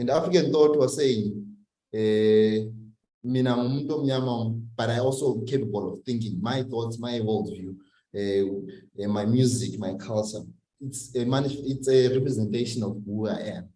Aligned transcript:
And 0.00 0.08
African 0.08 0.50
thought 0.50 0.78
was 0.78 0.96
saying, 0.96 1.46
eh, 1.92 2.60
mina 3.22 3.54
but 4.74 4.88
I 4.88 4.98
also 4.98 5.42
capable 5.42 5.92
of 5.92 6.02
thinking 6.06 6.40
my 6.40 6.62
thoughts, 6.62 6.98
my 6.98 7.20
worldview, 7.20 7.76
uh, 8.16 9.08
my 9.08 9.26
music, 9.26 9.78
my 9.78 9.92
culture. 9.96 10.40
It's 10.80 11.14
a 11.14 11.20
it's 11.20 11.88
a 11.90 12.14
representation 12.14 12.82
of 12.82 12.96
who 13.04 13.28
I 13.28 13.40
am. 13.58 13.68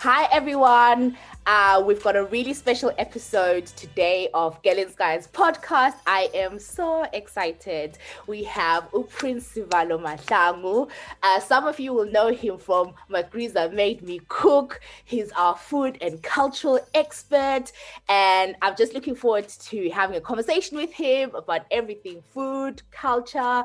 Hi, 0.00 0.28
everyone. 0.30 1.16
Uh, 1.50 1.82
we've 1.82 2.02
got 2.02 2.14
a 2.14 2.24
really 2.26 2.52
special 2.52 2.92
episode 2.98 3.64
today 3.64 4.28
of 4.34 4.62
Girl 4.62 4.76
In 4.76 4.90
Skies 4.90 5.26
podcast. 5.32 5.94
I 6.06 6.28
am 6.34 6.58
so 6.58 7.06
excited. 7.14 7.96
We 8.26 8.44
have 8.44 8.90
Prince 9.08 9.54
Sivalo 9.54 9.98
Mahlangu. 9.98 10.90
Uh, 11.22 11.40
some 11.40 11.66
of 11.66 11.80
you 11.80 11.94
will 11.94 12.04
know 12.04 12.28
him 12.30 12.58
from 12.58 12.92
Magriza 13.10 13.72
Made 13.72 14.02
Me 14.02 14.20
Cook. 14.28 14.82
He's 15.06 15.32
our 15.32 15.56
food 15.56 15.96
and 16.02 16.22
cultural 16.22 16.80
expert. 16.92 17.72
And 18.10 18.54
I'm 18.60 18.76
just 18.76 18.92
looking 18.92 19.14
forward 19.14 19.48
to 19.48 19.88
having 19.88 20.18
a 20.18 20.20
conversation 20.20 20.76
with 20.76 20.92
him 20.92 21.34
about 21.34 21.62
everything 21.70 22.22
food, 22.34 22.82
culture, 22.90 23.64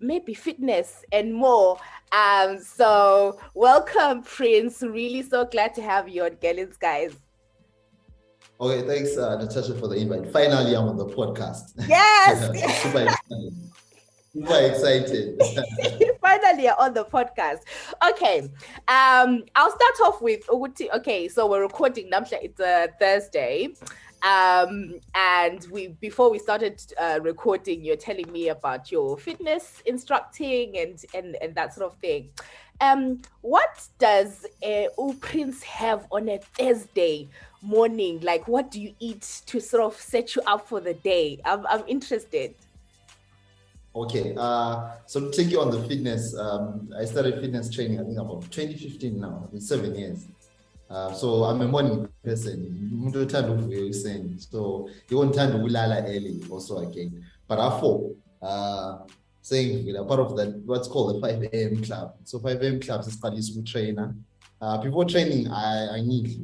maybe 0.00 0.34
fitness 0.34 1.04
and 1.12 1.32
more. 1.34 1.78
Um, 2.12 2.58
so 2.58 3.38
welcome, 3.54 4.22
Prince. 4.22 4.82
Really 4.82 5.22
so 5.22 5.44
glad 5.44 5.74
to 5.74 5.82
have 5.82 6.08
you 6.08 6.24
on 6.24 6.36
Gallons, 6.40 6.76
guys. 6.76 7.16
Okay, 8.58 8.86
thanks, 8.86 9.16
uh, 9.18 9.36
Natasha, 9.36 9.74
for 9.74 9.88
the 9.88 9.96
invite. 9.96 10.32
Finally, 10.32 10.74
I'm 10.74 10.88
on 10.88 10.96
the 10.96 11.06
podcast. 11.06 11.72
Yes. 11.88 12.46
Super 12.82 13.02
excited. 13.02 13.66
Super 14.32 14.58
excited. 14.58 15.40
Finally, 16.20 16.64
you're 16.64 16.80
on 16.80 16.94
the 16.94 17.04
podcast. 17.04 17.60
Okay. 18.10 18.40
Um, 18.88 19.44
I'll 19.54 19.70
start 19.70 20.00
off 20.04 20.22
with. 20.22 20.42
Okay, 20.50 21.28
so 21.28 21.46
we're 21.50 21.62
recording 21.62 22.10
Namsha. 22.10 22.38
It's 22.42 22.60
a 22.60 22.88
Thursday. 22.98 23.74
Um, 24.26 24.98
and 25.14 25.64
we 25.70 25.88
before 25.88 26.32
we 26.32 26.40
started 26.40 26.82
uh, 26.98 27.20
recording, 27.22 27.84
you're 27.84 27.94
telling 27.94 28.30
me 28.32 28.48
about 28.48 28.90
your 28.90 29.16
fitness 29.16 29.82
instructing 29.86 30.76
and 30.78 31.04
and 31.14 31.36
and 31.40 31.54
that 31.54 31.74
sort 31.74 31.92
of 31.92 31.98
thing. 32.00 32.30
Um, 32.80 33.22
what 33.42 33.86
does 34.00 34.44
uh, 34.66 34.86
Prince 35.20 35.62
have 35.62 36.06
on 36.10 36.28
a 36.28 36.38
Thursday 36.38 37.28
morning? 37.62 38.20
Like, 38.20 38.48
what 38.48 38.72
do 38.72 38.82
you 38.82 38.94
eat 38.98 39.42
to 39.46 39.60
sort 39.60 39.84
of 39.84 39.94
set 39.94 40.34
you 40.34 40.42
up 40.42 40.66
for 40.66 40.80
the 40.80 40.94
day? 40.94 41.40
I'm 41.44 41.64
I'm 41.68 41.84
interested. 41.86 42.56
Okay, 43.94 44.34
uh, 44.36 44.90
so 45.06 45.30
take 45.30 45.50
you 45.50 45.60
on 45.60 45.70
the 45.70 45.82
fitness, 45.84 46.36
um, 46.36 46.92
I 46.98 47.06
started 47.06 47.40
fitness 47.40 47.70
training, 47.70 47.98
I 47.98 48.04
think 48.04 48.18
about 48.18 48.42
2015 48.50 49.18
now, 49.18 49.48
seven 49.58 49.94
years. 49.94 50.26
Uh, 50.88 51.12
so 51.12 51.44
I'm 51.44 51.60
a 51.60 51.68
morning 51.68 52.08
person. 52.24 53.10
Othanda 53.14 53.52
uvuka 53.52 53.74
ekuseni. 53.76 54.40
So 54.40 54.88
iwonthanda 55.10 55.56
ukulala 55.56 56.04
early 56.06 56.40
also 56.50 56.78
again. 56.78 57.24
But 57.48 57.58
after 57.58 57.96
uh 58.42 58.98
saying 59.42 59.86
you 59.86 59.92
part 60.04 60.20
of 60.20 60.36
that 60.36 60.48
what's 60.64 60.88
called 60.88 61.16
the 61.16 61.20
5 61.20 61.42
a.m. 61.52 61.82
club. 61.82 62.14
So 62.24 62.38
5 62.38 62.62
a.m. 62.62 62.80
clubs 62.80 63.06
is 63.08 63.16
club 63.16 63.34
sisiqalisa 63.34 63.66
trainer. 63.66 64.14
Uh, 64.60 64.78
before 64.82 65.04
training 65.04 65.48
I, 65.50 65.96
I 65.96 66.00
need. 66.00 66.38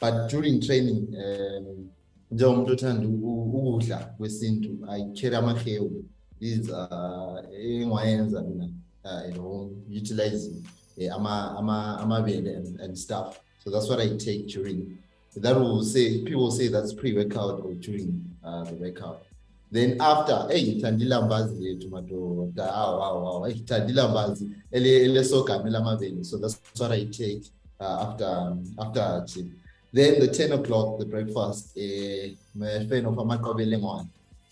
But 0.00 0.28
during 0.28 0.60
training 0.60 1.14
um 1.14 1.90
njengomuntu 2.32 2.72
othanda 2.72 3.08
ukudla 3.08 3.98
kwesintu 4.18 4.78
I 4.88 5.04
carry 5.14 5.36
amahewu 5.36 6.04
is 6.40 6.70
uh 6.70 7.38
engiwayenza 7.52 8.42
mina 8.42 8.68
uh, 9.04 9.28
you 9.28 9.34
know 9.34 9.70
utilizing 9.90 10.62
ama 11.14 11.98
amabele 12.00 12.56
and 12.80 12.96
stuff. 12.98 13.40
So 13.66 13.72
that's 13.72 13.88
what 13.88 13.98
I 13.98 14.16
take 14.16 14.46
during. 14.46 14.96
That 15.34 15.56
will 15.56 15.82
say 15.82 16.22
people 16.22 16.52
say 16.52 16.68
that's 16.68 16.92
pre-workout 16.92 17.64
or 17.64 17.74
during 17.74 18.24
uh, 18.44 18.62
the 18.62 18.74
workout. 18.74 19.24
Then 19.72 19.96
after, 20.00 20.46
hey, 20.48 20.80
tandila 20.80 21.22
mbazi 21.26 21.90
madoda. 21.90 22.66
Wow, 22.68 22.98
wow, 23.00 23.22
wow. 23.24 23.44
Hey, 23.44 23.54
tandila 23.54 24.08
mbazi 24.08 24.48
ele 24.70 25.04
ele 25.04 25.24
soka 25.24 25.58
mabele. 25.58 26.24
So 26.24 26.38
that's 26.38 26.60
what 26.78 26.92
I 26.92 27.06
take 27.06 27.42
uh, 27.80 28.06
after 28.06 28.56
after 28.78 29.24
gym. 29.26 29.56
Then 29.92 30.20
the 30.20 30.28
10 30.28 30.52
o'clock, 30.52 31.00
the 31.00 31.06
breakfast, 31.06 31.76
I'm 31.76 32.62
a 32.62 32.86
fan 32.88 33.04
of 33.06 33.14
amakobele 33.14 33.80
one. 33.80 34.08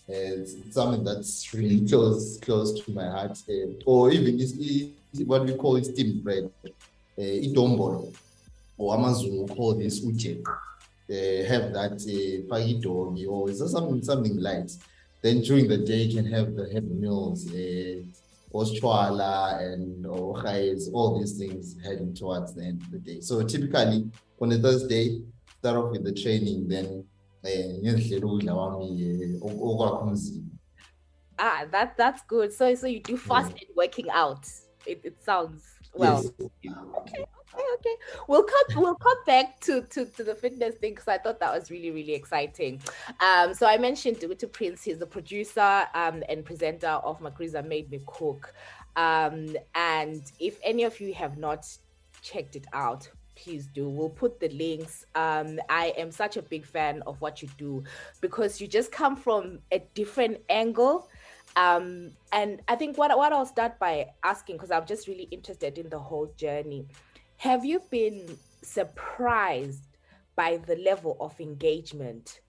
It's 0.09 0.55
something 0.71 1.05
that's 1.05 1.53
really 1.53 1.87
close 1.89 2.37
close 2.41 2.81
to 2.81 2.91
my 2.91 3.05
heart. 3.09 3.37
Uh, 3.49 3.71
or 3.85 4.11
even 4.11 4.41
is 4.41 4.91
what 5.25 5.45
we 5.45 5.55
call 5.55 5.81
steamed 5.81 6.21
bread, 6.21 6.51
uh, 6.65 7.21
idombolo 7.21 8.13
or 8.77 8.97
Amazon 8.97 9.37
will 9.37 9.47
call 9.47 9.75
this 9.75 10.05
uje. 10.05 10.43
They 11.07 11.43
have 11.43 11.73
that 11.73 11.93
uh, 11.93 12.53
pagidogi 12.53 13.27
or 13.27 13.49
is 13.49 13.59
there 13.59 13.67
something 13.67 14.03
something 14.03 14.37
light. 14.37 14.71
Then 15.21 15.41
during 15.41 15.67
the 15.67 15.77
day 15.77 16.03
you 16.03 16.21
can 16.21 16.31
have 16.31 16.55
the 16.55 16.65
heavy 16.71 16.93
meals, 17.03 17.47
uh, 17.51 18.01
oschwala 18.53 19.61
and 19.61 20.05
or 20.05 20.41
all 20.93 21.19
these 21.19 21.37
things 21.37 21.75
heading 21.83 22.13
towards 22.13 22.53
the 22.53 22.63
end 22.63 22.81
of 22.81 22.91
the 22.91 22.99
day. 22.99 23.19
So 23.21 23.43
typically 23.43 24.09
on 24.39 24.51
a 24.51 24.57
Thursday, 24.57 25.21
start 25.59 25.77
off 25.77 25.91
with 25.91 26.03
the 26.03 26.13
training, 26.13 26.67
then 26.67 27.05
Ah, 31.37 31.65
that 31.71 31.97
that's 31.97 32.21
good. 32.27 32.53
So 32.53 32.73
so 32.75 32.87
you 32.87 33.01
do 33.01 33.17
fast 33.17 33.51
yeah. 33.51 33.65
and 33.67 33.75
working 33.75 34.09
out. 34.09 34.47
It, 34.85 35.01
it 35.03 35.23
sounds 35.23 35.63
well. 35.93 36.23
Yes. 36.23 36.73
Okay, 36.97 37.25
okay, 37.55 37.89
okay. 37.89 37.95
We'll 38.27 38.43
come 38.43 38.81
we'll 38.81 38.95
come 38.95 39.17
back 39.25 39.59
to 39.61 39.81
to, 39.81 40.05
to 40.05 40.23
the 40.23 40.35
fitness 40.35 40.75
thing 40.75 40.91
because 40.91 41.07
I 41.07 41.17
thought 41.17 41.39
that 41.39 41.53
was 41.53 41.71
really 41.71 41.91
really 41.91 42.13
exciting. 42.13 42.81
Um, 43.19 43.53
so 43.53 43.67
I 43.67 43.77
mentioned 43.77 44.19
to 44.21 44.47
Prince, 44.47 44.83
he's 44.83 44.99
the 44.99 45.07
producer 45.07 45.83
um 45.93 46.23
and 46.29 46.43
presenter 46.45 46.87
of 46.87 47.19
Magriza 47.19 47.65
Made 47.65 47.89
Me 47.89 48.01
Cook. 48.05 48.53
Um, 48.95 49.55
and 49.73 50.23
if 50.39 50.59
any 50.63 50.83
of 50.83 50.99
you 50.99 51.13
have 51.13 51.37
not 51.37 51.67
checked 52.21 52.55
it 52.55 52.65
out, 52.73 53.09
please 53.35 53.67
do. 53.67 53.89
We'll 53.89 54.09
put 54.09 54.39
the 54.39 54.49
links. 54.49 55.05
Um, 55.15 55.59
I 55.69 55.93
am 55.97 56.11
such 56.11 56.37
a 56.37 56.41
big 56.41 56.65
fan 56.65 57.03
of 57.05 57.19
what 57.21 57.41
you 57.41 57.49
do 57.57 57.83
because 58.21 58.61
you 58.61 58.67
just 58.67 58.91
come 58.91 59.15
from 59.15 59.59
a 59.71 59.79
different 59.93 60.39
angle. 60.49 61.09
Um, 61.55 62.11
and 62.33 62.61
I 62.67 62.75
think 62.75 62.97
what 62.97 63.15
what 63.17 63.31
I'll 63.31 63.45
start 63.45 63.79
by 63.79 64.07
asking 64.23 64.57
because 64.57 64.71
I'm 64.71 64.85
just 64.85 65.07
really 65.07 65.27
interested 65.31 65.77
in 65.77 65.89
the 65.89 65.99
whole 65.99 66.33
journey. 66.37 66.87
Have 67.37 67.65
you 67.65 67.81
been 67.89 68.37
surprised 68.61 69.97
by 70.35 70.57
the 70.57 70.75
level 70.77 71.17
of 71.19 71.39
engagement 71.39 72.41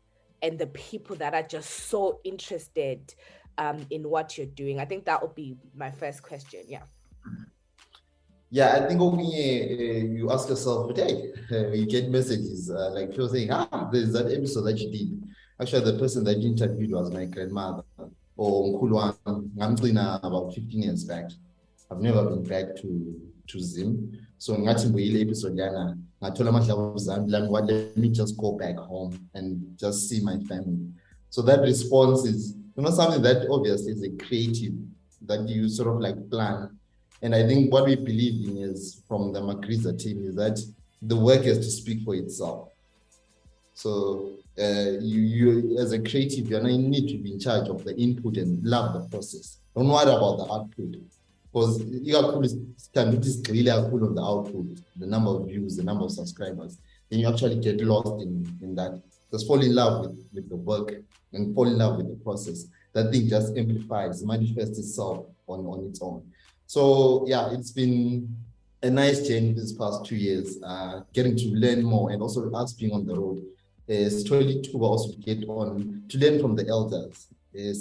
and 0.43 0.59
the 0.59 0.67
people 0.69 1.17
that 1.17 1.35
are 1.35 1.43
just 1.43 1.89
so 1.89 2.21
interested 2.25 3.15
um, 3.59 3.87
in 3.91 4.09
what 4.09 4.37
you're 4.37 4.47
doing? 4.47 4.81
I 4.81 4.85
think 4.85 5.05
that 5.07 5.23
would 5.23 5.35
be 5.35 5.57
my 5.75 5.91
first 5.91 6.23
question. 6.23 6.61
Yeah. 6.67 6.83
Yeah, 8.51 8.77
I 8.77 8.87
think 8.87 9.01
when 9.01 9.19
uh, 9.19 9.23
you 9.23 10.31
ask 10.31 10.49
yourself, 10.49 10.87
but 10.87 10.99
hey, 10.99 11.33
you 11.75 11.87
get 11.87 12.09
messages 12.09 12.71
uh, 12.71 12.91
like 12.93 13.11
people 13.11 13.29
saying, 13.29 13.51
ah, 13.51 13.89
there's 13.93 14.13
that 14.13 14.33
episode 14.33 14.63
that 14.63 14.79
you 14.79 14.91
did. 14.91 15.29
Actually, 15.61 15.91
the 15.91 15.99
person 15.99 16.23
that 16.25 16.39
you 16.39 16.51
interviewed 16.51 16.93
was 16.93 17.11
my 17.11 17.25
grandmother 17.25 17.83
or 18.37 18.81
Nkulwan 18.81 20.21
about 20.23 20.55
15 20.55 20.83
years 20.83 21.05
back. 21.05 21.31
I've 21.91 22.01
never 22.01 22.25
been 22.25 22.45
back 22.45 22.77
to 22.77 23.21
to 23.49 23.61
Zim. 23.61 24.26
So 24.39 24.59
ngathi 24.59 24.89
ngiyile 24.89 25.21
episode 25.21 25.61
yana 25.63 25.97
ngathola 26.23 26.51
amahla 26.51 26.99
zami 26.99 27.31
la 27.31 27.49
what 27.49 27.67
let 27.67 27.97
me 27.97 28.09
just 28.09 28.37
go 28.37 28.53
back 28.53 28.77
home 28.77 29.19
and 29.35 29.79
just 29.79 30.09
see 30.09 30.21
my 30.21 30.39
family. 30.49 30.89
So 31.31 31.43
that 31.43 31.61
response 31.61 32.25
is 32.25 32.55
you 32.77 32.83
know 32.83 32.91
something 32.91 33.23
that 33.23 33.49
obviously 33.51 33.93
is 33.93 34.03
a 34.03 34.11
creative 34.25 34.75
that 35.23 35.49
you 35.49 35.69
sort 35.69 35.89
of 35.89 36.01
like 36.01 36.31
plan. 36.31 36.79
And 37.23 37.35
I 37.35 37.47
think 37.47 37.73
what 37.73 37.87
we 37.87 37.97
believe 37.97 38.49
in 38.49 38.59
is 38.59 39.03
from 39.09 39.33
the 39.33 39.41
Magriza 39.41 39.99
team 39.99 40.25
is 40.27 40.35
that 40.37 40.61
the 41.03 41.17
work 41.17 41.45
has 41.45 41.59
to 41.59 41.71
speak 41.71 42.05
for 42.05 42.15
itself. 42.15 42.69
So 43.73 44.35
uh, 44.59 44.99
you, 45.01 45.21
you 45.21 45.79
as 45.79 45.93
a 45.93 45.99
creative, 45.99 46.51
you 46.51 46.61
need 46.61 47.09
to 47.09 47.19
be 47.19 47.33
in 47.33 47.41
charge 47.41 47.69
of 47.69 47.85
the 47.85 47.97
input 47.97 48.37
and 48.37 48.63
love 48.65 48.95
the 48.95 49.09
process. 49.09 49.59
Don't 49.75 49.89
worry 49.89 50.03
about 50.03 50.37
the 50.39 50.53
output 50.53 50.97
because 51.57 51.85
ikakhulu 52.05 52.49
sithanda 52.77 53.17
ukuthi 53.17 53.31
sigxile 53.31 53.71
kakhulu 53.71 54.07
on 54.07 54.15
the 54.15 54.21
output 54.21 54.67
the 55.01 55.07
number 55.07 55.31
of 55.31 55.47
views 55.47 55.77
the 55.77 55.83
number 55.83 56.05
of 56.05 56.13
subscribers 56.13 56.79
then 57.09 57.21
you 57.21 57.29
actually 57.29 57.57
get 57.57 57.81
lost 57.81 58.23
in, 58.23 58.47
in 58.63 58.75
that. 58.75 59.01
Just 59.31 59.47
fall 59.47 59.63
in 59.63 59.75
love 59.75 60.07
with, 60.07 60.27
with 60.35 60.49
the 60.49 60.57
work 60.57 60.93
and 61.33 61.55
fall 61.55 61.67
in 61.67 61.79
love 61.79 61.97
with 61.97 62.09
the 62.09 62.17
process. 62.25 62.67
That 62.93 63.13
thing 63.13 63.29
just 63.29 63.57
amplifies. 63.57 64.25
Manifests 64.25 64.79
itself 64.79 65.27
on, 65.47 65.61
on 65.67 65.87
its 65.87 66.01
own. 66.03 66.23
So 66.67 67.25
yeah 67.27 67.53
it's 67.53 67.71
been 67.71 68.29
a 68.83 68.91
nice 68.91 69.27
journey 69.27 69.53
these 69.53 69.73
past 69.73 70.05
two 70.05 70.17
years 70.17 70.59
uh, 70.63 71.01
getting 71.13 71.37
to 71.37 71.49
learn 71.49 71.83
more 71.83 72.11
and 72.11 72.21
also 72.21 72.51
us 72.53 72.73
being 72.73 72.93
on 72.93 73.07
the 73.07 73.15
road. 73.15 73.43
It's 73.89 74.25
truly 74.25 74.61
to 74.63 74.79
also 74.79 75.13
get 75.13 75.49
on 75.49 76.03
to 76.09 76.19
learn 76.19 76.41
from 76.41 76.57
the 76.57 76.67
elders. 76.69 77.29
Uh, 77.55 77.73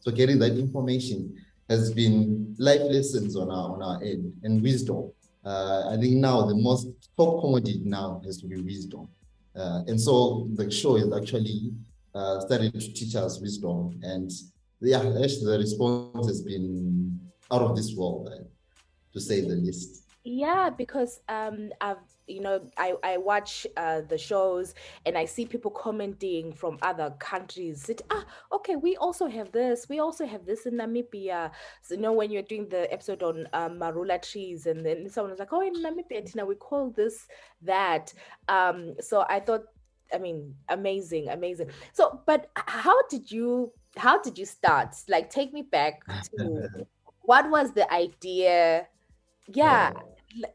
so 0.00 0.10
getting 0.10 0.38
that 0.38 0.58
information 0.58 1.36
has 1.68 1.92
been 1.92 2.54
life 2.58 2.80
lessons 2.80 3.36
on 3.36 3.50
our 3.50 3.70
on 3.74 3.82
our 3.82 4.02
end 4.02 4.32
and 4.42 4.62
wisdom. 4.62 5.12
Uh, 5.44 5.90
I 5.90 5.96
think 5.96 6.16
now 6.16 6.46
the 6.46 6.54
most 6.54 6.88
top 7.16 7.40
commodity 7.40 7.82
now 7.84 8.20
has 8.24 8.38
to 8.38 8.46
be 8.46 8.60
wisdom. 8.60 9.08
Uh, 9.54 9.82
and 9.86 10.00
so 10.00 10.48
the 10.54 10.70
show 10.70 10.96
is 10.96 11.12
actually 11.12 11.72
uh, 12.14 12.40
started 12.40 12.72
to 12.72 12.92
teach 12.92 13.14
us 13.14 13.40
wisdom. 13.40 13.98
And 14.02 14.30
yeah, 14.80 14.98
actually 14.98 15.46
the 15.46 15.58
response 15.58 16.26
has 16.26 16.42
been 16.42 17.18
out 17.50 17.62
of 17.62 17.76
this 17.76 17.94
world, 17.94 18.30
uh, 18.32 18.44
to 19.12 19.20
say 19.20 19.40
the 19.40 19.56
least. 19.56 20.04
Yeah, 20.24 20.70
because 20.70 21.20
um, 21.28 21.70
I've 21.80 21.96
you 22.30 22.40
know 22.40 22.60
I 22.76 22.94
I 23.02 23.16
watch 23.16 23.66
uh, 23.76 24.02
the 24.02 24.18
shows 24.18 24.74
and 25.06 25.18
I 25.18 25.24
see 25.24 25.44
people 25.44 25.70
commenting 25.70 26.52
from 26.52 26.78
other 26.82 27.10
countries. 27.18 27.82
That, 27.84 28.02
ah, 28.10 28.24
okay, 28.52 28.76
we 28.76 28.96
also 28.96 29.26
have 29.26 29.52
this. 29.52 29.86
We 29.88 29.98
also 29.98 30.26
have 30.26 30.46
this 30.46 30.66
in 30.66 30.74
Namibia. 30.74 31.50
So 31.82 31.94
you 31.94 32.00
know 32.00 32.12
when 32.12 32.30
you're 32.30 32.42
doing 32.42 32.68
the 32.68 32.92
episode 32.92 33.22
on 33.22 33.48
um, 33.52 33.78
marula 33.78 34.20
trees, 34.22 34.66
and 34.66 34.84
then 34.84 35.08
someone 35.08 35.30
was 35.30 35.40
like, 35.40 35.52
"Oh, 35.52 35.60
in 35.60 35.74
Namibia, 35.74 36.24
Tina, 36.24 36.46
we 36.46 36.54
call 36.54 36.90
this 36.90 37.26
that." 37.62 38.12
Um, 38.48 38.94
so 39.00 39.24
I 39.28 39.40
thought, 39.40 39.64
I 40.14 40.18
mean, 40.18 40.54
amazing, 40.68 41.28
amazing. 41.28 41.70
So, 41.92 42.20
but 42.26 42.50
how 42.54 42.96
did 43.08 43.30
you 43.30 43.72
how 43.96 44.20
did 44.22 44.38
you 44.38 44.46
start? 44.46 44.94
Like, 45.08 45.30
take 45.30 45.52
me 45.52 45.62
back 45.62 46.02
to 46.38 46.68
what 47.22 47.50
was 47.50 47.72
the 47.72 47.92
idea? 47.92 48.86
yeah 49.52 49.92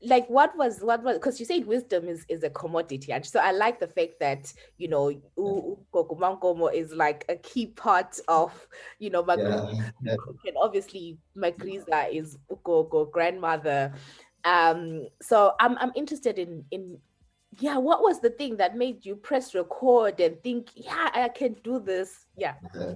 like 0.02 0.28
what 0.30 0.56
was 0.58 0.80
what 0.80 1.04
was 1.04 1.18
because 1.18 1.40
you 1.40 1.46
said 1.46 1.66
wisdom 1.66 2.08
is 2.08 2.26
is 2.30 2.44
a 2.44 2.50
commodity 2.50 3.12
and 3.12 3.26
so 3.26 3.40
i 3.40 3.52
like 3.52 3.80
the 3.80 3.88
fact 3.88 4.14
that 4.20 4.52
you 4.78 4.88
know 4.88 5.12
Gokumankomo 5.38 6.74
is 6.74 6.94
like 6.94 7.26
a 7.28 7.36
key 7.36 7.68
part 7.68 8.20
of 8.28 8.68
you 9.00 9.10
know 9.10 9.24
my 9.24 9.36
yeah. 10.02 10.16
and 10.46 10.56
obviously 10.62 11.18
Magriza 11.38 12.14
is 12.14 12.38
Ugogo 12.50 13.12
grandmother. 13.12 13.94
Um 14.46 15.08
so 15.22 15.54
i'm 15.60 15.78
i'm 15.80 15.92
interested 15.96 16.40
in 16.40 16.64
in 16.72 16.98
yeah 17.60 17.78
what 17.78 18.02
was 18.02 18.22
the 18.22 18.30
thing 18.30 18.58
that 18.58 18.78
made 18.78 19.06
you 19.06 19.16
press 19.16 19.54
record 19.56 20.20
and 20.20 20.42
think 20.44 20.70
yeah 20.76 21.10
i 21.14 21.30
can 21.30 21.54
do 21.64 21.80
this. 21.80 22.28
Yeah, 22.38 22.54
yeah. 22.76 22.94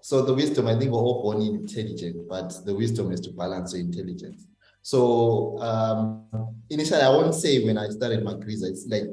so 0.00 0.22
the 0.22 0.32
wisdom 0.32 0.66
i 0.66 0.78
think 0.78 0.92
we're 0.92 0.98
all 0.98 1.22
born 1.22 1.42
intelligent 1.42 2.28
but 2.28 2.54
the 2.64 2.74
wisdom 2.74 3.12
is 3.12 3.20
to 3.22 3.32
balance 3.32 3.74
your 3.74 3.82
intelligence 3.82 4.46
so 4.84 5.58
um, 5.62 6.26
initially, 6.68 7.00
I 7.00 7.08
won't 7.08 7.34
say 7.34 7.64
when 7.64 7.78
I 7.78 7.88
started 7.88 8.22
Magriza, 8.22 8.64
it's 8.64 8.86
like 8.86 9.04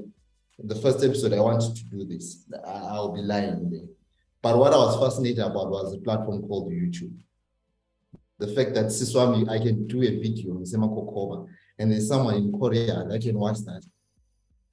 the 0.59 0.75
first 0.75 1.01
episode 1.01 1.31
I 1.31 1.39
wanted 1.39 1.73
to 1.77 1.83
do 1.85 2.03
this. 2.03 2.43
I, 2.67 2.99
will 2.99 3.13
be 3.13 3.21
lying 3.21 3.69
there. 3.71 3.87
But 4.41 4.57
what 4.57 4.73
I 4.73 4.75
was 4.75 4.99
fascinated 4.99 5.39
about 5.39 5.69
was 5.69 5.93
a 5.93 5.99
platform 5.99 6.45
called 6.45 6.73
YouTube. 6.73 7.13
The 8.37 8.47
fact 8.47 8.73
that 8.73 8.87
Siswami, 8.87 9.49
I 9.49 9.59
can 9.59 9.87
do 9.87 10.01
a 10.01 10.19
video 10.19 10.57
on 10.57 10.65
Sema 10.65 10.89
Kokoba, 10.89 11.47
and 11.79 11.89
there's 11.89 12.09
someone 12.09 12.35
in 12.35 12.51
Korea 12.51 13.05
that 13.07 13.21
can 13.21 13.39
watch 13.39 13.59
that. 13.59 13.81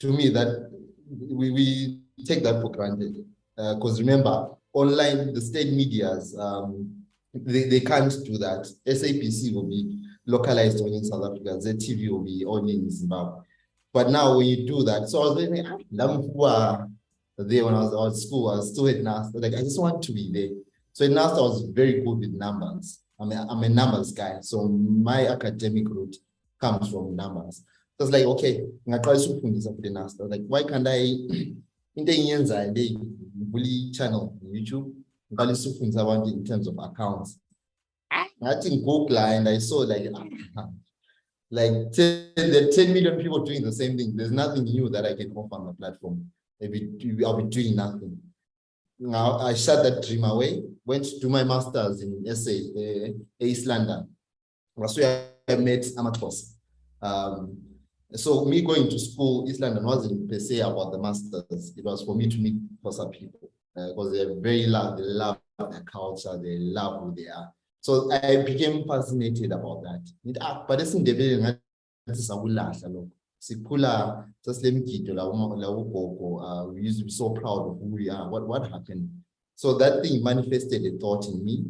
To 0.01 0.09
me, 0.09 0.31
that 0.31 0.69
we, 1.09 1.53
we 1.53 2.01
take 2.25 2.43
that 2.43 2.61
for 2.61 2.73
granted. 2.73 3.25
Because 3.57 4.01
uh, 4.01 4.03
remember, 4.03 4.49
online, 4.73 5.33
the 5.33 5.41
state 5.41 5.73
medias, 5.73 6.37
um, 6.37 7.05
they, 7.33 7.69
they 7.69 7.81
can't 7.81 8.13
do 8.25 8.37
that. 8.39 8.69
SABC 8.85 9.55
will 9.55 9.69
be 9.69 10.08
localized 10.29 10.81
only 10.81 10.99
in 10.99 11.05
South 11.05 11.25
Africa. 11.25 11.59
ZTV 11.59 12.11
will 12.11 12.23
be 12.23 12.45
only 12.47 12.75
in 12.75 12.91
Zimbabwe. 12.91 13.41
But 13.93 14.11
now 14.11 14.37
when 14.37 14.47
you 14.47 14.67
do 14.67 14.83
that, 14.85 15.09
so 15.09 15.23
I 15.23 15.35
was 15.35 15.45
thinking, 15.45 15.67
ah, 15.67 16.87
there 17.39 17.65
when 17.65 17.75
I 17.75 17.81
was, 17.81 18.15
at 18.17 18.21
school, 18.21 18.51
I 18.51 18.57
was 18.57 18.73
still 18.73 18.89
at 18.89 18.97
NUST. 18.97 19.31
Like 19.35 19.55
I 19.55 19.63
just 19.63 19.81
want 19.81 20.03
to 20.03 20.13
be 20.13 20.31
there. 20.33 20.51
So 20.93 21.05
in 21.05 21.13
NUST, 21.13 21.39
I 21.39 21.41
was 21.41 21.63
very 21.73 22.01
good 22.05 22.19
with 22.19 22.33
numbers. 22.33 23.01
I'm 23.19 23.33
a, 23.33 23.47
I'm 23.49 23.63
a 23.63 23.69
numbers 23.69 24.13
guy. 24.13 24.39
So 24.43 24.69
my 24.69 25.27
academic 25.27 25.89
route 25.89 26.17
comes 26.61 26.91
from 26.91 27.17
numbers. 27.17 27.65
So 27.99 28.05
it's 28.05 28.13
like, 28.13 28.27
okay, 28.27 28.67
ngaqalisa 28.87 29.31
ukufundisa 29.31 29.75
futhi 29.75 29.91
NUST. 29.91 30.21
Like, 30.29 30.43
why 30.47 30.63
can't 30.63 30.87
I 30.87 30.99
into 31.97 32.13
engiyenzayo 32.13 32.73
le 32.75 32.99
bully 33.35 33.91
channel 33.93 34.37
on 34.43 34.53
YouTube 34.53 34.93
ngiqalisa 35.33 35.69
ukufundisa 35.69 36.01
abantu 36.03 36.29
in 36.29 36.45
terms 36.45 36.69
of 36.69 36.79
accounts 36.79 37.39
I 38.11 38.55
think 38.61 38.85
Google 38.85 39.19
and 39.19 39.49
I 39.49 39.59
saw 39.59 39.79
like 39.79 40.05
like 41.51 41.93
10, 41.93 42.33
there 42.37 42.71
10 42.71 42.93
million 42.93 43.19
people 43.21 43.45
doing 43.45 43.63
the 43.63 43.73
same 43.73 43.97
thing. 43.97 44.15
There's 44.17 44.31
nothing 44.31 44.65
new 44.65 44.89
that 44.91 45.05
I 45.05 45.15
can 45.15 45.33
offer 45.33 45.55
on 45.55 45.67
the 45.67 45.73
platform. 45.73 46.31
Maybe 46.61 46.91
I'll 47.25 47.43
be 47.43 47.49
doing 47.49 47.77
nothing. 47.77 48.19
Now 48.99 49.39
I 49.39 49.55
shut 49.55 49.83
that 49.85 50.07
dream 50.07 50.25
away, 50.25 50.63
went 50.85 51.07
to 51.21 51.29
my 51.29 51.45
master's 51.45 52.03
in 52.03 52.25
SA, 52.35 52.51
uh, 52.51 53.13
East 53.41 53.67
London. 53.67 54.09
That's 54.77 54.97
where 54.97 55.29
I 55.49 55.57
met 55.57 55.83
Amatos. 55.97 56.55
Um, 57.01 57.59
so 58.13 58.45
me 58.45 58.63
going 58.63 58.89
to 58.89 58.99
school, 58.99 59.49
East 59.49 59.61
London 59.61 59.85
wasn't 59.85 60.29
per 60.29 60.39
se 60.39 60.61
about 60.61 60.93
the 60.93 60.99
masters. 60.99 61.75
It 61.77 61.85
was 61.85 62.03
for 62.03 62.15
me 62.15 62.29
to 62.29 62.39
meet 62.39 62.57
some 62.91 63.11
people 63.11 63.51
because 63.75 64.09
uh, 64.09 64.13
they're 64.13 64.41
very 64.41 64.67
love, 64.67 64.97
they 64.97 65.05
love 65.05 65.39
their 65.59 65.83
culture, 65.83 66.37
they 66.43 66.59
love 66.59 67.03
who 67.03 67.15
they 67.15 67.29
are. 67.29 67.53
So 67.81 68.11
I 68.13 68.43
became 68.43 68.87
fascinated 68.87 69.53
about 69.53 69.83
that. 69.83 70.03
Ah, 70.41 70.65
but 70.67 70.81
esindebele 70.81 71.39
ngathi 71.39 72.23
sakulahla 72.23 72.89
lokho. 72.89 73.11
Sikhula 73.41 74.27
sasilemgido 74.45 75.15
la 75.15 75.25
la 75.25 75.69
ugogo. 75.69 76.43
Uh, 76.43 76.73
we 76.73 76.83
used 76.83 76.99
to 76.99 77.05
be 77.05 77.11
so 77.11 77.31
proud 77.31 77.71
of 77.71 77.79
who 77.79 77.95
we 77.95 78.11
are. 78.11 78.29
What 78.29 78.49
what 78.49 78.71
happened? 78.71 79.09
So 79.55 79.79
that 79.79 80.03
thing 80.03 80.23
manifested 80.23 80.85
a 80.87 80.99
thought 80.99 81.27
in 81.27 81.45
me. 81.45 81.65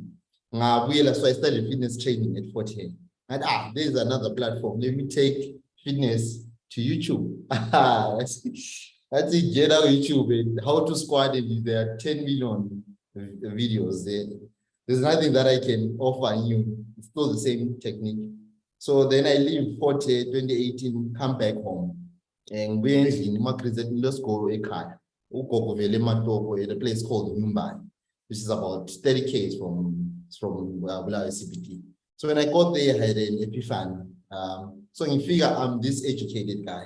Ngabuyela 0.55 1.15
so 1.15 1.27
I 1.27 1.33
started 1.33 1.69
fitness 1.69 2.03
training 2.03 2.37
at 2.37 2.53
14. 2.53 2.97
And 3.29 3.43
ah, 3.45 3.71
there's 3.75 3.95
another 3.95 4.35
platform. 4.35 4.81
Let 4.81 4.95
me 4.95 5.07
take 5.09 5.57
fitness 5.85 6.45
to 6.71 6.81
YouTube. 6.81 7.43
that's, 7.51 8.41
it. 8.45 9.55
Get 9.55 9.73
out 9.73 9.85
YouTube 9.85 10.33
and 10.33 10.59
how 10.65 10.87
to 10.87 10.97
squat 10.97 11.37
it. 11.37 11.65
There 11.65 11.81
are 11.81 11.97
10 11.99 12.25
million 12.25 12.85
videos 13.17 14.05
there. 14.05 14.48
There's 14.89 15.01
nothing 15.01 15.35
that 15.35 15.47
I 15.47 15.59
can 15.59 15.99
offer 16.01 16.35
you. 16.47 16.87
It's 16.97 17.09
still 17.09 17.31
the 17.31 17.39
same 17.39 17.79
technique. 17.79 18.31
So 18.79 19.07
then 19.07 19.27
I 19.27 19.35
leave 19.35 19.77
40, 19.79 20.33
2018, 20.33 21.15
come 21.19 21.37
back 21.37 21.55
home. 21.57 22.09
And 22.51 22.83
we 22.83 22.93
endlini 22.93 24.03
let's 24.03 24.19
go 24.19 24.49
ekhaya. 24.49 24.99
Ugogo 25.31 25.77
vele 25.77 26.63
at 26.63 26.71
a 26.71 26.77
place 26.77 27.03
called 27.03 27.39
Nyumbani, 27.39 27.87
which 28.29 28.39
is 28.39 28.49
about 28.49 28.91
30 28.91 29.31
k's 29.31 29.59
from 29.59 30.25
from 30.41 30.83
uh, 30.85 31.03
Bulawayo 31.03 31.29
CBD. 31.29 31.83
So 32.17 32.29
when 32.29 32.39
I 32.39 32.47
got 32.47 32.73
there, 32.73 32.95
I 32.95 33.07
had 33.07 33.17
an 33.17 33.43
epiphany. 33.43 34.05
Um, 34.31 34.85
so 34.93 35.05
in 35.05 35.21
figure, 35.21 35.47
I'm 35.47 35.83
this 35.83 36.03
educated 36.07 36.65
guy, 36.65 36.85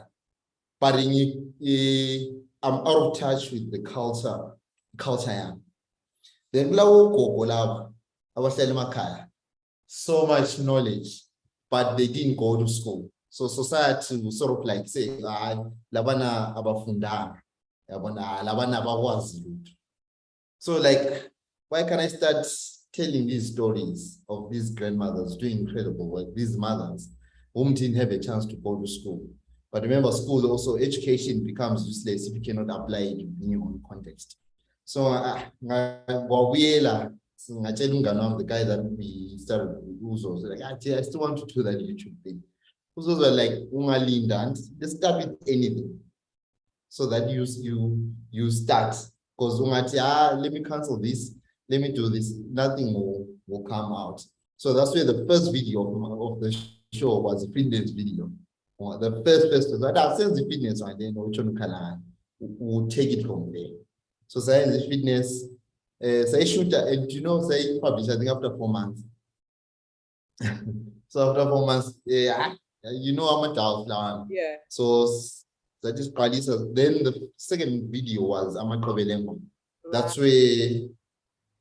but 0.81 0.97
in, 0.97 1.53
I'm 2.63 2.75
out 2.75 2.87
of 2.87 3.19
touch 3.19 3.53
with 3.53 3.71
the 3.71 3.79
culture, 3.81 4.51
culture 4.97 5.31
I 5.31 5.35
am. 5.35 5.63
Then 6.53 6.71
kulawo 6.71 7.13
gogo 7.13 7.47
lava 7.47 7.92
abahlala 8.37 8.71
emakhaya 8.71 9.27
so 9.87 10.27
much 10.27 10.59
knowledge 10.59 11.23
but 11.71 11.97
they 11.97 12.07
didn't 12.07 12.37
go 12.37 12.59
to 12.59 12.69
school. 12.69 13.11
So 13.31 13.49
society 13.49 14.31
sort 14.31 14.59
of 14.59 14.65
like 14.65 14.87
say 14.87 15.09
hayi 15.09 15.73
labana 15.95 16.55
abafundanga. 16.55 17.41
Yabona 17.91 18.43
labana 18.43 18.83
abakwazi 18.83 19.41
lutho. 19.45 19.71
So 20.59 20.77
like 20.79 21.31
why 21.69 21.83
can 21.85 22.01
i 22.01 22.09
start 22.09 22.47
telling 22.93 23.27
these 23.27 23.53
stories 23.53 24.21
of 24.29 24.51
these 24.51 24.71
grandmothers 24.71 25.37
doing 25.37 25.61
incredible 25.61 26.11
work? 26.11 26.35
These 26.35 26.59
mothers 26.59 27.09
whom 27.55 27.75
didn't 27.75 27.97
have 27.97 28.11
a 28.11 28.19
chance 28.19 28.45
to 28.47 28.57
go 28.57 28.79
to 28.79 28.87
school. 28.87 29.27
But 29.73 29.83
remember 29.83 30.13
school 30.13 30.51
also 30.51 30.77
education 30.77 31.45
becomes 31.45 31.87
useless 31.87 32.29
if 32.29 32.35
you 32.35 32.43
cannot 32.43 32.83
apply 32.83 32.99
it 32.99 33.21
in 33.43 33.51
your 33.51 33.63
own 33.63 33.83
context. 33.89 34.37
So 34.85 35.07
uh, 35.07 35.41
ngawabuyela 37.51 37.61
ngatshela 37.61 37.95
umngane 37.95 38.21
wami 38.21 38.39
the 38.39 38.45
guy 38.45 38.65
that 38.65 38.81
we 38.97 39.39
started 39.39 39.77
with, 39.85 40.01
uzo 40.03 40.37
like 40.49 40.63
I, 40.63 40.99
I 40.99 41.03
still 41.03 41.21
want 41.21 41.39
to 41.39 41.47
do 41.47 41.63
that 41.63 41.79
YouTube 41.79 42.17
thing. 42.23 42.43
Uzoza 42.97 43.31
like 43.35 43.53
ungalinda 43.73 44.47
and 44.47 44.57
just 44.79 44.97
start 44.99 45.27
with 45.27 45.37
anything 45.49 45.99
so 46.89 47.07
that 47.07 47.29
you 47.31 47.45
you 47.61 48.13
you 48.31 48.51
start. 48.51 48.95
Because 49.37 49.61
ungathi 49.61 49.99
ah 50.01 50.37
let 50.39 50.53
me 50.53 50.63
cancel 50.63 50.99
this. 50.99 51.35
Let 51.69 51.81
me 51.81 51.93
do 51.93 52.09
this. 52.09 52.35
Nothing 52.51 52.93
will, 52.95 53.27
will 53.47 53.63
come 53.63 53.93
out. 53.93 54.23
So 54.57 54.73
that's 54.73 54.95
where 54.95 55.05
the 55.05 55.25
first 55.27 55.53
video 55.53 55.81
of, 55.83 56.41
the 56.41 56.53
show 56.93 57.19
was 57.19 57.45
a 57.45 57.49
fitness 57.49 57.91
video. 57.91 58.31
The 58.79 59.23
first 59.25 59.71
so 59.71 59.79
that 59.79 60.17
sends 60.17 60.39
the 60.39 60.49
fitness 60.49 60.83
one 60.83 60.99
then 60.99 61.15
we'll 61.15 62.89
take 62.89 63.11
it 63.11 63.25
from 63.25 63.53
there. 63.53 63.71
So 64.27 64.41
science 64.41 64.87
fitness 64.87 65.45
uh, 66.03 66.27
say 66.27 66.45
shoot 66.45 66.73
and 66.73 67.11
you 67.11 67.21
know 67.21 67.49
say 67.49 67.79
publish 67.81 68.09
I 68.09 68.19
think 68.19 68.31
after 68.31 68.57
four 68.57 68.69
months. 68.69 69.03
so 71.09 71.31
after 71.31 71.45
four 71.45 71.67
months, 71.67 71.95
yeah, 72.05 72.55
you 72.85 73.15
know 73.15 73.27
how 73.27 73.41
much 73.41 73.59
I'm 73.59 73.91
a 73.91 74.27
Yeah. 74.29 74.57
So 74.69 75.09
that 75.83 75.99
is 75.99 76.09
probably 76.09 76.41
so 76.41 76.71
then 76.73 77.03
the 77.05 77.31
second 77.37 77.91
video 77.91 78.23
was 78.23 78.57
Amakobelengo. 78.57 79.41
That's 79.91 80.17
where 80.17 80.89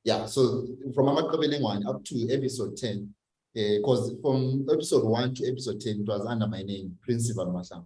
yeah, 0.03 0.25
so 0.25 0.67
from 0.95 1.07
Amakabeleng 1.07 1.61
one 1.61 1.85
up 1.85 2.03
to 2.05 2.33
episode 2.33 2.75
10, 2.75 3.13
because 3.53 4.11
uh, 4.11 4.15
from 4.21 4.65
episode 4.71 5.05
one 5.05 5.33
to 5.35 5.47
episode 5.47 5.79
10, 5.79 6.01
it 6.01 6.07
was 6.07 6.25
under 6.25 6.47
my 6.47 6.63
name, 6.63 6.97
Principal 7.03 7.47
Masam. 7.47 7.85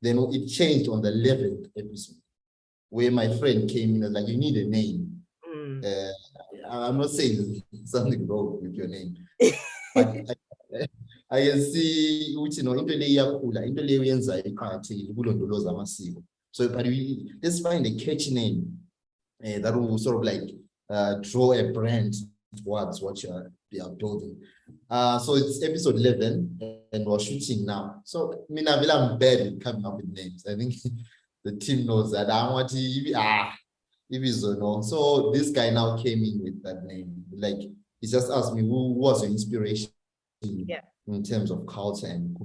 Then 0.00 0.18
it 0.32 0.48
changed 0.48 0.88
on 0.88 1.02
the 1.02 1.10
11th 1.10 1.66
episode, 1.76 2.16
where 2.88 3.10
my 3.10 3.36
friend 3.36 3.68
came 3.68 3.96
in 3.96 4.02
and 4.04 4.14
like, 4.14 4.28
you 4.28 4.38
need 4.38 4.56
a 4.56 4.68
name. 4.68 5.11
Uh, 5.84 6.12
I'm 6.70 6.98
not 6.98 7.10
saying 7.10 7.62
something 7.84 8.26
wrong 8.26 8.58
with 8.62 8.74
your 8.74 8.88
name, 8.88 9.16
but 9.94 10.08
I, 10.78 10.86
I 11.30 11.40
can 11.46 11.60
see 11.60 12.34
ukuthi 12.38 12.62
no 12.62 12.72
into 12.72 12.94
le 12.96 13.06
iyakhula 13.06 13.66
into 13.66 13.82
le 13.82 13.98
uyenzayo 13.98 14.44
iqakathekile 14.44 15.10
ukulondoloza 15.10 15.70
amasiko 15.70 16.22
so 16.52 16.68
but 16.68 16.86
we, 16.86 17.32
let's 17.42 17.60
find 17.60 17.86
a 17.86 17.94
catchy 17.94 18.32
name 18.32 18.78
uh, 19.44 19.58
that 19.58 19.74
will 19.74 19.98
sort 19.98 20.16
of 20.16 20.22
like 20.22 20.54
uh, 20.90 21.14
draw 21.22 21.52
a 21.54 21.72
brand 21.72 22.14
towards 22.62 23.00
what 23.00 23.22
you 23.22 23.30
are, 23.30 23.50
you 23.70 23.82
are 23.82 23.90
building. 23.90 24.36
Uh, 24.90 25.18
so 25.18 25.34
it's 25.34 25.62
episode 25.62 25.96
11 25.96 26.84
and 26.92 27.06
we're 27.06 27.18
shooting 27.18 27.64
now. 27.64 28.02
So 28.04 28.34
I 28.34 28.52
mean, 28.52 28.68
I'm 28.68 29.18
bad 29.18 29.40
at 29.40 29.60
coming 29.62 29.86
up 29.86 29.96
with 29.96 30.08
names. 30.08 30.44
I 30.46 30.54
think 30.56 30.74
the 31.44 31.56
team 31.56 31.86
knows 31.86 32.12
that 32.12 32.28
I 32.28 32.50
want 32.50 32.68
to, 32.68 33.12
ah, 33.16 33.54
if 34.12 34.22
it's 34.22 34.44
no. 34.44 34.82
So 34.82 35.30
this 35.32 35.50
guy 35.50 35.70
now 35.70 35.96
came 35.96 36.22
in 36.22 36.40
with 36.42 36.62
that 36.62 36.84
name. 36.84 37.24
Like 37.34 37.56
he 38.00 38.06
just 38.06 38.30
asked 38.30 38.54
me 38.54 38.60
who 38.60 38.92
was 38.92 39.22
your 39.22 39.30
inspiration 39.32 39.90
yeah. 40.42 40.82
in 41.08 41.22
terms 41.22 41.50
of 41.50 41.66
culture 41.66 42.06
and 42.06 42.36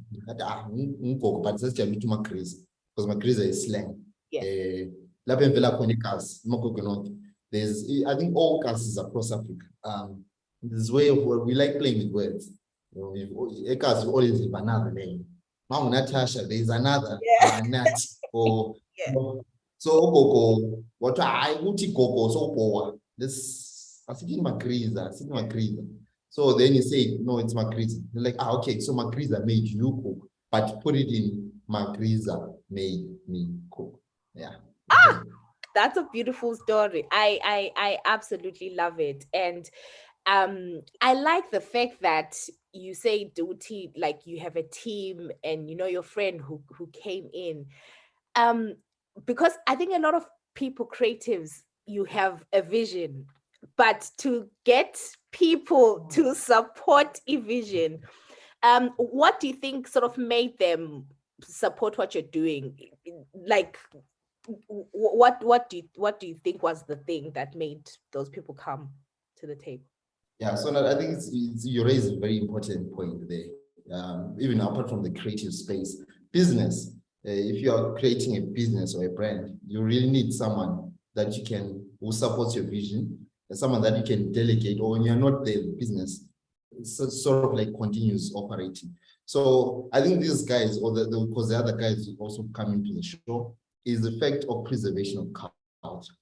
ah, 0.41 0.65
but 0.69 1.59
just 1.59 1.77
much 2.05 2.23
crazy 2.23 2.65
because 2.95 3.07
my 3.07 3.19
crazy 3.19 3.49
is 3.49 3.67
slang. 3.67 3.99
Yeah. 4.31 4.41
Uh, 4.41 4.85
there's, 7.51 8.03
I 8.07 8.15
think 8.17 8.35
all 8.35 8.61
classes 8.61 8.97
across 8.97 9.31
Africa. 9.31 9.65
Um, 9.83 10.23
this 10.61 10.89
way 10.89 11.09
of 11.09 11.17
we 11.17 11.53
like 11.53 11.77
playing 11.79 11.97
with 11.97 12.11
words. 12.13 12.49
You 12.95 13.29
know, 13.31 13.51
Ekas 13.69 14.05
always 14.05 14.39
have 14.39 14.53
another 14.53 14.91
name. 14.91 15.25
Mom 15.69 15.91
Natasha, 15.91 16.45
there's 16.45 16.69
another 16.69 17.19
yeah. 17.21 17.57
uh, 17.57 17.61
Nat 17.67 17.99
or 18.31 18.75
yeah. 18.97 19.13
So 19.77 19.91
Gogo. 20.11 20.83
What 20.99 21.19
I 21.19 21.53
would 21.61 21.77
Gogo 21.77 22.29
so 22.29 22.53
poor. 22.53 22.97
This 23.17 24.03
I 24.09 24.13
think 24.13 24.41
Magriza, 24.41 25.09
I 25.09 25.17
think 25.17 25.31
Magriza. 25.31 25.85
So 26.29 26.53
then 26.53 26.75
you 26.75 26.81
say, 26.81 27.17
no, 27.19 27.39
it's 27.39 27.53
Magriza. 27.53 28.01
Like, 28.13 28.35
ah, 28.39 28.51
okay, 28.57 28.79
so 28.79 28.93
Magriza 28.93 29.43
made 29.43 29.67
you 29.67 30.01
cook, 30.03 30.29
but 30.51 30.81
put 30.81 30.95
it 30.95 31.07
in 31.09 31.51
Magriza 31.69 32.53
made 32.69 33.07
me 33.27 33.49
cook. 33.71 33.99
Yeah. 34.33 34.55
Ah, 34.91 35.21
that's 35.75 35.97
a 35.97 36.07
beautiful 36.11 36.55
story. 36.55 37.05
I 37.11 37.39
I 37.43 37.71
I 37.75 37.97
absolutely 38.05 38.75
love 38.75 38.99
it. 38.99 39.25
And 39.33 39.69
um 40.25 40.81
I 41.01 41.13
like 41.13 41.51
the 41.51 41.61
fact 41.61 42.01
that 42.01 42.37
you 42.73 42.93
say 42.93 43.25
duty 43.25 43.91
like 43.95 44.21
you 44.25 44.39
have 44.39 44.55
a 44.55 44.63
team 44.63 45.31
and 45.43 45.69
you 45.69 45.75
know 45.75 45.85
your 45.85 46.03
friend 46.03 46.39
who 46.39 46.61
who 46.77 46.87
came 46.87 47.29
in. 47.33 47.65
Um 48.35 48.75
because 49.25 49.53
I 49.67 49.75
think 49.75 49.95
a 49.95 49.99
lot 49.99 50.15
of 50.15 50.25
people 50.55 50.87
creatives 50.87 51.61
you 51.85 52.03
have 52.05 52.43
a 52.53 52.61
vision 52.61 53.25
but 53.75 54.09
to 54.17 54.49
get 54.65 54.99
people 55.31 56.07
to 56.11 56.33
support 56.35 57.19
a 57.27 57.37
vision 57.37 57.99
um 58.63 58.91
what 58.97 59.39
do 59.39 59.47
you 59.47 59.53
think 59.53 59.87
sort 59.87 60.05
of 60.05 60.17
made 60.17 60.57
them 60.59 61.05
support 61.41 61.97
what 61.97 62.13
you're 62.13 62.23
doing? 62.23 62.77
Like 63.33 63.77
what 64.67 65.43
what 65.43 65.69
do 65.69 65.77
you 65.77 65.83
what 65.95 66.19
do 66.19 66.27
you 66.27 66.35
think 66.43 66.63
was 66.63 66.83
the 66.83 66.95
thing 66.95 67.31
that 67.33 67.55
made 67.55 67.89
those 68.13 68.29
people 68.29 68.53
come 68.53 68.89
to 69.37 69.47
the 69.47 69.55
table? 69.55 69.83
Yeah 70.39 70.55
so 70.55 70.69
i 70.69 70.95
think 70.95 71.13
it's, 71.13 71.29
it's, 71.33 71.65
you 71.65 71.83
raise 71.83 72.07
a 72.07 72.17
very 72.17 72.37
important 72.37 72.93
point 72.93 73.27
there. 73.27 73.45
Um, 73.91 74.35
even 74.39 74.59
apart 74.59 74.89
from 74.89 75.01
the 75.01 75.11
creative 75.11 75.53
space 75.53 76.03
business 76.33 76.91
if 77.23 77.61
you 77.61 77.71
are 77.71 77.93
creating 77.97 78.37
a 78.37 78.41
business 78.41 78.95
or 78.95 79.05
a 79.05 79.09
brand 79.09 79.57
you 79.67 79.81
really 79.81 80.09
need 80.09 80.31
someone 80.31 80.91
that 81.15 81.35
you 81.35 81.43
can 81.43 81.83
who 81.99 82.11
supports 82.11 82.55
your 82.55 82.65
vision 82.65 83.17
and 83.49 83.59
someone 83.59 83.81
that 83.81 83.97
you 83.97 84.03
can 84.03 84.31
delegate 84.31 84.79
or 84.79 84.91
when 84.91 85.03
you're 85.03 85.15
not 85.15 85.43
the 85.43 85.73
business 85.79 86.25
sort 86.83 87.43
of 87.43 87.53
like 87.53 87.69
continuous 87.77 88.31
operating 88.35 88.93
so 89.25 89.89
i 89.93 90.01
think 90.01 90.21
these 90.21 90.43
guys 90.43 90.77
or 90.79 90.93
the, 90.93 91.05
the 91.05 91.25
because 91.27 91.49
the 91.49 91.57
other 91.57 91.75
guys 91.75 92.07
also 92.19 92.45
come 92.53 92.73
into 92.73 92.93
the 92.93 93.01
show 93.01 93.55
is 93.87 94.01
the 94.01 94.19
fact 94.19 94.45
of 94.49 94.65
preservation 94.65 95.17
of 95.19 95.51
culture. 95.81 96.13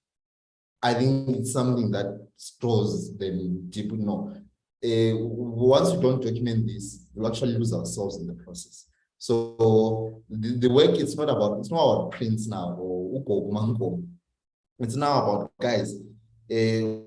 I 0.83 0.93
think 0.93 1.29
it's 1.37 1.51
something 1.51 1.89
that 1.91 2.27
stores 2.37 3.17
them 3.17 3.67
deep. 3.71 3.91
No, 3.91 4.31
uh, 4.31 5.17
once 5.17 5.91
we 5.91 6.01
don't 6.01 6.21
document 6.21 6.67
this, 6.67 7.07
we 7.15 7.25
actually 7.25 7.53
lose 7.53 7.73
ourselves 7.73 8.17
in 8.17 8.27
the 8.27 8.35
process. 8.35 8.85
So 9.17 10.21
the, 10.29 10.57
the 10.59 10.69
work 10.69 10.91
it's 10.91 11.15
not 11.15 11.29
about 11.29 11.59
it's 11.59 11.71
not 11.71 11.83
about 11.83 12.11
prints 12.11 12.47
now 12.47 12.75
or 12.77 13.21
uko 13.21 13.51
mango. 13.51 14.03
It's 14.79 14.95
now 14.95 15.23
about 15.23 15.51
guys. 15.59 15.93
Uh, 16.51 17.01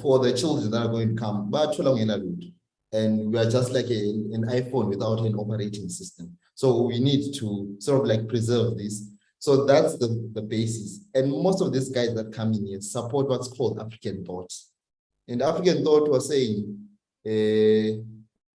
for 0.00 0.18
the 0.18 0.32
children 0.34 0.70
that 0.70 0.86
are 0.86 0.88
going 0.88 1.14
to 1.14 1.20
come, 1.22 1.50
but 1.50 1.78
and 1.78 3.32
we 3.32 3.38
are 3.38 3.50
just 3.50 3.70
like 3.70 3.84
a, 3.84 4.10
an 4.32 4.46
iPhone 4.48 4.88
without 4.88 5.20
an 5.20 5.34
operating 5.34 5.90
system. 5.90 6.36
So 6.54 6.82
we 6.86 6.98
need 6.98 7.34
to 7.34 7.76
sort 7.78 8.00
of 8.00 8.06
like 8.06 8.26
preserve 8.28 8.78
this 8.78 9.10
so 9.38 9.64
that's 9.64 9.96
the, 9.98 10.28
the 10.32 10.42
basis. 10.42 11.04
And 11.14 11.30
most 11.30 11.62
of 11.62 11.72
these 11.72 11.88
guys 11.88 12.14
that 12.14 12.32
come 12.32 12.52
in 12.52 12.66
here 12.66 12.80
support 12.80 13.28
what's 13.28 13.48
called 13.48 13.78
African 13.80 14.24
thought. 14.24 14.52
And 15.28 15.42
African 15.42 15.84
thought 15.84 16.10
was 16.10 16.28
saying, 16.28 16.88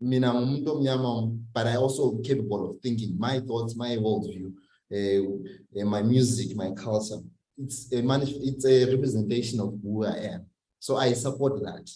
eh, 0.02 1.28
but 1.54 1.68
I 1.68 1.76
also 1.76 2.18
capable 2.20 2.72
of 2.72 2.82
thinking 2.82 3.18
my 3.18 3.40
thoughts, 3.40 3.76
my 3.76 3.98
worldview, 3.98 4.52
uh, 4.92 5.86
my 5.86 6.02
music, 6.02 6.56
my 6.56 6.72
culture. 6.72 7.22
It's 7.58 7.92
a 7.94 8.02
it's 8.02 8.66
a 8.66 8.86
representation 8.92 9.60
of 9.60 9.78
who 9.84 10.06
I 10.06 10.18
am. 10.34 10.46
So 10.80 10.98
I 10.98 11.14
support 11.14 11.62
that. 11.64 11.90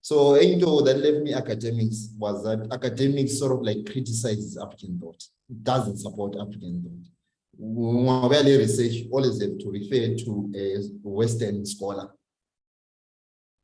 So 0.00 0.34
Endo 0.34 0.80
that 0.82 0.98
left 0.98 1.24
me 1.24 1.32
academics 1.34 2.08
was 2.18 2.44
that 2.44 2.68
academics 2.72 3.38
sort 3.38 3.52
of 3.52 3.62
like 3.62 3.84
criticizes 3.90 4.56
African 4.56 4.98
thought. 4.98 5.22
It 5.50 5.62
doesn't 5.64 5.98
support 5.98 6.36
African 6.36 6.82
thought 6.82 7.12
ungabuyela 7.60 8.58
research 8.58 9.06
always 9.10 9.40
have 9.40 9.58
to 9.58 9.70
refer 9.70 10.14
to 10.16 10.50
a 10.54 10.78
western 11.04 11.64
scholar 11.64 12.10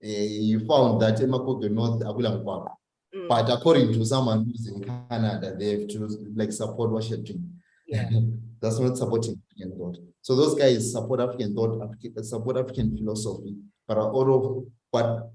uh, 0.04 0.06
you 0.06 0.60
found 0.66 1.00
that 1.02 1.20
emakodo 1.20 1.68
north 1.68 2.02
akula 2.02 2.30
mkwakho 2.38 2.70
mm. 3.14 3.28
but 3.28 3.48
according 3.50 3.92
to 3.92 4.04
someone 4.04 4.44
who's 4.44 4.68
in 4.68 4.82
canada 4.82 5.54
they 5.58 5.70
have 5.70 5.88
to 5.88 6.08
like 6.34 6.52
support 6.52 6.90
what 6.90 7.08
you're 7.08 7.18
doing 7.18 7.50
yeah. 7.86 8.08
that's 8.60 8.78
not 8.78 8.96
supporting 8.96 9.40
african 9.50 9.78
thought 9.78 9.96
so 10.20 10.36
those 10.36 10.54
guys 10.54 10.92
support 10.92 11.20
african 11.20 11.54
thought 11.54 11.82
african, 11.82 12.24
support 12.24 12.56
african 12.56 12.96
philosophy 12.96 13.56
but 13.86 13.98
all 13.98 14.34
of 14.34 14.64
but 14.92 15.30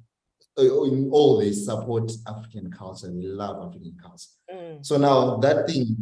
uh, 0.59 0.83
in 0.83 1.09
all 1.11 1.39
they 1.39 1.51
support 1.51 2.11
african 2.27 2.71
culture 2.71 3.07
they 3.07 3.27
love 3.27 3.67
african 3.67 3.95
culture 4.01 4.29
mm. 4.53 4.85
so 4.85 4.97
now 4.97 5.37
that 5.37 5.67
thing 5.67 5.95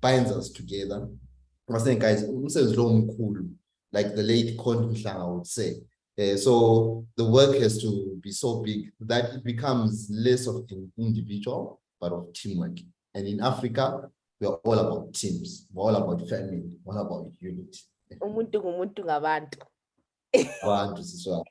binds 0.00 0.30
us 0.30 0.50
together 0.50 1.08
I'm 1.68 1.80
saying, 1.80 1.98
guys, 1.98 2.22
umsebenzi 2.22 2.76
lo 2.76 2.88
mkhulu, 2.90 3.48
like 3.92 4.14
the 4.14 4.22
late 4.22 4.56
Khonto 4.56 5.06
I 5.06 5.24
would 5.24 5.46
say. 5.46 5.82
Uh, 6.18 6.36
so 6.36 7.06
the 7.16 7.24
work 7.24 7.56
has 7.56 7.80
to 7.82 8.18
be 8.22 8.32
so 8.32 8.62
big 8.62 8.90
that 9.00 9.34
it 9.34 9.44
becomes 9.44 10.08
less 10.10 10.46
of 10.46 10.64
an 10.70 10.90
individual, 10.98 11.80
but 12.00 12.12
of 12.12 12.32
teamwork. 12.32 12.78
And 13.14 13.26
in 13.26 13.40
Africa, 13.40 14.10
we 14.40 14.46
are 14.46 14.54
all 14.64 14.78
about 14.78 15.14
teams, 15.14 15.66
we're 15.72 15.84
all 15.84 15.96
about 15.96 16.28
family, 16.28 16.64
We're 16.84 16.98
all 16.98 17.06
about 17.06 17.32
unity. 17.38 17.80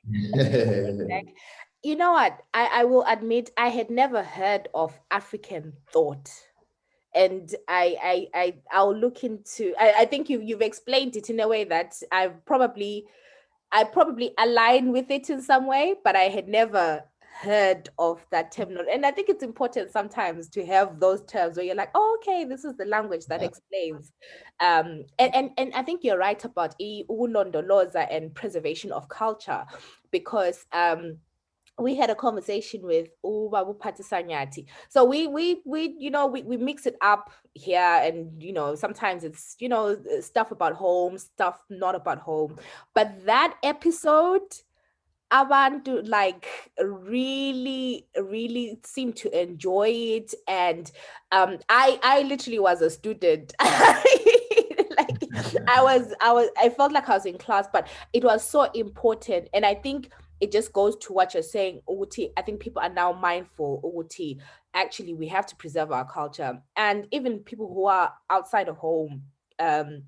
you 1.82 1.96
know 1.96 2.12
what? 2.12 2.40
I, 2.54 2.80
I 2.80 2.84
will 2.84 3.04
admit 3.04 3.50
I 3.56 3.68
had 3.68 3.90
never 3.90 4.22
heard 4.22 4.68
of 4.74 4.98
African 5.10 5.74
thought 5.92 6.30
and 7.16 7.52
I, 7.66 7.96
I, 8.02 8.28
I, 8.34 8.54
I'll 8.70 8.94
look 8.94 9.24
into. 9.24 9.74
I, 9.80 9.94
I 10.00 10.04
think 10.04 10.28
you, 10.28 10.40
you've 10.40 10.60
explained 10.60 11.16
it 11.16 11.30
in 11.30 11.40
a 11.40 11.48
way 11.48 11.64
that 11.64 11.94
I've 12.12 12.44
probably, 12.44 13.06
I 13.72 13.84
probably 13.84 14.32
align 14.38 14.92
with 14.92 15.10
it 15.10 15.30
in 15.30 15.40
some 15.42 15.66
way, 15.66 15.94
but 16.04 16.16
I 16.16 16.24
had 16.24 16.48
never 16.48 17.04
heard 17.40 17.90
of 17.98 18.24
that 18.30 18.50
term. 18.50 18.76
And 18.90 19.04
I 19.04 19.10
think 19.10 19.28
it's 19.28 19.42
important 19.42 19.92
sometimes 19.92 20.48
to 20.50 20.64
have 20.64 20.98
those 21.00 21.22
terms 21.26 21.56
where 21.56 21.66
you're 21.66 21.74
like, 21.74 21.90
oh, 21.94 22.18
okay, 22.20 22.44
this 22.44 22.64
is 22.64 22.76
the 22.76 22.86
language 22.86 23.26
that 23.26 23.42
explains. 23.42 24.12
Um, 24.60 25.04
and, 25.18 25.34
and, 25.34 25.50
and 25.58 25.74
I 25.74 25.82
think 25.82 26.02
you're 26.02 26.18
right 26.18 26.42
about 26.42 26.74
ulondoloza 26.80 28.06
and 28.10 28.34
preservation 28.34 28.90
of 28.90 29.08
culture 29.08 29.66
because 30.10 30.64
um, 30.72 31.18
we 31.78 31.94
had 31.94 32.10
a 32.10 32.14
conversation 32.14 32.82
with 32.82 33.08
Ubabu 33.24 33.76
Patisanyati. 33.76 34.66
So 34.88 35.04
we 35.04 35.26
we 35.26 35.60
we 35.64 35.94
you 35.98 36.10
know 36.10 36.26
we, 36.26 36.42
we 36.42 36.56
mix 36.56 36.86
it 36.86 36.96
up 37.02 37.30
here 37.52 38.00
and 38.02 38.42
you 38.42 38.52
know 38.52 38.74
sometimes 38.74 39.24
it's 39.24 39.56
you 39.58 39.68
know 39.68 39.96
stuff 40.20 40.50
about 40.50 40.74
home, 40.74 41.18
stuff 41.18 41.60
not 41.68 41.94
about 41.94 42.18
home. 42.18 42.56
But 42.94 43.26
that 43.26 43.56
episode 43.62 44.42
abantu 45.32 46.06
like 46.06 46.46
really 46.78 48.06
really 48.16 48.78
seem 48.84 49.12
to 49.12 49.28
enjoy 49.38 49.88
it 49.88 50.32
and 50.46 50.92
um 51.32 51.58
i 51.68 51.98
i 52.04 52.22
literally 52.22 52.60
was 52.60 52.80
a 52.80 52.88
student 52.88 53.52
like 53.60 55.18
i 55.66 55.82
was 55.82 56.14
i 56.20 56.32
was 56.32 56.48
i 56.56 56.68
felt 56.68 56.92
like 56.92 57.08
i 57.08 57.14
was 57.14 57.26
in 57.26 57.36
class 57.38 57.66
but 57.72 57.88
it 58.12 58.22
was 58.22 58.48
so 58.48 58.70
important 58.74 59.48
and 59.52 59.66
i 59.66 59.74
think 59.74 60.10
it 60.40 60.52
just 60.52 60.72
goes 60.72 60.96
to 60.96 61.12
what 61.12 61.32
you're 61.34 61.42
saying 61.42 61.80
uti 61.88 62.30
i 62.36 62.42
think 62.42 62.60
people 62.60 62.82
are 62.82 62.92
now 62.92 63.12
mindful 63.12 63.80
uti 63.96 64.38
actually 64.76 65.14
we 65.14 65.26
have 65.26 65.46
to 65.46 65.56
preserve 65.56 65.90
our 65.90 66.04
culture. 66.04 66.62
And 66.76 67.06
even 67.10 67.40
people 67.40 67.66
who 67.72 67.86
are 67.86 68.12
outside 68.30 68.68
of 68.68 68.76
home 68.76 69.22
um 69.58 70.02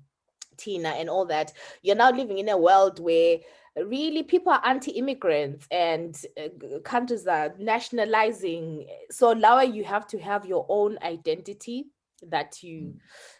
tina 0.57 0.89
and 0.89 1.09
all 1.09 1.25
that 1.25 1.53
you're 1.81 1.95
now 1.95 2.11
living 2.11 2.37
in 2.37 2.49
a 2.49 2.57
world 2.57 2.99
where 2.99 3.39
really 3.85 4.23
people 4.23 4.51
are 4.51 4.61
anti-immigrants 4.65 5.65
and 5.71 6.21
uh, 6.37 6.79
countries 6.83 7.25
are 7.27 7.55
nationalizing. 7.57 8.85
So 9.09 9.33
now 9.33 9.61
you 9.61 9.83
have 9.85 10.05
to 10.07 10.19
have 10.19 10.45
your 10.45 10.65
own 10.69 10.97
identity 11.01 11.87
that 12.27 12.61
you 12.61 12.79
mm. 12.81 12.97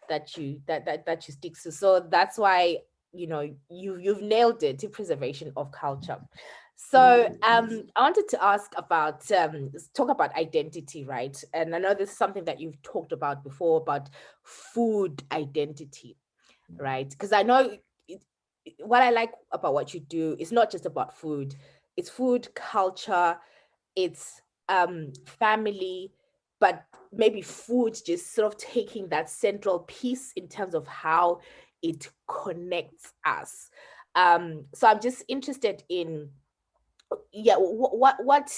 that 0.08 0.38
you 0.38 0.62
that, 0.68 0.86
that 0.86 1.06
that 1.06 1.28
you 1.28 1.34
stick 1.34 1.62
to. 1.64 1.72
So 1.72 2.00
that's 2.00 2.38
why 2.38 2.78
you 3.12 3.28
know 3.28 3.42
you 3.70 3.98
you've 3.98 4.22
nailed 4.22 4.64
it 4.64 4.80
to 4.80 4.90
preservation 4.90 5.52
of 5.58 5.72
culture 5.72 6.20
so 6.82 7.28
um 7.44 7.84
i 7.96 8.02
wanted 8.02 8.28
to 8.30 8.42
ask 8.44 8.72
about 8.78 9.30
um 9.32 9.70
talk 9.94 10.10
about 10.10 10.34
identity 10.36 11.04
right 11.04 11.44
and 11.54 11.76
i 11.76 11.78
know 11.78 11.94
this 11.94 12.10
is 12.10 12.18
something 12.18 12.46
that 12.46 12.60
you've 12.60 12.82
talked 12.82 13.12
about 13.12 13.44
before 13.44 13.82
about 13.82 14.10
food 14.44 15.22
identity 15.32 16.16
right 16.78 17.10
because 17.10 17.34
i 17.34 17.44
know 17.44 17.78
what 18.80 19.02
I 19.02 19.10
like 19.10 19.32
about 19.52 19.74
what 19.74 19.94
you 19.94 20.00
do 20.00 20.36
is 20.40 20.52
not 20.52 20.72
just 20.72 20.86
about 20.86 21.18
food. 21.18 21.56
It's 21.98 22.10
food, 22.10 22.54
culture, 22.56 23.38
it's 23.96 24.42
um, 24.68 25.12
family, 25.26 26.12
but 26.60 26.84
maybe 27.12 27.42
food 27.42 27.98
just 28.06 28.34
sort 28.34 28.52
of 28.52 28.60
taking 28.60 29.08
that 29.10 29.30
central 29.30 29.80
piece 29.80 30.32
in 30.36 30.48
terms 30.48 30.76
of 30.76 30.88
how 30.88 31.40
it 31.82 32.10
connects 32.28 33.14
us. 33.26 33.70
Um, 34.16 34.66
so 34.74 34.88
I'm 34.88 35.00
just 35.00 35.24
interested 35.28 35.84
in 35.90 36.30
yeah 37.32 37.56
what 37.56 37.98
what, 37.98 38.24
what 38.24 38.52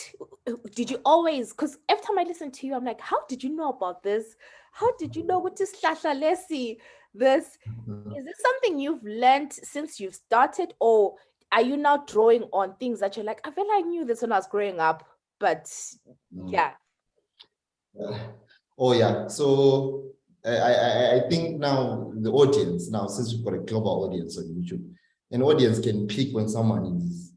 did 0.75 0.89
you 0.89 0.99
always 1.05 1.51
because 1.51 1.77
every 1.89 2.03
time 2.03 2.19
i 2.19 2.23
listen 2.23 2.51
to 2.51 2.67
you 2.67 2.75
i'm 2.75 2.85
like 2.85 2.99
how 2.99 3.25
did 3.27 3.43
you 3.43 3.55
know 3.55 3.69
about 3.69 4.03
this 4.03 4.35
how 4.71 4.91
did 4.97 5.15
you 5.15 5.23
know 5.23 5.39
what 5.39 5.59
is 5.59 5.73
lesi 5.83 6.77
this 7.13 7.57
mm-hmm. 7.67 8.15
is 8.15 8.25
this 8.25 8.41
something 8.41 8.79
you've 8.79 9.03
learned 9.03 9.51
since 9.51 9.99
you've 9.99 10.15
started 10.15 10.73
or 10.79 11.15
are 11.51 11.61
you 11.61 11.75
now 11.75 11.97
drawing 12.07 12.43
on 12.53 12.73
things 12.75 12.99
that 12.99 13.15
you're 13.15 13.25
like 13.25 13.41
i 13.45 13.51
feel 13.51 13.67
like 13.67 13.83
i 13.83 13.87
knew 13.87 14.05
this 14.05 14.21
when 14.21 14.31
i 14.31 14.37
was 14.37 14.47
growing 14.47 14.79
up 14.79 15.05
but 15.39 15.65
mm. 16.35 16.51
yeah 16.51 16.71
oh 18.77 18.93
yeah 18.93 19.27
so 19.27 20.05
I, 20.45 20.55
I 20.55 21.15
i 21.15 21.29
think 21.29 21.59
now 21.59 22.11
the 22.15 22.31
audience 22.31 22.89
now 22.89 23.07
since 23.07 23.33
we've 23.33 23.43
got 23.43 23.53
a 23.53 23.59
global 23.59 24.05
audience 24.05 24.37
on 24.37 24.45
youtube 24.45 24.83
an 25.31 25.41
audience 25.41 25.79
can 25.79 26.07
pick 26.07 26.33
when 26.33 26.47
someone 26.47 26.85
is 26.85 27.30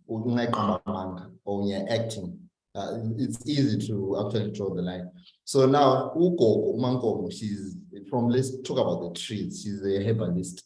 or 1.44 1.66
you're 1.66 1.86
acting 1.90 2.38
uh, 2.74 2.98
it's 3.18 3.38
easy 3.46 3.86
to 3.86 4.24
actually 4.24 4.50
draw 4.50 4.74
the 4.74 4.82
line 4.82 5.08
so 5.44 5.66
now 5.66 6.12
Uko 6.16 6.74
umankomo 6.76 7.30
she's 7.30 7.76
from 8.08 8.28
let's 8.28 8.60
talk 8.62 8.78
about 8.78 9.00
the 9.02 9.20
trees. 9.20 9.62
She's 9.62 9.84
a 9.84 10.04
herbalist. 10.04 10.64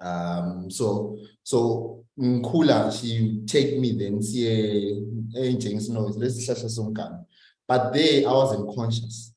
Um, 0.00 0.70
so 0.70 1.18
so 1.42 2.04
Nkula, 2.18 2.98
she 2.98 3.42
take 3.46 3.78
me 3.78 3.96
then 3.98 4.22
see 4.22 5.02
agents 5.36 5.88
no 5.88 6.00
let's 6.00 6.46
some 6.46 6.94
But 7.66 7.92
there 7.92 8.28
I 8.28 8.32
wasn't 8.32 8.74
conscious. 8.74 9.32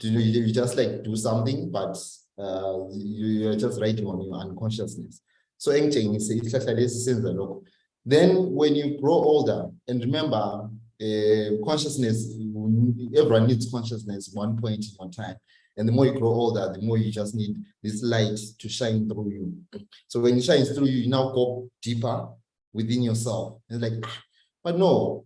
You 0.00 0.10
know, 0.10 0.18
you 0.18 0.52
just 0.52 0.76
like 0.76 1.04
do 1.04 1.14
something, 1.14 1.70
but 1.70 1.96
uh, 2.38 2.88
you're 2.90 3.56
just 3.56 3.80
writing 3.80 4.06
on 4.06 4.20
your 4.20 4.34
unconsciousness. 4.34 5.20
So 5.58 5.70
engine 5.70 6.14
is 6.16 6.28
then 8.04 8.52
when 8.52 8.74
you 8.74 8.98
grow 9.00 9.12
older, 9.12 9.70
and 9.88 10.00
remember, 10.00 10.68
uh, 11.00 11.64
consciousness, 11.64 12.32
everyone 13.16 13.46
needs 13.46 13.70
consciousness 13.70 14.30
one 14.32 14.60
point 14.60 14.84
in 14.84 14.90
one 14.96 15.10
time. 15.10 15.36
And 15.76 15.88
the 15.88 15.92
more 15.92 16.06
you 16.06 16.18
grow 16.18 16.28
older, 16.28 16.72
the 16.72 16.84
more 16.84 16.98
you 16.98 17.10
just 17.10 17.34
need 17.34 17.56
this 17.82 18.02
light 18.02 18.38
to 18.58 18.68
shine 18.68 19.08
through 19.08 19.30
you. 19.30 19.54
So 20.08 20.20
when 20.20 20.36
it 20.36 20.42
shines 20.42 20.70
through 20.72 20.86
you, 20.86 20.98
you 21.04 21.08
now 21.08 21.30
go 21.30 21.68
deeper 21.80 22.28
within 22.72 23.02
yourself. 23.02 23.58
It's 23.70 23.80
like, 23.80 23.94
ah, 24.04 24.22
but 24.62 24.78
no, 24.78 25.24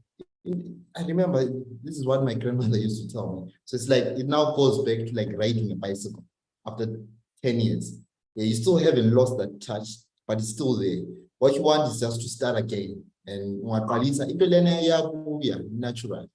I 0.96 1.02
remember 1.04 1.44
this 1.82 1.96
is 1.96 2.06
what 2.06 2.24
my 2.24 2.34
grandmother 2.34 2.78
used 2.78 3.08
to 3.08 3.12
tell 3.12 3.44
me. 3.44 3.54
So 3.64 3.74
it's 3.74 3.88
like 3.88 4.04
it 4.04 4.26
now 4.26 4.54
goes 4.54 4.84
back 4.84 5.06
to 5.06 5.14
like 5.14 5.36
riding 5.36 5.72
a 5.72 5.74
bicycle 5.74 6.24
after 6.66 7.00
10 7.42 7.60
years. 7.60 7.98
Yeah, 8.34 8.44
you 8.44 8.54
still 8.54 8.76
haven't 8.76 9.12
lost 9.12 9.38
that 9.38 9.60
touch, 9.60 9.88
but 10.28 10.38
it's 10.38 10.50
still 10.50 10.78
there. 10.78 11.02
What 11.38 11.54
you 11.54 11.62
want 11.62 11.90
is 11.90 12.00
just 12.00 12.20
to 12.22 12.28
start 12.28 12.56
again. 12.56 13.04
And 13.26 13.60
natural 15.70 16.28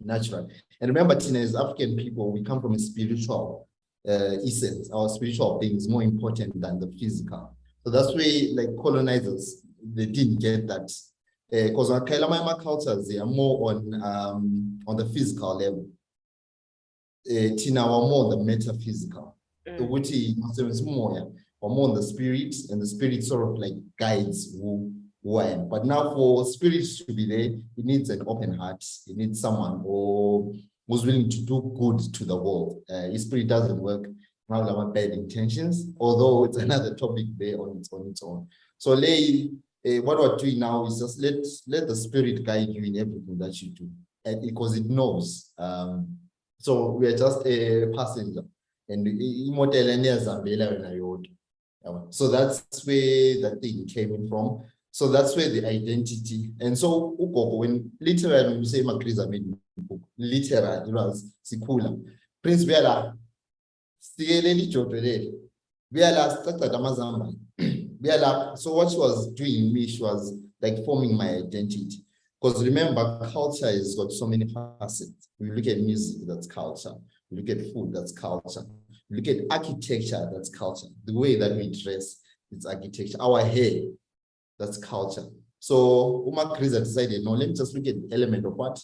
natural. 0.00 0.48
And 0.80 0.88
remember, 0.88 1.14
Tina, 1.16 1.40
as 1.40 1.54
African 1.54 1.96
people, 1.96 2.32
we 2.32 2.42
come 2.42 2.60
from 2.60 2.74
a 2.74 2.78
spiritual 2.78 3.68
uh, 4.08 4.36
essence. 4.44 4.90
Our 4.90 5.08
spiritual 5.08 5.58
being 5.58 5.76
is 5.76 5.88
more 5.88 6.02
important 6.02 6.60
than 6.60 6.78
the 6.80 6.88
physical. 6.98 7.56
So 7.84 7.90
that's 7.90 8.14
why, 8.14 8.48
like 8.52 8.76
colonizers, 8.82 9.62
they 9.82 10.06
didn't 10.06 10.40
get 10.40 10.66
that. 10.68 10.90
Because 11.50 11.90
uh, 11.90 11.94
our 11.94 12.04
cultures, 12.60 13.08
they 13.08 13.18
are 13.18 13.26
more 13.26 13.70
on 13.70 14.02
um, 14.02 14.80
on 14.86 14.96
the 14.96 15.06
physical 15.06 15.56
level. 15.56 15.88
Uh, 17.30 17.56
Tina, 17.56 17.82
are 17.82 18.08
more 18.08 18.30
the 18.30 18.42
metaphysical. 18.42 19.36
Mm. 19.68 19.78
The 19.78 19.84
is 20.68 20.82
more, 20.82 21.32
or 21.64 21.70
more 21.70 21.88
on 21.88 21.94
the 21.94 22.02
spirit, 22.02 22.54
and 22.68 22.78
the 22.78 22.86
spirit 22.86 23.24
sort 23.24 23.48
of 23.48 23.56
like 23.56 23.72
guides 23.98 24.52
who 24.52 24.92
who 25.22 25.40
am. 25.40 25.66
But 25.70 25.86
now 25.86 26.12
for 26.12 26.44
spirits 26.44 27.02
to 27.06 27.14
be 27.14 27.26
there, 27.26 27.58
it 27.78 27.84
needs 27.86 28.10
an 28.10 28.22
open 28.26 28.52
heart. 28.52 28.84
It 29.06 29.16
needs 29.16 29.40
someone 29.40 29.80
who, 29.80 30.54
who's 30.86 31.06
willing 31.06 31.30
to 31.30 31.40
do 31.40 31.74
good 31.80 32.12
to 32.12 32.24
the 32.26 32.36
world. 32.36 32.82
Uh, 32.90 33.16
spirit 33.16 33.48
doesn't 33.48 33.80
work 33.80 34.04
around 34.50 34.68
our 34.68 34.88
bad 34.92 35.12
intentions, 35.12 35.86
although 35.98 36.44
it's 36.44 36.58
another 36.66 36.94
topic 36.94 37.24
there 37.38 37.56
on 37.56 37.78
its, 37.78 37.90
on 37.90 38.08
its 38.10 38.22
own. 38.22 38.46
So 38.76 38.92
lay, 38.92 39.48
uh, 39.86 40.02
what 40.02 40.18
we're 40.18 40.36
doing 40.36 40.58
now 40.58 40.84
is 40.84 40.98
just 40.98 41.18
let, 41.18 41.36
let 41.66 41.88
the 41.88 41.96
spirit 41.96 42.44
guide 42.44 42.68
you 42.68 42.84
in 42.84 42.98
everything 42.98 43.38
that 43.38 43.62
you 43.62 43.70
do, 43.70 43.88
and 44.26 44.42
because 44.42 44.76
it 44.76 44.84
knows. 44.84 45.50
Um, 45.56 46.18
so 46.58 46.90
we 46.90 47.06
are 47.06 47.16
just 47.16 47.46
a 47.46 47.90
passenger. 47.96 48.42
And 48.86 49.06
so 52.10 52.28
that's 52.28 52.86
where 52.86 53.40
the 53.40 53.58
thing 53.60 53.86
came 53.86 54.14
in 54.14 54.28
from. 54.28 54.62
So 54.90 55.08
that's 55.08 55.36
where 55.36 55.48
the 55.48 55.66
identity. 55.66 56.50
And 56.60 56.78
so 56.78 57.16
when 57.18 57.90
literally 58.00 58.58
you 58.58 58.64
say 58.64 58.82
Magriza 58.82 59.28
made 59.28 59.44
book, 59.76 60.00
literally, 60.16 60.88
it 60.88 60.92
was 60.92 61.32
Sikula. 61.44 62.00
Prince 62.42 62.64
Bella, 62.64 63.16
Sieleli 64.00 64.72
Jodrele, 64.72 65.32
started 66.42 66.72
Amazamba. 66.72 67.32
Bella, 68.00 68.56
so 68.56 68.74
what 68.74 68.90
she 68.90 68.96
was 68.96 69.32
doing 69.32 69.72
me, 69.72 69.86
she 69.88 70.02
was 70.02 70.32
like 70.60 70.84
forming 70.84 71.16
my 71.16 71.28
identity. 71.28 72.04
Because 72.40 72.62
remember, 72.64 73.28
culture 73.32 73.66
has 73.66 73.94
got 73.94 74.12
so 74.12 74.26
many 74.26 74.46
facets. 74.46 75.28
We 75.38 75.50
look 75.50 75.66
at 75.66 75.80
music, 75.80 76.26
that's 76.26 76.46
culture. 76.46 76.92
We 77.30 77.38
look 77.38 77.48
at 77.48 77.72
food, 77.72 77.92
that's 77.92 78.12
culture. 78.12 78.64
Look 79.14 79.28
at 79.28 79.36
architecture, 79.50 80.28
that's 80.32 80.50
culture. 80.50 80.88
The 81.04 81.16
way 81.16 81.36
that 81.36 81.52
we 81.56 81.70
dress, 81.82 82.20
it's 82.50 82.66
architecture. 82.66 83.16
Our 83.20 83.44
hair, 83.44 83.82
that's 84.58 84.78
culture. 84.78 85.26
So 85.60 86.24
Uma 86.26 86.56
Kriza 86.56 86.80
decided, 86.80 87.22
no, 87.24 87.30
let 87.30 87.48
me 87.48 87.54
just 87.54 87.74
look 87.74 87.86
at 87.86 87.94
the 87.94 88.14
element 88.14 88.44
of 88.44 88.54
what? 88.54 88.78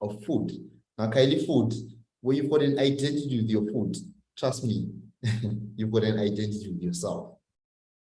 Of 0.00 0.24
food. 0.24 0.52
Now, 0.98 1.10
Kylie 1.10 1.46
food, 1.46 1.72
where 2.20 2.36
you've 2.36 2.50
got 2.50 2.62
an 2.62 2.78
identity 2.78 3.40
with 3.40 3.48
your 3.48 3.64
food, 3.70 3.96
trust 4.36 4.64
me, 4.64 4.88
you've 5.76 5.92
got 5.92 6.02
an 6.04 6.18
identity 6.18 6.72
with 6.72 6.82
yourself. 6.82 7.34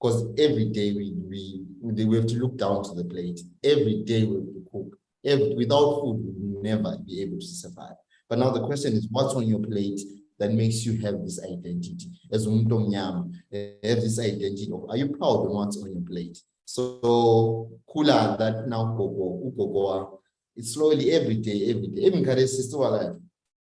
Because 0.01 0.23
every 0.37 0.65
day 0.69 0.93
we, 0.93 1.13
we, 1.29 1.65
we 1.81 2.15
have 2.15 2.27
to 2.27 2.35
look 2.39 2.57
down 2.57 2.83
to 2.83 2.95
the 2.95 3.03
plate. 3.03 3.39
Every 3.63 4.03
day 4.03 4.25
we 4.25 4.35
have 4.35 4.45
to 4.45 4.65
cook. 4.71 4.97
Every, 5.23 5.55
without 5.55 6.01
food, 6.01 6.17
we 6.25 6.53
will 6.53 6.63
never 6.63 6.97
be 7.05 7.21
able 7.21 7.37
to 7.37 7.45
survive. 7.45 7.95
But 8.29 8.39
now 8.39 8.51
the 8.51 8.65
question 8.65 8.93
is, 8.93 9.07
what's 9.11 9.35
on 9.35 9.47
your 9.47 9.59
plate 9.59 9.99
that 10.39 10.51
makes 10.53 10.85
you 10.85 10.97
have 11.01 11.21
this 11.21 11.39
identity? 11.43 12.09
As 12.31 12.45
have 12.45 14.01
this 14.01 14.19
identity 14.19 14.69
of, 14.73 14.89
are 14.89 14.97
you 14.97 15.09
proud 15.09 15.45
of 15.45 15.51
what's 15.51 15.77
on 15.83 15.91
your 15.91 16.01
plate? 16.01 16.39
So 16.65 17.69
Kula 17.89 18.37
that 18.37 18.67
now 18.67 18.93
Gogo, 18.95 19.41
Ugogoa, 19.51 20.17
it's 20.55 20.73
slowly 20.73 21.11
every 21.11 21.35
day, 21.35 21.69
every 21.69 21.87
day. 21.87 22.01
Even 22.03 22.23
kare 22.23 22.47
sister 22.47 22.77
wala 22.77 23.15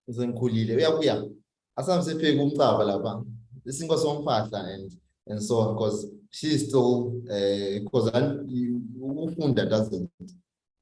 uzenkhulile 0.07 0.75
uyabuya 0.75 1.29
asamsepheka 1.75 2.43
umcaba 2.43 2.83
lapha 2.83 3.25
isinko 3.65 3.97
somphahla 3.97 4.59
and 4.73 4.91
and 5.27 5.41
so 5.41 5.73
because 5.73 6.07
she's 6.29 6.67
still, 6.67 7.21
eh, 7.29 7.79
because 7.79 8.11
ufunda 8.11 9.69
doesn't, 9.69 10.09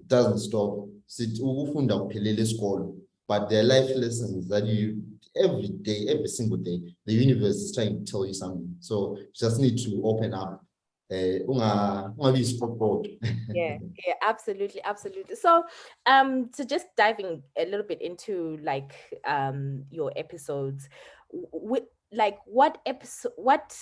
doesn't 0.08 0.40
stop. 0.40 0.88
Sithi 1.06 1.42
ukufunda 1.42 2.00
kuphelele 2.00 2.42
esikolo, 2.42 2.96
but 3.28 3.50
there 3.50 3.64
life 3.64 3.96
lessons 3.96 4.48
that 4.48 4.66
you, 4.66 5.04
every 5.36 5.70
day, 5.82 6.08
every 6.10 6.28
single 6.28 6.58
day, 6.58 6.82
the 7.06 7.14
universe 7.14 7.56
is 7.56 7.76
trying 7.76 8.04
to 8.04 8.12
tell 8.12 8.26
you 8.26 8.34
something. 8.34 8.76
So 8.80 9.18
you 9.18 9.28
just 9.34 9.60
need 9.60 9.78
to 9.80 10.02
open 10.04 10.34
up. 10.34 10.64
Uh, 11.12 11.44
unga, 11.50 12.14
ungabi 12.18 12.40
isipoqoqo. 12.40 13.04
yeah 13.54 13.78
yeah 14.08 14.14
absolutely 14.22 14.82
absolutely 14.86 15.36
so 15.36 15.62
um 16.06 16.50
so 16.56 16.64
just 16.64 16.88
diving 16.96 17.44
a 17.58 17.66
little 17.66 17.86
bit 17.86 18.02
into 18.02 18.58
like 18.64 18.94
um 19.28 19.84
your 19.92 20.14
episodes 20.16 20.88
with 21.32 21.84
like 22.14 22.38
what 22.46 22.78
episode 22.86 23.34
what 23.36 23.76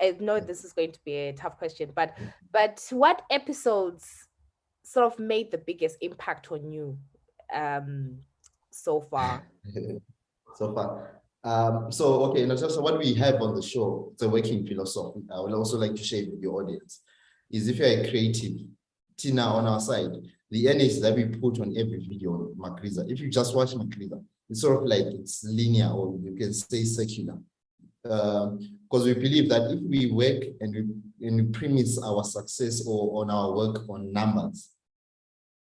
I 0.00 0.16
know 0.18 0.40
this 0.40 0.64
is 0.64 0.72
going 0.72 0.90
to 0.90 1.00
be 1.04 1.14
a 1.14 1.32
tough 1.32 1.58
question 1.58 1.92
but 1.94 2.16
but 2.52 2.84
what 2.90 3.22
episodes 3.30 4.26
sort 4.82 5.06
of 5.06 5.18
made 5.18 5.52
the 5.52 5.58
biggest 5.58 5.96
impact 6.00 6.50
on 6.50 6.72
you 6.72 6.98
um 7.54 8.18
so 8.70 9.00
far 9.00 9.46
so 10.56 10.74
far. 10.74 11.20
Um, 11.42 11.92
so, 11.92 12.24
okay, 12.24 12.48
so 12.56 12.80
what 12.80 12.98
we 12.98 13.12
have 13.14 13.42
on 13.42 13.54
the 13.54 13.62
show, 13.62 14.12
the 14.18 14.28
working 14.28 14.66
philosophy, 14.66 15.20
I 15.30 15.40
would 15.40 15.52
also 15.52 15.76
like 15.76 15.94
to 15.94 16.02
share 16.02 16.24
with 16.24 16.40
the 16.40 16.48
audience, 16.48 17.02
is 17.50 17.68
if 17.68 17.76
you're 17.76 17.88
a 17.88 18.08
creative, 18.08 18.60
Tina 19.16 19.42
on 19.42 19.66
our 19.66 19.80
side, 19.80 20.10
the 20.50 20.68
energy 20.68 21.00
that 21.00 21.14
we 21.14 21.26
put 21.26 21.60
on 21.60 21.76
every 21.76 22.04
video 22.08 22.32
on 22.32 22.54
Magriza, 22.56 23.10
if 23.10 23.20
you 23.20 23.28
just 23.28 23.54
watch 23.54 23.74
Magriza, 23.74 24.24
it's 24.48 24.60
sort 24.62 24.82
of 24.82 24.88
like 24.88 25.04
it's 25.04 25.44
linear 25.44 25.88
or 25.88 26.18
you 26.18 26.34
can 26.34 26.52
say 26.52 26.84
circular. 26.84 27.38
Because 28.02 29.04
we 29.04 29.14
believe 29.14 29.48
that 29.48 29.70
if 29.70 29.80
we 29.82 30.10
work 30.10 30.42
and 30.60 30.74
we, 30.74 31.26
and 31.26 31.36
we 31.36 31.42
premise 31.52 31.98
our 32.02 32.24
success 32.24 32.86
or 32.86 33.22
on 33.22 33.30
our 33.30 33.52
work 33.52 33.88
on 33.88 34.12
numbers, 34.12 34.70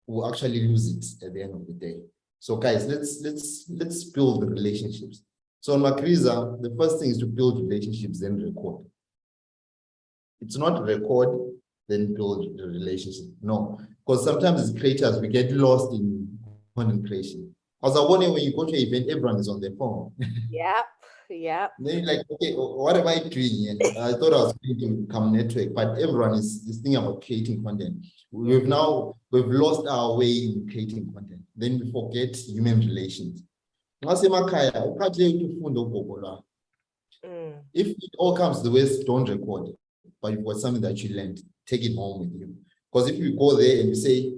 we'll 0.06 0.28
actually 0.30 0.66
lose 0.66 0.94
it 0.94 1.26
at 1.26 1.34
the 1.34 1.42
end 1.42 1.54
of 1.54 1.66
the 1.66 1.72
day. 1.72 2.00
So 2.44 2.56
guys, 2.56 2.84
let's 2.86 3.22
let's 3.22 3.64
let's 3.70 4.04
build 4.04 4.42
the 4.42 4.46
relationships. 4.46 5.22
So 5.62 5.72
on 5.72 5.80
Magriza, 5.80 6.60
the 6.60 6.76
first 6.78 7.00
thing 7.00 7.08
is 7.08 7.16
to 7.20 7.26
build 7.26 7.58
relationships, 7.58 8.20
then 8.20 8.36
record. 8.36 8.84
It's 10.42 10.58
not 10.58 10.84
record, 10.84 11.54
then 11.88 12.12
build 12.12 12.58
the 12.58 12.66
relationship. 12.66 13.28
No, 13.40 13.80
because 14.04 14.26
sometimes 14.26 14.60
as 14.60 14.78
creators, 14.78 15.20
we 15.20 15.28
get 15.28 15.52
lost 15.52 15.94
in 15.94 16.38
content 16.76 17.06
creation. 17.06 17.56
As 17.82 17.96
I 17.96 18.00
wonder 18.00 18.30
when 18.30 18.42
you 18.42 18.54
go 18.54 18.66
to 18.66 18.76
an 18.76 18.88
event, 18.88 19.08
everyone 19.08 19.36
is 19.36 19.48
on 19.48 19.62
their 19.62 19.74
phone. 19.78 20.12
yeah 20.50 20.82
yeah 21.30 21.68
then 21.78 21.98
you're 21.98 22.06
like, 22.06 22.26
okay, 22.30 22.52
what 22.54 22.96
am 22.96 23.06
I 23.08 23.18
doing 23.18 23.50
here? 23.50 23.76
I 23.98 24.12
thought 24.12 24.32
I 24.32 24.42
was 24.44 24.54
going 24.64 24.78
to 24.80 25.12
come 25.12 25.32
network, 25.32 25.74
but 25.74 25.98
everyone 25.98 26.34
is, 26.34 26.64
is 26.68 26.78
thinking 26.78 26.96
about 26.96 27.24
creating 27.24 27.62
content. 27.62 28.04
We've 28.30 28.66
now, 28.66 29.14
we've 29.30 29.46
lost 29.46 29.86
our 29.88 30.16
way 30.16 30.30
in 30.30 30.68
creating 30.70 31.12
content. 31.12 31.42
Then 31.56 31.80
we 31.80 31.90
forget 31.92 32.36
human 32.36 32.80
relations. 32.80 33.42
Ngasemakhaya, 34.04 34.72
uphathele 34.72 35.44
ukufunda 35.44 35.80
ugogo 35.80 36.16
lwakho. 36.20 36.42
Mm, 37.24 37.54
If 37.72 37.86
it 37.86 38.14
all 38.18 38.36
comes 38.36 38.58
to 38.58 38.64
the 38.64 38.70
West, 38.70 39.06
don't 39.06 39.28
record 39.28 39.68
it. 39.68 39.78
But 40.20 40.32
you've 40.32 40.44
got 40.44 40.56
something 40.56 40.82
that 40.82 41.02
you 41.02 41.16
learned, 41.16 41.40
take 41.66 41.82
it 41.84 41.94
home 41.96 42.20
with 42.20 42.40
you. 42.40 42.54
Because 42.92 43.08
if 43.10 43.18
you 43.18 43.36
go 43.36 43.56
there 43.56 43.80
and 43.80 43.88
you 43.88 43.94
say, 43.94 44.32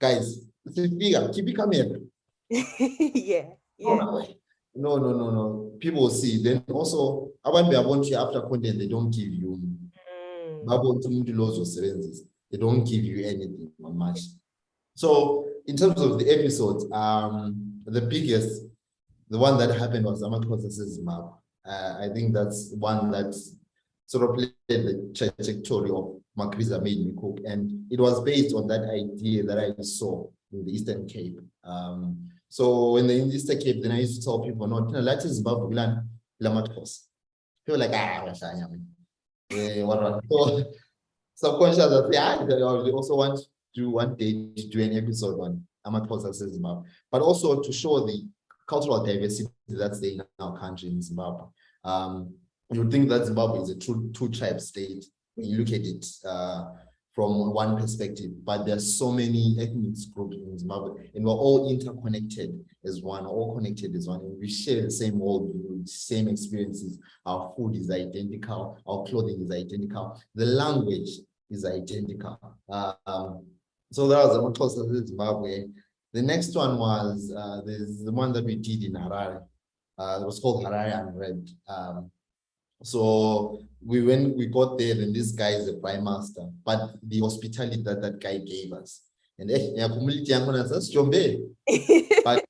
guys, 0.00 0.44
keep 0.74 1.48
it 1.48 1.56
coming. 1.56 2.10
yeah 2.50 3.46
yeah 3.78 3.94
no, 4.74 4.96
no, 4.96 5.12
no, 5.12 5.30
no. 5.30 5.61
People 5.82 6.02
will 6.02 6.10
see. 6.10 6.40
Then 6.40 6.64
also, 6.70 7.32
abantu 7.44 7.72
ukuthi 7.72 8.12
after 8.14 8.40
content, 8.42 8.78
they 8.78 8.86
don't 8.88 9.10
give 9.10 9.32
you. 9.32 9.58
Mm, 9.58 10.64
babona 10.64 11.00
ukuthi 11.00 11.08
umuntu. 11.08 12.26
They 12.50 12.58
don't 12.58 12.84
give 12.84 13.04
you 13.04 13.24
anything 13.26 13.72
much. 13.78 14.20
So 14.94 15.48
in 15.66 15.76
terms 15.76 16.00
of 16.00 16.18
the 16.18 16.30
episodes, 16.30 16.86
um, 16.92 17.82
the 17.86 18.02
biggest, 18.02 18.62
the 19.28 19.38
one 19.38 19.58
that 19.58 19.76
happened 19.76 20.04
was 20.04 20.22
Amaxhosa 20.22 20.70
Zimbabwe. 20.70 21.30
Uh, 21.64 21.96
I 22.00 22.08
think 22.14 22.34
that's 22.34 22.72
one 22.78 23.10
that 23.10 23.34
sort 24.06 24.28
of 24.28 24.36
played 24.36 24.52
the 24.68 25.12
trajectory 25.16 25.90
of 25.90 26.20
Magriza 26.38 26.80
made 26.82 27.04
me 27.06 27.12
cook, 27.18 27.38
and 27.44 27.86
it 27.90 27.98
was 27.98 28.22
based 28.22 28.54
on 28.54 28.66
that 28.68 28.82
idea 28.82 29.42
that 29.44 29.58
I 29.58 29.82
saw 29.82 30.26
in 30.52 30.64
the 30.64 30.72
Eastern 30.72 31.06
Cape. 31.08 31.38
Um, 31.64 32.28
so 32.52 32.92
when 32.92 33.06
the 33.06 33.14
Eastern 33.14 33.58
Cape, 33.58 33.82
then 33.82 33.92
I 33.92 34.00
used 34.00 34.20
to 34.20 34.22
tell 34.22 34.40
people, 34.40 34.66
no, 34.66 34.76
let's 34.76 35.26
Zimbabwe, 35.26 35.70
Milan, 35.70 36.06
Lamatkos. 36.42 37.04
People 37.64 37.80
like, 37.80 37.92
ah, 37.94 38.26
what? 39.86 40.22
So 40.30 40.64
subconscious 41.34 41.78
that 41.78 42.10
yeah, 42.12 42.36
I 42.44 42.90
also 42.90 43.16
want 43.16 43.38
to 43.38 43.44
do 43.74 43.88
one 43.88 44.16
day 44.16 44.50
to 44.54 44.68
do 44.68 44.82
an 44.82 44.94
episode 44.94 45.40
on 45.40 45.66
Amaxhosa 45.86 46.34
Zimbabwe, 46.34 46.86
but 47.10 47.22
also 47.22 47.62
to 47.62 47.72
show 47.72 48.06
the 48.06 48.28
cultural 48.68 49.02
diversity 49.02 49.48
that's 49.68 50.00
there 50.00 50.10
in 50.10 50.22
our 50.38 50.58
country 50.58 50.90
in 50.90 51.00
Zimbabwe. 51.00 51.46
Um, 51.84 52.34
you 52.70 52.80
would 52.80 52.90
think 52.90 53.08
that 53.08 53.24
Zimbabwe 53.24 53.60
is 53.60 53.70
a 53.70 53.78
true 53.78 54.10
two 54.12 54.28
tribe 54.28 54.60
state 54.60 55.06
when 55.36 55.46
you 55.46 55.56
look 55.56 55.68
at 55.68 55.80
it 55.80 56.04
uh, 56.26 56.66
from 57.14 57.52
one 57.52 57.76
perspective, 57.76 58.30
but 58.44 58.64
there's 58.64 58.98
so 58.98 59.12
many 59.12 59.56
ethnic 59.60 59.94
groups 60.14 60.36
in 60.36 60.58
Zimbabwe, 60.58 61.10
and 61.14 61.24
we're 61.24 61.32
all 61.32 61.70
interconnected 61.70 62.64
as 62.84 63.02
one, 63.02 63.26
all 63.26 63.54
connected 63.54 63.94
as 63.94 64.08
one, 64.08 64.20
and 64.20 64.38
we 64.38 64.48
share 64.48 64.82
the 64.82 64.90
same 64.90 65.14
worldview, 65.14 65.86
same 65.88 66.28
experiences. 66.28 66.98
Our 67.26 67.52
food 67.56 67.76
is 67.76 67.90
identical, 67.90 68.78
our 68.86 69.04
clothing 69.04 69.42
is 69.42 69.50
identical, 69.50 70.20
the 70.34 70.46
language 70.46 71.10
is 71.50 71.64
identical. 71.66 72.38
Um, 72.70 73.44
so 73.92 74.08
that 74.08 74.24
was 74.24 74.38
Amaxhosa 74.38 75.06
Zimbabwe. 75.06 75.66
The 76.14 76.22
next 76.22 76.54
one 76.54 76.78
was 76.78 77.32
uh, 77.36 77.60
the 77.64 78.12
one 78.12 78.32
that 78.32 78.44
we 78.44 78.56
did 78.56 78.84
in 78.84 78.92
Harare. 78.92 79.42
Uh, 79.98 80.18
it 80.22 80.26
was 80.26 80.40
called 80.40 80.64
Harare 80.64 80.98
Unread. 81.06 81.48
Um, 81.68 82.10
so 82.82 83.62
we 83.84 84.02
when 84.02 84.36
we 84.36 84.46
got 84.46 84.78
there, 84.78 84.94
then 84.94 85.12
this 85.12 85.32
guy 85.32 85.50
is 85.50 85.68
a 85.68 85.74
prime 85.74 86.04
master, 86.04 86.48
but 86.64 86.94
the 87.02 87.20
hospitality 87.20 87.82
that 87.82 88.00
that 88.02 88.20
guy 88.20 88.38
gave 88.38 88.72
us. 88.72 89.02
And 89.38 89.50
eh, 89.50 89.74
yangu 89.76 90.52
nasa 90.52 90.80
Sichombe. 90.80 91.48
But 92.24 92.44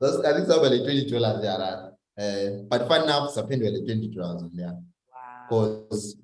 that's 0.00 0.16
I 0.24 0.32
think 0.32 0.46
somebody 0.48 0.82
20 0.82 1.10
dollars 1.10 1.42
there. 1.42 1.92
Uh, 2.18 2.62
but 2.68 2.88
fun 2.88 3.04
enough, 3.04 3.30
saphendwe 3.34 3.84
20 3.84 4.08
dollars 4.14 4.42
on 4.42 4.50
there 4.54 4.72
wow 4.72 5.46
because 5.48 6.16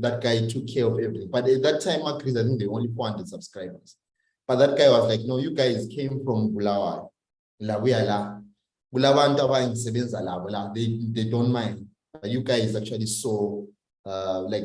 that 0.00 0.20
guy 0.22 0.46
took 0.46 0.66
care 0.66 0.86
of 0.86 0.98
everything. 0.98 1.28
But 1.30 1.48
at 1.48 1.62
that 1.62 1.80
time, 1.80 2.00
Chris, 2.20 2.36
I 2.36 2.42
think 2.42 2.60
they 2.60 2.66
only 2.66 2.88
400 2.94 3.28
subscribers. 3.28 3.96
But 4.46 4.56
that 4.56 4.76
guy 4.78 4.88
was 4.90 5.08
like, 5.08 5.20
no, 5.24 5.38
you 5.38 5.54
guys 5.54 5.86
came 5.94 6.22
from 6.24 6.54
Bulawayo. 6.54 7.08
La 7.60 7.78
we 7.78 7.92
are 7.94 8.04
la. 8.04 8.40
Bulawayo 8.94 9.36
abayisebenza 9.36 10.20
labo. 10.22 10.74
They 10.74 11.00
they 11.12 11.30
don't 11.30 11.50
mind. 11.52 11.86
You 12.24 12.42
guys 12.42 12.74
actually 12.76 13.06
saw 13.06 13.64
uh 14.06 14.40
like 14.42 14.64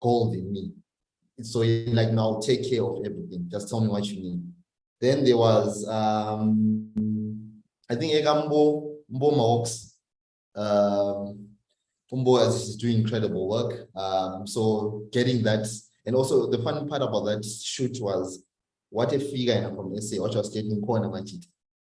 gold 0.00 0.34
in 0.34 0.52
me. 0.52 0.72
So 1.42 1.60
like 1.60 2.12
now 2.12 2.40
take 2.40 2.68
care 2.68 2.82
of 2.84 3.04
everything. 3.04 3.48
Just 3.50 3.68
tell 3.68 3.80
me 3.80 3.88
what 3.88 4.04
you 4.06 4.22
need. 4.22 4.42
Then 5.00 5.24
there 5.24 5.36
was 5.36 5.86
um 5.88 7.62
I 7.90 7.94
think 7.96 8.12
Egambo 8.12 8.96
Mboma 9.12 9.36
Hawks. 9.36 9.96
Um 10.54 11.44
is 12.12 12.76
doing 12.76 12.98
incredible 12.98 13.48
work. 13.48 13.88
Um, 13.96 14.46
so 14.46 15.04
getting 15.12 15.42
that, 15.44 15.66
and 16.06 16.14
also 16.14 16.50
the 16.50 16.58
fun 16.58 16.88
part 16.88 17.02
about 17.02 17.24
that 17.24 17.44
shoot 17.44 17.98
was 18.00 18.44
what 18.90 19.12
a 19.12 19.18
figure 19.18 19.54
in 19.54 19.74
from 19.74 20.00
SA, 20.00 20.20
what 20.20 20.34
was 20.34 20.52
taking 20.52 20.80
corner 20.82 21.08
machine. 21.08 21.40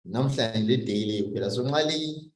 Namhlanje 0.07 0.87
daily 0.87 1.33
phela 1.35 1.51
so 1.51 1.65
phansi. 1.65 2.31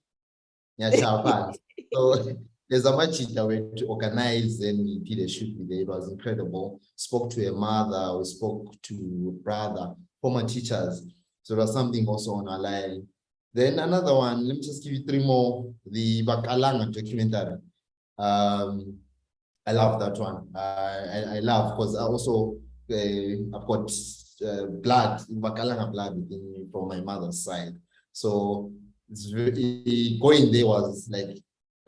So 1.93 2.37
there's 2.73 2.87
a 2.87 2.97
match 2.97 3.19
that 3.19 3.47
we 3.47 3.57
to 3.77 3.85
organize 3.85 4.59
and 4.61 4.79
we 4.79 4.99
did 5.01 5.23
a 5.23 5.29
shoot 5.29 5.55
with 5.59 5.71
it. 5.71 5.83
It 5.83 5.89
was 5.89 6.11
incredible. 6.11 6.81
Spoke 6.97 7.31
to 7.33 7.47
a 7.47 7.53
mother, 7.53 8.19
we 8.19 8.25
spoke 8.25 8.81
to 8.85 8.95
a 9.29 9.43
brother, 9.45 9.95
former 10.23 10.49
teachers. 10.49 11.05
So 11.43 11.55
there 11.55 11.67
was 11.67 11.75
something 11.75 12.07
also 12.07 12.33
on 12.33 12.49
our 12.49 12.59
line. 12.59 13.07
Then 13.53 13.79
another 13.79 14.15
one, 14.15 14.49
let 14.49 14.57
me 14.57 14.63
just 14.63 14.83
give 14.83 14.95
you 14.95 15.05
three 15.05 15.23
more. 15.23 15.71
The 15.85 16.25
Bakalanga 16.25 16.91
documentary. 16.91 17.59
Um, 18.19 18.97
I 19.67 19.73
love 19.73 20.01
that 20.01 20.19
one. 20.19 20.49
Uh, 20.55 20.59
I, 20.59 21.37
I 21.37 21.39
love 21.41 21.77
because 21.77 21.95
I 21.95 22.05
also 22.05 22.57
uh, 22.91 23.55
I've 23.55 23.67
got 23.67 23.91
uh, 24.49 24.65
blood, 24.81 25.21
Bakalanga 25.31 25.93
blood 25.93 26.15
in 26.15 26.53
me 26.55 26.67
from 26.73 26.89
my 26.89 27.03
mother's 27.03 27.45
side. 27.45 27.75
So 28.13 28.73
it's 29.11 29.31
going 29.31 30.51
there 30.51 30.67
was 30.67 31.07
like 31.11 31.37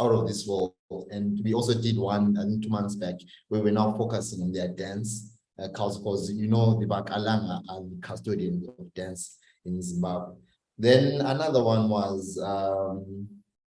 out 0.00 0.12
of 0.12 0.26
this 0.26 0.46
world. 0.46 0.74
And 1.10 1.40
we 1.44 1.54
also 1.54 1.74
did 1.80 1.98
one, 1.98 2.36
I 2.38 2.42
think 2.42 2.62
two 2.62 2.68
months 2.68 2.96
back, 2.96 3.14
where 3.48 3.62
we're 3.62 3.72
now 3.72 3.92
focusing 3.96 4.42
on 4.42 4.52
their 4.52 4.68
dance 4.68 5.36
uh, 5.58 5.68
culture 5.68 6.00
because 6.00 6.32
you 6.32 6.48
know 6.48 6.78
the 6.80 6.86
Bakalanga 6.86 7.60
are 7.68 7.82
the 7.82 7.98
custodians 8.02 8.66
of 8.78 8.92
dance 8.94 9.38
in 9.64 9.80
Zimbabwe. 9.80 10.34
Then 10.78 11.20
another 11.20 11.62
one 11.62 11.88
was 11.88 12.38
um, 12.42 13.28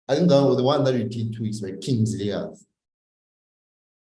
I 0.08 0.14
think 0.14 0.28
the, 0.28 0.54
the 0.54 0.62
one 0.62 0.84
that 0.84 0.94
we 0.94 1.04
did 1.04 1.34
two 1.34 1.42
weeks 1.42 1.60
back, 1.60 1.80
King's 1.80 2.16
Lears. 2.16 2.64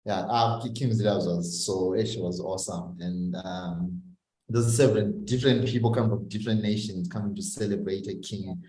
yeah, 0.05 0.20
uh, 0.20 0.61
Kim 0.75 0.90
Zillas 0.90 1.27
was 1.27 1.64
so 1.64 1.92
it 1.94 2.11
was 2.18 2.40
awesome, 2.40 2.96
and 3.01 3.37
um, 3.44 4.03
there's 4.49 4.77
several 4.77 5.12
different 5.25 5.66
people 5.66 5.92
come 5.92 6.09
from 6.09 6.29
different 6.29 6.62
nations 6.62 7.09
coming 7.09 7.37
to 7.37 7.42
celebrate 7.42 8.09
a 8.09 8.16
king. 8.16 8.61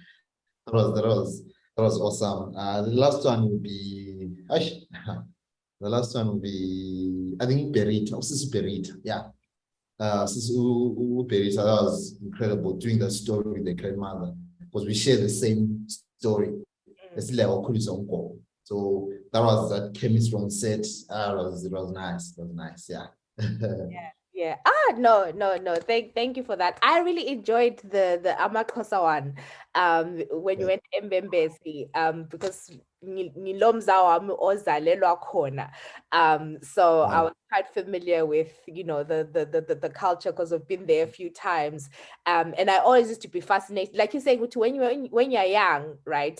That 0.68 0.74
was 0.74 0.96
that 0.96 1.06
was 1.06 1.44
that 1.82 1.86
was 1.86 2.00
awesome. 2.00 2.56
Uh, 2.56 2.82
the 2.84 2.92
last 2.92 3.26
one 3.26 3.50
would 3.50 3.64
be 3.64 4.30
the 4.50 5.90
last 5.90 6.14
one 6.14 6.28
would 6.28 6.42
be 6.42 7.36
I 7.42 7.48
think 7.48 7.76
Berita, 7.76 8.14
Sisu 8.14 8.54
Berita, 8.54 8.94
yeah. 9.04 9.24
Uh, 10.00 10.26
Sisu 10.26 11.28
Berita, 11.28 11.56
that 11.56 11.82
was 11.84 12.18
incredible 12.22 12.74
doing 12.74 13.00
the 13.00 13.10
story 13.10 13.52
with 13.54 13.66
the 13.66 13.74
grandmother 13.74 14.34
because 14.60 14.86
we 14.86 14.94
share 14.94 15.18
the 15.18 15.30
same 15.30 15.88
story. 16.20 16.54
It's 17.16 17.32
like 17.32 17.48
so 18.64 19.12
that 19.34 19.42
was 19.42 19.70
that 19.72 19.94
chemistry 20.00 20.40
on 20.40 20.52
set. 20.52 20.86
Uh, 21.10 21.32
it 21.32 21.36
was 21.36 21.66
it 21.66 21.72
was 21.72 21.92
nice. 21.92 22.38
It 22.38 22.42
was 22.42 22.54
nice. 22.54 22.88
Yeah. 22.90 23.08
yeah. 23.90 24.10
Yeah. 24.34 24.56
Ah, 24.66 24.94
no, 24.98 25.32
no, 25.36 25.58
no. 25.58 25.76
Thank, 25.76 26.16
thank 26.16 26.38
you 26.38 26.44
for 26.44 26.56
that. 26.56 26.80
I 26.82 27.00
really 27.00 27.28
enjoyed 27.28 27.78
the 27.78 28.20
the 28.24 28.36
Amaxhosa 28.40 29.02
one. 29.02 29.36
Um, 29.74 30.24
when 30.32 30.60
you 30.60 30.68
went 30.68 30.82
Mbembezi, 31.02 31.90
um, 31.96 32.26
because 32.26 32.72
ngilomza 33.04 34.02
wami 34.04 34.34
ozalelwa 34.40 35.20
khona. 35.20 35.72
Um 36.12 36.58
so 36.62 37.02
i 37.02 37.22
was 37.22 37.34
quite 37.50 37.68
familiar 37.74 38.26
with 38.26 38.60
you 38.68 38.84
know 38.84 39.04
the 39.04 39.28
the 39.32 39.46
the, 39.46 39.76
the 39.76 39.90
culture 39.90 40.32
because 40.32 40.54
i've 40.54 40.68
been 40.68 40.86
there 40.86 41.04
a 41.04 41.08
few 41.08 41.30
times. 41.30 41.90
Um 42.26 42.54
and 42.58 42.70
i 42.70 42.78
always 42.78 43.10
used 43.10 43.22
to 43.22 43.28
be 43.28 43.42
fascinated 43.42 43.96
like 43.96 44.14
you're 44.14 44.22
saying 44.22 44.40
when 44.56 44.76
you 44.76 45.08
when 45.10 45.32
you're 45.32 45.44
young 45.44 45.98
right 46.06 46.40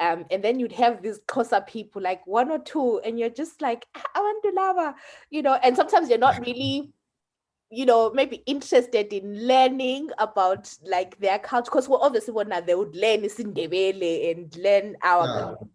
um 0.00 0.24
and 0.30 0.44
then 0.44 0.60
you'd 0.60 0.72
have 0.72 1.02
these 1.02 1.18
Xhosa 1.28 1.66
people 1.66 2.02
like 2.02 2.26
one 2.26 2.50
or 2.50 2.58
two 2.58 3.00
and 3.04 3.18
you're 3.18 3.30
just 3.30 3.62
like 3.62 3.86
ah, 3.96 4.02
i 4.14 4.20
want 4.20 4.42
to 4.44 4.50
lava 4.50 4.94
you 5.30 5.42
know 5.42 5.54
and 5.54 5.76
sometimes 5.76 6.08
you're 6.08 6.18
not 6.18 6.38
really 6.46 6.92
you 7.70 7.84
know, 7.84 8.10
maybe 8.12 8.42
interested 8.46 9.12
in 9.12 9.46
learning 9.46 10.10
about 10.18 10.74
like 10.84 11.18
their 11.18 11.38
culture, 11.38 11.70
because 11.70 11.88
well, 11.88 12.00
obviously 12.02 12.32
when 12.32 12.48
they 12.66 12.74
would 12.74 12.96
learn 12.96 13.20
Isindebele 13.22 14.30
and 14.30 14.56
learn 14.56 14.96
our 15.02 15.26
yeah. 15.26 15.40
culture. 15.40 15.66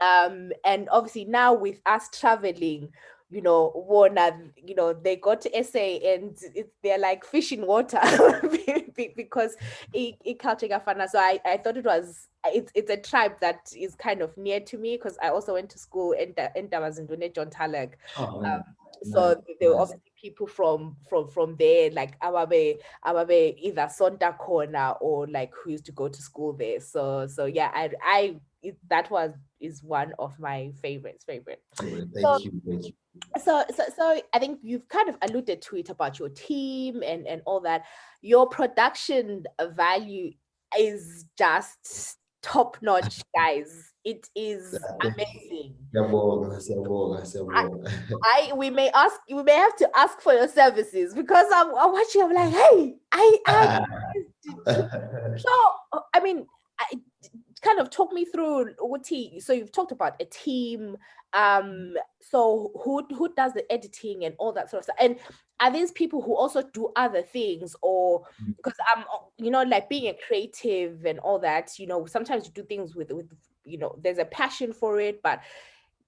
Um, 0.00 0.52
and 0.64 0.88
obviously 0.90 1.24
now 1.24 1.54
with 1.54 1.80
us 1.86 2.08
traveling, 2.12 2.90
you 3.34 3.42
know, 3.42 3.72
Warner, 3.74 4.52
you 4.56 4.76
know, 4.76 4.92
they 4.92 5.16
got 5.16 5.40
to 5.40 5.64
SA 5.64 5.78
and 5.78 6.38
it, 6.54 6.72
they're 6.82 6.98
like 6.98 7.24
fish 7.24 7.50
in 7.50 7.66
water 7.66 7.98
because 9.16 9.56
it, 9.92 10.14
it 10.24 10.38
culture 10.38 10.68
So 10.68 11.18
I, 11.18 11.40
I 11.44 11.56
thought 11.56 11.76
it 11.76 11.84
was 11.84 12.28
it's 12.46 12.70
it's 12.74 12.90
a 12.90 12.96
tribe 12.96 13.32
that 13.40 13.72
is 13.76 13.96
kind 13.96 14.22
of 14.22 14.36
near 14.36 14.60
to 14.60 14.78
me 14.78 14.96
because 14.96 15.18
I 15.20 15.30
also 15.30 15.54
went 15.54 15.70
to 15.70 15.78
school 15.78 16.12
in 16.12 16.34
in 16.54 16.68
Damazindune 16.68 17.34
John 17.34 17.50
Talag. 17.50 17.94
Oh, 18.16 18.44
um, 18.44 18.62
so 19.02 19.34
nice. 19.34 19.56
they 19.60 19.66
were 19.66 19.80
obviously 19.80 20.12
people 20.20 20.46
from 20.46 20.96
from 21.08 21.28
from 21.28 21.56
there, 21.56 21.90
like 21.90 22.18
Ababe, 22.20 22.78
Ababe 23.04 23.56
either 23.58 23.82
Sonta 23.82 24.38
Corner 24.38 24.94
or 25.00 25.26
like 25.26 25.52
who 25.52 25.72
used 25.72 25.86
to 25.86 25.92
go 25.92 26.08
to 26.08 26.22
school 26.22 26.52
there. 26.52 26.80
So 26.80 27.26
so 27.26 27.46
yeah, 27.46 27.70
I 27.74 27.90
I 28.02 28.36
it, 28.62 28.76
that 28.88 29.10
was 29.10 29.32
is 29.64 29.82
one 29.82 30.12
of 30.18 30.38
my 30.38 30.72
favorites. 30.82 31.24
Favorite. 31.24 31.62
Thank 31.76 32.20
so, 32.20 32.38
you. 32.38 32.62
Thank 32.68 32.86
you. 32.86 32.92
So, 33.42 33.64
so 33.74 33.84
so 33.96 34.20
I 34.32 34.38
think 34.38 34.60
you've 34.62 34.88
kind 34.88 35.08
of 35.08 35.16
alluded 35.22 35.62
to 35.62 35.76
it 35.76 35.88
about 35.88 36.18
your 36.18 36.28
team 36.28 37.02
and 37.02 37.26
and 37.26 37.42
all 37.46 37.60
that. 37.60 37.84
Your 38.22 38.48
production 38.48 39.44
value 39.76 40.32
is 40.78 41.26
just 41.38 42.18
top 42.44 42.76
notch, 42.82 43.22
guys. 43.36 43.92
It 44.04 44.28
is 44.36 44.78
amazing. 45.00 45.74
I, 48.22 48.50
I, 48.50 48.52
we 48.54 48.68
may 48.68 48.90
ask 48.90 49.16
we 49.30 49.42
may 49.42 49.54
have 49.54 49.76
to 49.76 49.90
ask 49.96 50.20
for 50.20 50.34
your 50.34 50.46
services 50.48 51.14
because 51.14 51.46
I'm, 51.52 51.74
I'm 51.74 51.90
watching. 51.90 52.22
I'm 52.22 52.32
like, 52.34 52.52
hey, 52.52 52.96
I, 53.12 53.38
I 53.46 53.84
so 55.38 56.02
I 56.12 56.20
mean, 56.22 56.46
I, 56.78 56.84
kind 57.64 57.80
of 57.80 57.90
talk 57.90 58.12
me 58.12 58.24
through 58.24 58.74
what 58.78 59.06
he. 59.06 59.40
So 59.40 59.52
you've 59.52 59.72
talked 59.72 59.92
about 59.92 60.20
a 60.20 60.24
team. 60.26 60.96
Um, 61.32 61.94
so 62.20 62.70
who 62.84 63.04
who 63.14 63.32
does 63.34 63.52
the 63.54 63.70
editing 63.72 64.24
and 64.24 64.34
all 64.38 64.52
that 64.52 64.70
sort 64.70 64.80
of 64.80 64.84
stuff, 64.84 64.96
and 65.00 65.16
are 65.60 65.72
these 65.72 65.92
people 65.92 66.20
who 66.20 66.36
also 66.36 66.62
do 66.72 66.90
other 66.96 67.22
things 67.22 67.76
or 67.80 68.22
because 68.56 68.72
mm. 68.74 68.96
i'm 68.96 69.04
you 69.38 69.50
know 69.50 69.62
like 69.62 69.88
being 69.88 70.08
a 70.08 70.18
creative 70.26 71.04
and 71.04 71.18
all 71.20 71.38
that 71.38 71.78
you 71.78 71.86
know 71.86 72.06
sometimes 72.06 72.44
you 72.44 72.52
do 72.52 72.62
things 72.64 72.94
with 72.94 73.10
with 73.12 73.26
you 73.64 73.78
know 73.78 73.96
there's 74.02 74.18
a 74.18 74.24
passion 74.24 74.72
for 74.72 75.00
it 75.00 75.22
but 75.22 75.40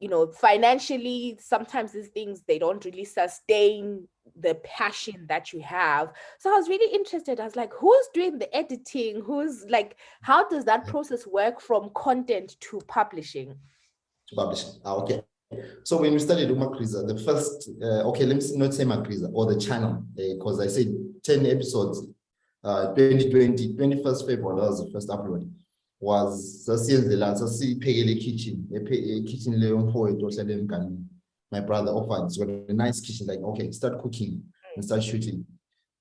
you 0.00 0.09
know 0.09 0.26
financially 0.26 1.38
sometimes 1.40 1.92
these 1.92 2.09
things 2.09 2.42
they 2.46 2.59
don't 2.59 2.85
really 2.85 3.04
sustain 3.04 4.06
the 4.40 4.54
passion 4.56 5.24
that 5.28 5.52
you 5.52 5.61
have. 5.61 6.12
So 6.38 6.52
i 6.52 6.56
was 6.56 6.68
really 6.68 6.94
interested. 6.94 7.40
I 7.40 7.44
was 7.44 7.56
like 7.56 7.72
who's 7.72 8.09
doing 8.12 8.38
the 8.38 8.54
editing? 8.54 9.22
Who's 9.24 9.64
like 9.68 9.96
how 10.22 10.48
does 10.48 10.64
that 10.64 10.87
process 10.87 11.26
work 11.26 11.61
from 11.61 11.90
content 11.94 12.56
to 12.61 12.80
publishing? 12.88 13.54
To 14.28 14.37
publishing. 14.37 14.72
Ah, 14.85 14.94
okay. 14.96 15.22
So 15.85 16.00
when 16.00 16.12
we 16.12 16.18
started 16.18 16.50
Umakriza, 16.50 17.06
the 17.06 17.18
first, 17.24 17.70
uh, 17.80 18.09
okay, 18.09 18.24
let 18.24 18.37
me 18.37 18.56
not 18.56 18.74
say 18.74 18.85
Magriza 18.85 19.30
or 19.32 19.46
the 19.46 19.61
channel, 19.61 20.04
because 20.16 20.59
uh, 20.59 20.64
I 20.64 20.66
said 20.66 20.92
10 21.22 21.46
episodes, 21.46 22.04
uh, 22.64 22.92
2020, 22.94 23.74
21st 23.74 24.26
February, 24.26 24.61
that 24.61 24.66
was 24.66 24.85
the 24.85 24.90
first 24.90 25.09
upload, 25.09 25.48
was 26.00 26.64
sasiyenzela 26.66 27.37
sasiyiphekele 27.37 28.14
kitchen, 28.14 28.66
kitchen 29.24 29.54
leyo 29.54 29.78
mfowethu 29.78 30.26
ohlala 30.26 30.52
emganini. 30.52 30.98
My 31.52 31.61
brother 31.61 31.92
offered, 31.92 32.37
got 32.38 32.48
a 32.48 32.72
nice 32.72 33.00
kitchen, 33.00 33.26
like, 33.28 33.40
okay, 33.40 33.70
start 33.70 34.02
cooking 34.02 34.42
and 34.74 34.85
start 34.85 35.02
shooting. 35.02 35.46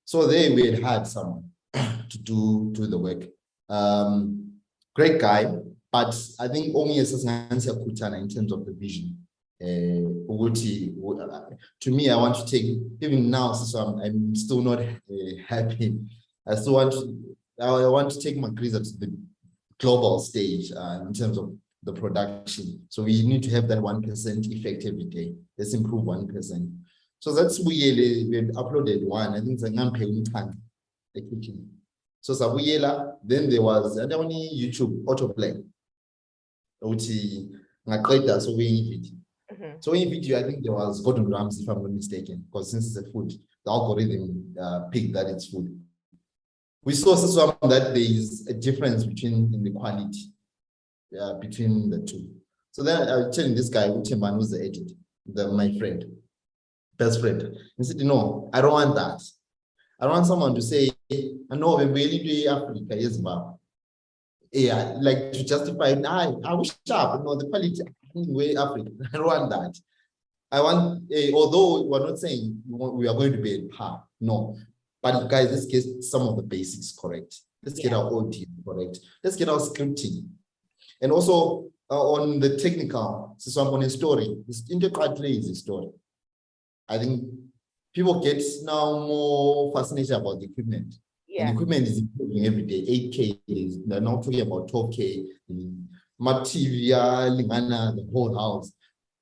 So 0.04 0.26
there 0.26 0.52
we 0.54 0.66
had 0.66 0.82
hired 0.82 1.06
someone 1.06 1.44
to 1.72 2.18
do, 2.18 2.70
do 2.72 2.86
the 2.86 2.98
work. 2.98 3.24
Um, 3.68 4.60
great 4.94 5.20
guy, 5.20 5.46
but 5.92 6.14
I 6.40 6.48
think 6.48 6.74
only 6.74 6.98
as 6.98 7.12
in 7.24 7.48
terms 7.48 7.66
of 7.68 8.66
the 8.66 8.74
vision 8.78 9.26
uh, 9.62 9.64
to 11.80 11.90
me, 11.90 12.10
I 12.10 12.16
want 12.16 12.34
to 12.34 12.44
take, 12.44 12.76
even 13.00 13.30
now, 13.30 13.54
so 13.54 13.78
I'm, 13.78 14.00
I'm 14.00 14.34
still 14.34 14.60
not 14.60 14.80
uh, 14.80 14.84
happy. 15.48 15.98
I 16.46 16.56
still 16.56 16.74
want 16.74 16.92
to, 16.92 17.36
I 17.58 17.88
want 17.88 18.10
to 18.10 18.20
take 18.20 18.36
Magriza 18.36 18.82
to 18.82 18.98
the 18.98 19.16
global 19.80 20.18
stage 20.18 20.72
uh, 20.72 21.00
in 21.06 21.12
terms 21.12 21.38
of 21.38 21.52
the 21.82 21.92
production. 21.92 22.82
So 22.88 23.02
we 23.02 23.22
need 23.26 23.42
to 23.44 23.50
have 23.50 23.68
that 23.68 23.78
1% 23.78 24.52
effect 24.52 24.84
every 24.84 25.04
day. 25.04 25.34
Let's 25.56 25.74
improve 25.74 26.04
1%. 26.04 26.72
So 27.20 27.34
that's 27.34 27.58
we 27.60 28.26
we 28.30 28.40
uploaded 28.52 29.04
one. 29.04 29.34
I 29.34 29.40
think 29.40 29.60
Nampe 29.60 30.54
the 31.14 31.20
kitchen. 31.22 31.70
So 32.20 32.34
Sabuyela, 32.34 33.14
then 33.24 33.48
there 33.48 33.62
was 33.62 33.98
only 33.98 34.50
YouTube 34.54 35.04
autoplay. 35.04 35.62
Uti 36.82 37.48
ngaqeda 37.88 38.40
so 38.40 38.54
we 38.54 39.12
Mm-hmm. 39.52 39.76
So 39.80 39.92
in 39.94 40.10
video, 40.10 40.40
I 40.40 40.42
think 40.42 40.64
there 40.64 40.72
was 40.72 41.00
Gordon 41.00 41.30
Ramsay, 41.30 41.62
if 41.62 41.68
I'm 41.68 41.82
not 41.82 41.92
mistaken, 41.92 42.44
because 42.46 42.72
since 42.72 42.86
it's 42.86 42.96
a 42.96 43.10
food, 43.12 43.32
the 43.64 43.70
algorithm 43.70 44.54
uh, 44.60 44.88
picked 44.90 45.12
that 45.14 45.26
it's 45.26 45.46
food. 45.46 45.80
We 46.86 46.94
saw 46.94 47.16
that 47.16 47.94
there 47.94 47.96
is 47.96 48.46
a 48.48 48.54
difference 48.54 49.04
between 49.04 49.52
in 49.52 49.64
the 49.64 49.72
quality 49.72 50.30
uh, 51.20 51.34
between 51.40 51.90
the 51.90 51.98
two. 52.06 52.30
So 52.70 52.84
then 52.84 53.08
I 53.08 53.16
was 53.16 53.36
telling 53.36 53.56
this 53.56 53.68
guy, 53.68 53.88
Uchimban, 53.88 54.36
who's 54.36 54.50
the 54.50 54.60
editor, 54.60 54.94
the, 55.26 55.48
my 55.48 55.76
friend, 55.78 56.04
best 56.96 57.20
friend. 57.20 57.42
He 57.76 57.82
said, 57.82 57.96
no, 57.96 58.50
I 58.54 58.60
don't 58.60 58.72
want 58.72 58.94
that. 58.94 59.20
I 60.00 60.06
want 60.06 60.26
someone 60.26 60.54
to 60.54 60.62
say, 60.62 60.90
I 61.10 61.56
know 61.56 61.76
we 61.76 61.86
really 61.86 62.18
do 62.22 62.48
Africa, 62.48 62.94
yes, 63.02 63.18
ma'am. 63.18 63.56
yeah, 64.52 64.94
like 65.00 65.32
to 65.32 65.44
justify, 65.44 65.96
I, 66.06 66.32
I 66.44 66.54
wish 66.54 66.70
sharp, 66.86 67.24
no, 67.24 67.34
the 67.34 67.48
quality, 67.48 67.82
way 68.14 68.54
Africa. 68.54 68.90
I 69.12 69.16
don't 69.16 69.26
want 69.26 69.50
that. 69.50 69.76
I 70.52 70.60
want, 70.60 71.02
uh, 71.12 71.32
although 71.34 71.88
we're 71.88 72.06
not 72.06 72.18
saying 72.18 72.62
we 72.68 73.08
are 73.08 73.14
going 73.14 73.32
to 73.32 73.38
be 73.38 73.56
in 73.56 73.70
par, 73.70 74.04
no. 74.20 74.56
But 75.06 75.28
guys, 75.28 75.52
let's 75.52 75.66
get 75.66 76.02
some 76.02 76.22
of 76.22 76.34
the 76.36 76.42
basics 76.42 76.92
correct. 77.00 77.32
Let's 77.62 77.78
yeah. 77.78 77.90
get 77.90 77.96
our 77.96 78.12
audio 78.12 78.44
correct. 78.66 78.98
Let's 79.22 79.36
get 79.36 79.48
our 79.48 79.60
scripting. 79.60 80.26
And 81.00 81.12
also 81.12 81.68
uh, 81.88 82.12
on 82.14 82.40
the 82.40 82.56
technical, 82.56 83.36
so 83.38 83.60
I'm 83.60 83.72
on 83.72 83.84
a 83.84 83.90
story. 83.90 84.36
This 84.48 84.68
integrally 84.68 85.38
is 85.38 85.48
a 85.48 85.54
story. 85.54 85.90
I 86.88 86.98
think 86.98 87.22
people 87.94 88.20
get 88.20 88.42
now 88.64 88.98
more 88.98 89.72
fascinated 89.76 90.16
about 90.16 90.40
the 90.40 90.46
equipment. 90.46 90.96
Yeah. 91.28 91.46
And 91.46 91.54
equipment 91.54 91.86
is 91.86 91.98
improving 91.98 92.44
every 92.44 92.62
day. 92.62 92.80
8K 92.80 93.40
is 93.46 93.78
they're 93.86 94.00
now 94.00 94.16
talking 94.16 94.40
about 94.40 94.68
12K 94.72 95.24
material, 96.18 97.30
lingana 97.30 97.94
the 97.94 98.08
whole 98.12 98.36
house. 98.36 98.72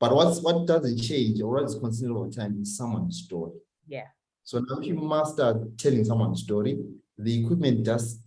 But 0.01 0.15
what's 0.15 0.41
what 0.41 0.67
doesn't 0.67 0.99
change 0.99 1.43
or 1.43 1.53
what 1.53 1.65
is 1.65 1.75
considered 1.75 2.17
over 2.17 2.31
time 2.31 2.59
is 2.63 2.75
someone's 2.75 3.23
story. 3.23 3.53
Yeah. 3.87 4.07
So 4.45 4.61
now 4.61 4.79
if 4.79 4.87
you 4.87 4.95
master 4.95 5.67
telling 5.79 6.05
someone's 6.05 6.43
story, 6.43 6.79
the 7.19 7.45
equipment 7.45 7.85
just 7.85 8.21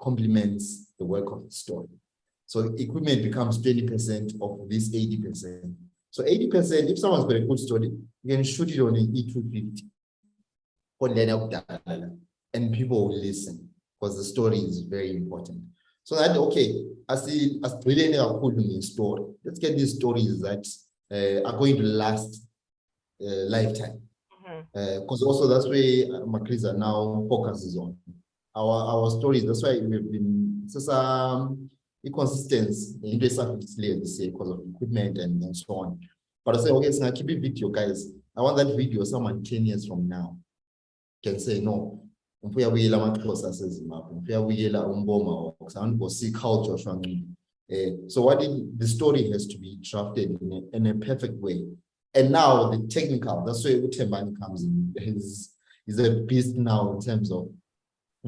complements 0.00 0.86
the 0.98 1.04
work 1.04 1.30
of 1.30 1.44
the 1.44 1.50
story. 1.50 1.88
So 2.46 2.74
equipment 2.78 3.22
becomes 3.22 3.62
20% 3.62 4.40
of 4.40 4.68
this 4.68 4.88
80%. 4.90 5.74
So 6.10 6.24
80%, 6.24 6.90
if 6.90 6.98
someone's 6.98 7.24
got 7.24 7.36
a 7.36 7.40
good 7.40 7.58
story, 7.58 7.92
you 8.22 8.34
can 8.34 8.42
shoot 8.42 8.70
it 8.70 8.80
on 8.80 8.96
an 8.96 9.12
E250 9.14 9.82
or 10.98 11.08
and 12.54 12.72
people 12.72 13.08
will 13.08 13.20
listen 13.20 13.68
because 14.00 14.16
the 14.16 14.24
story 14.24 14.58
is 14.58 14.80
very 14.80 15.16
important. 15.16 15.62
So 16.02 16.16
that 16.16 16.36
okay, 16.36 16.86
as 17.08 17.26
the 17.26 17.60
as 17.62 17.74
brilliant 17.74 18.14
a 18.14 18.82
story, 18.82 19.24
let's 19.44 19.58
get 19.58 19.76
these 19.76 19.96
stories 19.96 20.40
that 20.40 20.66
uh, 21.12 21.46
are 21.46 21.58
going 21.58 21.76
to 21.76 21.82
last 21.82 22.46
uh, 23.20 23.44
lifetime. 23.50 24.07
Because 24.72 25.22
mm-hmm. 25.22 25.24
uh, 25.24 25.28
also 25.28 25.48
that's 25.48 25.66
where 25.66 26.24
Magriza 26.26 26.76
now 26.76 27.26
focuses 27.28 27.76
on 27.76 27.96
our 28.54 29.04
our 29.04 29.10
stories. 29.10 29.44
That's 29.46 29.62
why 29.62 29.78
we've 29.78 30.10
been 30.10 30.64
so 30.66 30.92
um 30.92 31.70
inconsistency 32.04 32.96
into 33.02 33.28
year 33.28 34.30
because 34.30 34.50
of 34.50 34.60
equipment 34.74 35.18
and, 35.18 35.42
and 35.42 35.56
so 35.56 35.74
on. 35.74 36.00
But 36.44 36.56
I 36.56 36.60
say, 36.60 36.70
okay, 36.70 36.92
so 36.92 37.10
keep 37.12 37.28
a 37.30 37.34
video, 37.38 37.68
guys. 37.68 38.06
I 38.36 38.40
want 38.40 38.56
that 38.56 38.76
video 38.76 39.02
someone 39.04 39.42
10 39.42 39.66
years 39.66 39.86
from 39.86 40.08
now 40.08 40.38
can 41.24 41.38
say, 41.40 41.60
no, 41.60 42.00
amaxhosa 42.42 43.52
umboma 44.84 45.54
akusanti 45.60 46.10
see 46.10 46.32
culture 46.32 46.78
uh, 47.70 48.08
so 48.08 48.22
what 48.22 48.42
it, 48.42 48.78
the 48.78 48.86
story 48.86 49.30
has 49.30 49.46
to 49.46 49.58
be 49.58 49.78
drafted 49.82 50.30
in 50.40 50.52
a, 50.52 50.76
in 50.76 50.86
a 50.86 50.94
perfect 50.94 51.34
way 51.42 51.66
and 52.18 52.30
now 52.30 52.68
the 52.70 52.86
technical 52.88 53.44
that's 53.44 53.64
where 53.64 53.74
uthembani 53.74 54.38
comes 54.40 54.64
in 54.64 54.94
he's, 54.98 55.54
he's 55.86 55.98
a 55.98 56.20
beast 56.28 56.54
now 56.56 56.92
in 56.92 57.00
terms 57.00 57.30
of 57.30 57.48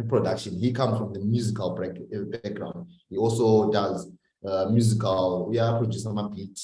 production 0.08 0.58
he 0.58 0.72
comes 0.72 0.96
from 0.98 1.12
the 1.12 1.20
musical 1.20 1.68
background 2.42 2.86
he 3.10 3.16
also 3.16 3.70
does 3.70 4.10
uh, 4.46 4.66
musical 4.70 5.46
we 5.50 5.58
are 5.58 5.78
producing 5.78 6.16
a 6.16 6.28
beat 6.28 6.58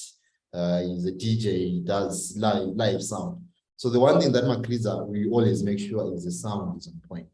uh, 0.54 0.80
he's 0.80 1.04
a 1.04 1.12
dj 1.12 1.44
he 1.74 1.82
does 1.84 2.34
live 2.38 2.68
live 2.68 3.02
sound 3.02 3.42
so 3.78 3.90
the 3.90 4.00
one 4.00 4.18
thing 4.18 4.32
that 4.32 4.44
Magriza, 4.44 5.06
we 5.06 5.28
always 5.28 5.62
make 5.62 5.78
sure 5.78 6.14
is 6.14 6.24
the 6.24 6.32
sound 6.32 6.78
is 6.78 6.88
on 6.88 6.98
point 7.06 7.28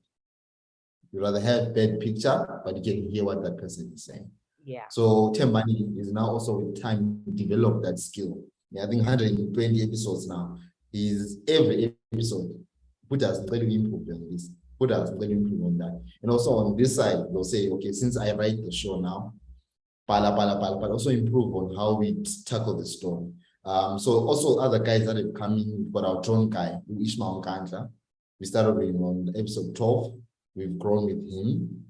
you 1.12 1.20
rather 1.20 1.40
have 1.40 1.74
bad 1.74 2.00
picture, 2.00 2.62
but 2.64 2.76
you 2.76 2.82
can 2.82 3.10
hear 3.10 3.24
what 3.24 3.42
that 3.44 3.58
person 3.58 3.92
is 3.94 4.04
saying. 4.04 4.30
Yeah. 4.64 4.84
So 4.90 5.32
Tembani 5.36 5.98
is 5.98 6.12
now 6.12 6.26
also 6.26 6.58
with 6.58 6.80
time 6.80 7.22
develop 7.34 7.82
that 7.82 7.98
skill. 7.98 8.42
I 8.80 8.86
think 8.86 9.04
120 9.04 9.82
episodes 9.82 10.28
now. 10.28 10.58
Is 10.94 11.38
every 11.48 11.96
episode 12.12 12.52
put 13.08 13.22
us 13.22 13.40
really 13.50 13.74
improve 13.74 14.06
on 14.08 14.28
this, 14.30 14.50
put 14.78 14.90
us 14.90 15.10
really 15.12 15.32
improve 15.32 15.62
on 15.62 15.78
that. 15.78 16.02
And 16.22 16.30
also 16.30 16.50
on 16.52 16.76
this 16.76 16.96
side, 16.96 17.16
they'll 17.32 17.44
say, 17.44 17.70
okay, 17.70 17.92
since 17.92 18.18
I 18.18 18.32
write 18.32 18.62
the 18.62 18.70
show 18.70 19.00
now, 19.00 19.32
pala 20.06 20.36
pala 20.36 20.60
pala, 20.60 20.78
but 20.78 20.90
also 20.90 21.10
improve 21.10 21.54
on 21.54 21.74
how 21.74 21.94
we 21.94 22.22
tackle 22.44 22.76
the 22.76 22.84
story. 22.84 23.30
Um, 23.64 23.98
so 23.98 24.12
also 24.12 24.60
other 24.60 24.80
guys 24.80 25.06
that 25.06 25.16
have 25.16 25.34
come 25.34 25.56
in, 25.56 25.76
we've 25.78 25.92
got 25.92 26.04
our 26.04 26.22
drone 26.22 26.50
guy, 26.50 26.76
Ishmael 27.02 27.42
Kandla. 27.46 27.88
We 28.38 28.46
started 28.46 28.74
with 28.74 28.88
him 28.88 29.02
on 29.02 29.32
episode 29.36 29.74
12 29.76 30.14
We've 30.54 30.78
grown 30.78 31.06
with 31.06 31.26
him. 31.32 31.84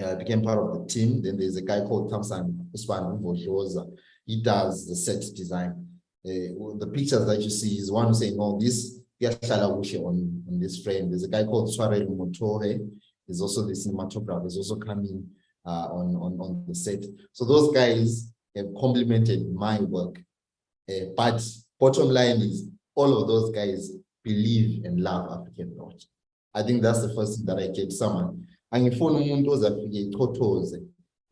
Uh, 0.00 0.14
became 0.14 0.42
part 0.42 0.58
of 0.58 0.72
the 0.72 0.86
team. 0.86 1.22
Then 1.22 1.36
there's 1.36 1.56
a 1.56 1.62
guy 1.62 1.80
called 1.80 2.10
Tamsan 2.10 2.66
Usman. 2.74 3.96
He 4.24 4.42
does 4.42 4.86
the 4.88 4.96
set 4.96 5.22
design. 5.36 5.86
Uh, 6.26 6.76
the 6.78 6.90
pictures 6.92 7.26
that 7.26 7.40
you 7.40 7.50
see 7.50 7.76
is 7.78 7.90
one 7.90 8.12
saying, 8.14 8.36
"Oh, 8.38 8.58
this 8.60 9.00
on 9.22 10.44
on 10.48 10.60
this 10.60 10.82
frame." 10.82 11.08
There's 11.08 11.24
a 11.24 11.28
guy 11.28 11.44
called 11.44 11.72
Swarel 11.72 12.06
Motore. 12.06 12.78
He's 13.26 13.40
also 13.40 13.66
the 13.66 13.72
cinematographer. 13.72 14.44
He's 14.44 14.56
also 14.58 14.76
coming 14.76 15.26
uh, 15.66 15.88
on 15.92 16.16
on 16.16 16.40
on 16.40 16.64
the 16.68 16.74
set. 16.74 17.04
So 17.32 17.44
those 17.44 17.72
guys 17.72 18.32
have 18.56 18.66
complemented 18.78 19.50
my 19.52 19.80
work. 19.80 20.20
Uh, 20.90 21.06
but 21.16 21.42
bottom 21.78 22.08
line 22.08 22.40
is, 22.40 22.68
all 22.94 23.22
of 23.22 23.28
those 23.28 23.50
guys 23.50 23.90
believe 24.24 24.84
and 24.84 25.00
love 25.00 25.30
African 25.40 25.74
thought. 25.76 26.04
I 26.52 26.62
think 26.62 26.82
that's 26.82 27.02
the 27.02 27.14
first 27.14 27.38
thing 27.38 27.46
that 27.46 27.58
I 27.58 27.68
get 27.68 27.92
someone. 27.92 28.46
Angifuni 28.72 29.32
umuntu 29.32 29.50
ozafike 29.50 30.00
ichothoze 30.00 30.82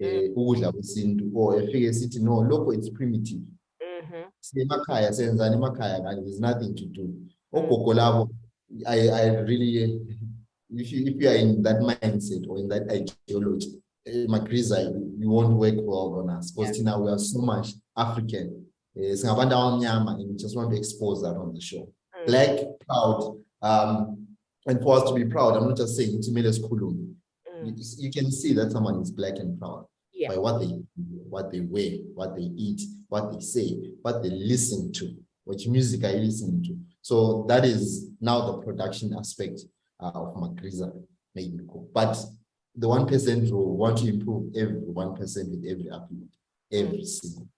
eh 0.00 0.30
ukudla 0.36 0.72
kwesintu 0.72 1.30
or 1.34 1.62
efike 1.62 1.92
sithi 1.92 2.18
no 2.20 2.42
lokho 2.42 2.74
it's 2.74 2.90
primitive. 2.90 3.42
Semakhaya 4.40 5.12
senzani 5.12 5.56
emakhaya 5.56 6.02
kanti 6.02 6.22
there's 6.22 6.40
nothing 6.40 6.74
to 6.74 6.86
do. 6.86 7.14
Ogogo 7.54 7.94
labo 7.94 8.30
I 8.86 9.08
I 9.08 9.26
really 9.40 10.00
if 10.70 10.92
you 10.92 11.06
if 11.06 11.20
you 11.20 11.28
are 11.28 11.34
in 11.34 11.62
that 11.62 11.76
mindset 11.76 12.46
or 12.48 12.58
in 12.58 12.68
that 12.68 12.90
ideology 12.90 13.80
eh, 14.06 14.26
Magriza 14.26 14.78
you 15.18 15.30
won't 15.30 15.56
work 15.56 15.74
well 15.78 16.20
on 16.20 16.30
us 16.30 16.52
because 16.52 16.80
yeah. 16.80 16.96
we 16.96 17.10
are 17.10 17.18
so 17.18 17.40
much 17.40 17.68
African. 17.96 18.64
Eh, 18.96 19.14
singabantu 19.16 19.54
abamnyama 19.54 20.14
and 20.20 20.28
we 20.30 20.36
just 20.36 20.56
want 20.56 20.70
to 20.70 20.76
expose 20.76 21.22
that 21.22 21.36
on 21.36 21.54
the 21.54 21.60
show. 21.60 21.88
Mm. 22.14 22.26
Black, 22.26 22.50
proud, 22.86 23.38
um, 23.62 24.26
and 24.66 24.80
for 24.82 24.98
us 24.98 25.08
to 25.08 25.14
be 25.14 25.24
proud, 25.24 25.56
I'm 25.56 25.68
not 25.68 25.76
just 25.76 25.96
saying 25.96 26.20
Timiles 26.20 26.58
Kulum. 26.60 27.14
Mm. 27.48 27.78
You, 27.78 27.84
you 27.98 28.10
can 28.10 28.30
see 28.30 28.52
that 28.54 28.72
someone 28.72 29.00
is 29.00 29.10
black 29.10 29.38
and 29.38 29.58
proud 29.58 29.86
yeah. 30.12 30.28
by 30.30 30.38
what 30.38 30.58
they 30.58 30.66
what 31.30 31.52
they 31.52 31.60
wear, 31.60 31.92
what 32.14 32.36
they 32.36 32.50
eat, 32.56 32.80
what 33.08 33.32
they 33.32 33.40
say, 33.40 33.76
what 34.02 34.22
they 34.22 34.30
listen 34.30 34.92
to, 34.92 35.16
which 35.44 35.66
music 35.66 36.04
are 36.04 36.10
you 36.10 36.24
listening 36.24 36.62
to. 36.64 36.76
So 37.02 37.44
that 37.48 37.64
is 37.64 38.10
now 38.20 38.52
the 38.52 38.58
production 38.58 39.14
aspect 39.18 39.60
uh, 40.00 40.12
of 40.14 40.36
Magriza 40.36 40.92
made. 41.34 41.58
But 41.92 42.16
the 42.74 42.88
one 42.88 43.06
percent 43.06 43.50
rule 43.50 43.76
want 43.76 43.98
to 43.98 44.08
improve 44.08 44.54
every 44.56 44.80
one 44.80 45.14
percent 45.16 45.50
with 45.50 45.64
every 45.68 45.84
upload, 45.84 46.28
every 46.72 47.04
single. 47.04 47.48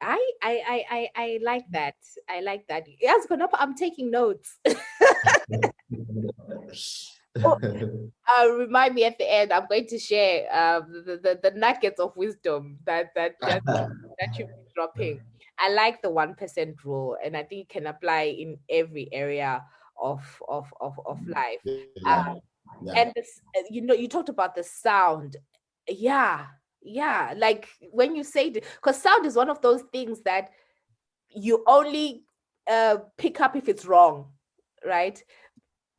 I, 0.00 0.32
I 0.42 0.62
I 0.66 0.84
I 0.90 1.08
I 1.16 1.38
like 1.42 1.64
that. 1.70 1.94
I 2.28 2.40
like 2.40 2.66
that. 2.68 2.86
Yes, 3.00 3.26
I'm 3.30 3.74
taking 3.74 4.10
notes. 4.10 4.58
oh, 7.44 7.58
uh, 8.38 8.50
remind 8.52 8.94
me 8.94 9.04
at 9.04 9.18
the 9.18 9.30
end. 9.32 9.52
I'm 9.52 9.66
going 9.68 9.86
to 9.88 9.98
share 9.98 10.46
um, 10.54 11.04
the, 11.06 11.16
the, 11.16 11.50
the 11.50 11.58
nuggets 11.58 12.00
of 12.00 12.16
wisdom 12.16 12.78
that 12.84 13.14
that 13.14 13.36
that, 13.40 13.62
that 13.66 14.38
you've 14.38 14.48
been 14.48 14.66
dropping. 14.74 15.20
I 15.58 15.70
like 15.70 16.02
the 16.02 16.10
one 16.10 16.34
percent 16.34 16.84
rule, 16.84 17.16
and 17.24 17.36
I 17.36 17.42
think 17.42 17.62
it 17.62 17.68
can 17.68 17.86
apply 17.86 18.34
in 18.38 18.58
every 18.68 19.08
area 19.12 19.62
of 20.00 20.20
of 20.48 20.72
of, 20.80 20.98
of 21.06 21.18
life. 21.26 21.60
Yeah. 21.64 22.26
Um, 22.28 22.40
yeah. 22.82 22.92
And 22.94 23.12
this, 23.14 23.40
uh, 23.56 23.62
you 23.70 23.80
know, 23.80 23.94
you 23.94 24.08
talked 24.08 24.28
about 24.28 24.54
the 24.54 24.62
sound. 24.62 25.36
Yeah, 25.88 26.46
yeah. 26.82 27.32
Like 27.36 27.68
when 27.90 28.16
you 28.16 28.24
say, 28.24 28.50
because 28.50 29.00
sound 29.00 29.24
is 29.24 29.36
one 29.36 29.48
of 29.48 29.62
those 29.62 29.82
things 29.92 30.20
that 30.22 30.50
you 31.30 31.64
only 31.66 32.24
uh, 32.70 32.98
pick 33.16 33.40
up 33.40 33.56
if 33.56 33.68
it's 33.68 33.86
wrong, 33.86 34.32
right? 34.84 35.22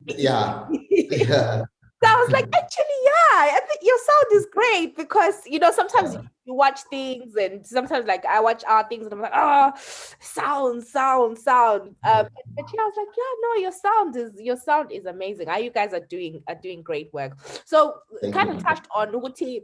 yeah 0.06 0.66
yeah 1.28 1.64
so 2.02 2.08
I 2.08 2.14
was 2.14 2.30
like, 2.30 2.44
actually, 2.54 2.84
yeah, 3.04 3.56
I 3.56 3.60
think 3.66 3.80
your 3.82 3.98
sound 3.98 4.26
is 4.40 4.46
great 4.52 4.96
because 4.96 5.42
you 5.46 5.58
know 5.58 5.72
sometimes 5.72 6.14
yeah. 6.14 6.20
you 6.44 6.54
watch 6.54 6.80
things 6.90 7.34
and 7.34 7.66
sometimes 7.66 8.06
like 8.06 8.24
I 8.24 8.38
watch 8.40 8.62
our 8.68 8.88
things 8.88 9.04
and 9.04 9.14
I'm 9.14 9.20
like, 9.20 9.32
oh, 9.34 9.72
sound, 10.20 10.84
sound, 10.84 11.38
sound. 11.38 11.96
Um, 12.04 12.28
but, 12.54 12.70
yeah, 12.72 12.82
I 12.82 12.84
was 12.84 12.94
like, 12.96 13.08
yeah, 13.16 13.32
no, 13.42 13.62
your 13.62 13.72
sound 13.72 14.16
is 14.16 14.40
your 14.40 14.56
sound 14.56 14.92
is 14.92 15.06
amazing. 15.06 15.48
you 15.60 15.70
guys 15.70 15.92
are 15.92 16.06
doing 16.08 16.40
are 16.46 16.54
doing 16.54 16.82
great 16.82 17.12
work. 17.12 17.36
So 17.64 17.96
Thank 18.20 18.32
kind 18.32 18.50
you. 18.50 18.56
of 18.56 18.62
touched 18.62 18.86
on 18.94 19.12
Uti 19.12 19.62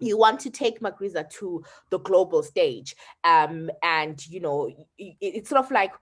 you 0.00 0.16
want 0.16 0.40
to 0.40 0.50
take 0.50 0.80
Magriza 0.80 1.28
to 1.28 1.62
the 1.90 1.98
global 1.98 2.42
stage. 2.42 2.96
Um, 3.22 3.70
and 3.84 4.26
you 4.26 4.40
know, 4.40 4.72
it, 4.98 5.16
it's 5.20 5.50
sort 5.50 5.64
of 5.64 5.70
like 5.70 5.92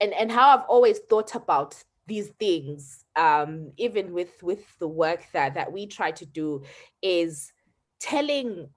and 0.00 0.12
and 0.12 0.32
how 0.32 0.58
I've 0.58 0.64
always 0.68 0.98
thought 0.98 1.36
about 1.36 1.76
these 2.06 2.28
things 2.38 3.04
um, 3.16 3.72
even 3.76 4.12
with 4.12 4.42
with 4.42 4.78
the 4.78 4.88
work 4.88 5.24
that 5.32 5.54
that 5.54 5.72
we 5.72 5.86
try 5.86 6.10
to 6.10 6.26
do 6.26 6.62
is 7.02 7.52
telling 8.00 8.68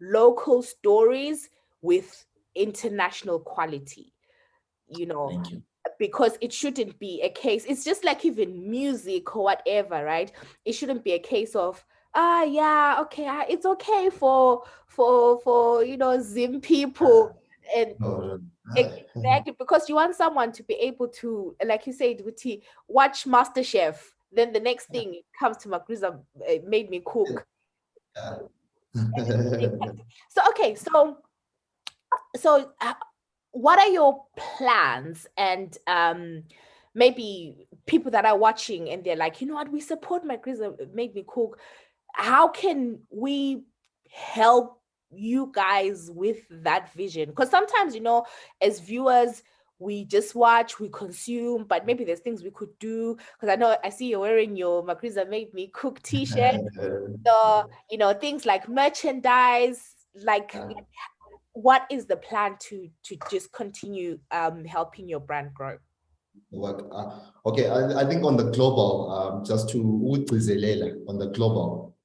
local 0.00 0.62
stories 0.62 1.48
with 1.82 2.24
international 2.54 3.40
quality 3.40 4.12
you 4.88 5.06
know 5.06 5.42
you. 5.48 5.62
because 5.98 6.38
it 6.40 6.52
shouldn't 6.52 6.98
be 6.98 7.20
a 7.22 7.28
case 7.28 7.64
it's 7.64 7.84
just 7.84 8.04
like 8.04 8.24
even 8.24 8.70
music 8.70 9.34
or 9.36 9.44
whatever 9.44 10.04
right 10.04 10.32
it 10.64 10.72
shouldn't 10.72 11.04
be 11.04 11.12
a 11.12 11.18
case 11.18 11.54
of 11.54 11.84
ah 12.14 12.42
yeah 12.44 12.96
okay 13.00 13.44
it's 13.48 13.66
okay 13.66 14.08
for 14.10 14.62
for 14.86 15.40
for 15.40 15.84
you 15.84 15.96
know 15.96 16.20
zim 16.20 16.60
people 16.60 17.34
and 17.74 17.94
oh, 18.02 18.40
exactly 18.76 19.52
because 19.58 19.88
you 19.88 19.94
want 19.94 20.14
someone 20.14 20.52
to 20.52 20.62
be 20.62 20.74
able 20.74 21.08
to 21.08 21.54
like 21.64 21.86
you 21.86 21.92
said 21.92 22.18
Wuti, 22.18 22.62
watch 22.86 23.26
master 23.26 23.62
chef 23.62 24.14
then 24.32 24.52
the 24.52 24.60
next 24.60 24.86
thing 24.86 25.20
comes 25.38 25.56
to 25.58 25.68
Magriza 25.68 26.18
made 26.64 26.90
me 26.90 27.02
cook. 27.04 27.46
So 30.30 30.42
okay 30.50 30.74
so 30.74 31.18
so 32.36 32.72
uh, 32.80 32.94
what 33.52 33.78
are 33.78 33.88
your 33.88 34.24
plans? 34.36 35.26
And 35.36 35.76
um 35.86 36.44
maybe 36.94 37.68
people 37.86 38.10
that 38.10 38.24
are 38.24 38.36
watching 38.36 38.90
and 38.90 39.04
they're 39.04 39.16
like 39.16 39.40
you 39.40 39.46
know 39.46 39.54
what? 39.54 39.70
We 39.70 39.80
support 39.80 40.24
Magriza 40.24 40.92
made 40.92 41.14
me 41.14 41.24
cook. 41.26 41.58
How 42.12 42.48
can 42.48 43.00
we 43.10 43.64
help 44.10 44.77
you 45.10 45.50
guys 45.54 46.10
with 46.12 46.38
that 46.50 46.92
vision 46.92 47.30
because 47.30 47.50
sometimes 47.50 47.94
you 47.94 48.00
know 48.00 48.24
as 48.60 48.80
viewers 48.80 49.42
we 49.80 50.04
just 50.04 50.34
watch, 50.34 50.80
we 50.80 50.88
consume, 50.88 51.64
but 51.64 51.86
maybe 51.86 52.04
there's 52.04 52.20
things 52.20 52.42
we 52.42 52.50
could 52.50 52.76
do. 52.78 53.16
Because 53.34 53.52
I 53.52 53.56
know 53.56 53.76
I 53.84 53.90
see 53.90 54.08
you're 54.08 54.20
wearing 54.20 54.56
your 54.56 54.84
Magriza 54.84 55.28
made 55.28 55.54
me 55.54 55.70
cook 55.72 56.02
t-shirt. 56.02 56.56
so, 57.26 57.70
you 57.90 57.98
know, 57.98 58.12
things 58.12 58.44
like 58.44 58.68
merchandise, 58.68 59.94
like 60.14 60.54
what 61.52 61.86
is 61.90 62.06
the 62.06 62.16
plan 62.16 62.56
to 62.60 62.88
to 63.04 63.16
just 63.30 63.52
continue 63.52 64.18
um 64.30 64.64
helping 64.64 65.08
your 65.08 65.20
brand 65.20 65.52
grow? 65.54 65.76
Work. 66.50 66.88
Uh, 66.92 67.18
okay, 67.46 67.68
I, 67.68 68.02
I 68.02 68.04
think 68.08 68.24
on 68.24 68.36
the 68.36 68.50
global, 68.50 69.10
um, 69.10 69.44
just 69.44 69.68
to 69.70 69.78
on 69.80 71.18
the 71.18 71.30
global, 71.34 71.96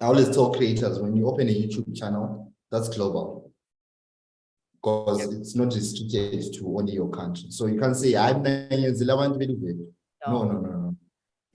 I 0.00 0.06
always 0.06 0.30
tell 0.30 0.52
creators 0.52 1.00
when 1.00 1.16
you 1.16 1.26
open 1.26 1.48
a 1.48 1.52
YouTube 1.52 1.96
channel, 1.96 2.47
that's 2.70 2.88
global 2.88 3.50
because 4.74 5.20
yep. 5.20 5.28
it's 5.32 5.56
not 5.56 5.74
restricted 5.74 6.52
to 6.54 6.78
only 6.78 6.92
your 6.92 7.10
country. 7.10 7.46
So 7.50 7.66
you 7.66 7.80
can 7.80 7.94
say, 7.94 8.16
I'm 8.16 8.42
New 8.42 8.94
Zealand. 8.94 9.40
No, 10.26 10.44
no, 10.44 10.52
no, 10.52 10.60
no. 10.60 10.96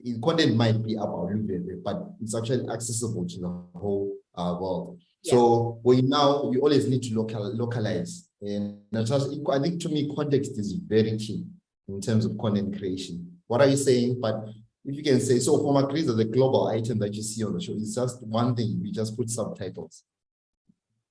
The 0.00 0.20
content 0.20 0.56
might 0.56 0.82
be 0.84 0.94
about 0.94 1.30
Lubebe, 1.30 1.82
but 1.82 2.10
it's 2.20 2.36
actually 2.36 2.68
accessible 2.68 3.26
to 3.26 3.40
the 3.40 3.48
whole 3.78 4.14
uh, 4.34 4.56
world. 4.60 5.00
Yeah. 5.22 5.32
So 5.32 5.80
we 5.82 6.02
now 6.02 6.50
you 6.52 6.60
always 6.60 6.86
need 6.86 7.02
to 7.04 7.14
local 7.14 7.56
localize. 7.56 8.28
And 8.42 8.80
I 8.92 9.58
think 9.58 9.80
to 9.80 9.88
me, 9.88 10.12
context 10.14 10.58
is 10.58 10.74
very 10.74 11.16
key 11.16 11.44
in 11.88 12.00
terms 12.02 12.26
of 12.26 12.36
content 12.36 12.76
creation. 12.76 13.38
What 13.46 13.62
are 13.62 13.68
you 13.68 13.76
saying? 13.76 14.20
But 14.20 14.44
if 14.84 14.96
you 14.96 15.02
can 15.02 15.20
say 15.20 15.38
so 15.38 15.56
for 15.56 15.72
Magriza, 15.72 16.14
the 16.14 16.26
global 16.26 16.68
item 16.68 16.98
that 16.98 17.14
you 17.14 17.22
see 17.22 17.42
on 17.42 17.54
the 17.54 17.62
show 17.62 17.72
is 17.72 17.94
just 17.94 18.22
one 18.22 18.54
thing. 18.54 18.78
We 18.82 18.92
just 18.92 19.16
put 19.16 19.30
subtitles 19.30 20.04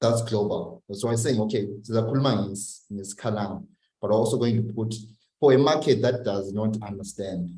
that's 0.04 0.22
global. 0.24 0.84
So 0.92 1.08
I'm 1.08 1.18
saying, 1.18 1.40
okay, 1.42 1.66
the 1.88 2.04
Kulma 2.04 2.52
is, 2.52 2.84
is 2.92 3.16
Kalang, 3.16 3.66
but 4.02 4.12
also 4.12 4.38
going 4.38 4.58
to 4.58 4.74
put 4.74 4.94
for 5.40 5.54
a 5.54 5.58
market 5.58 6.02
that 6.02 6.24
does 6.26 6.54
not 6.54 6.78
understand 6.86 7.50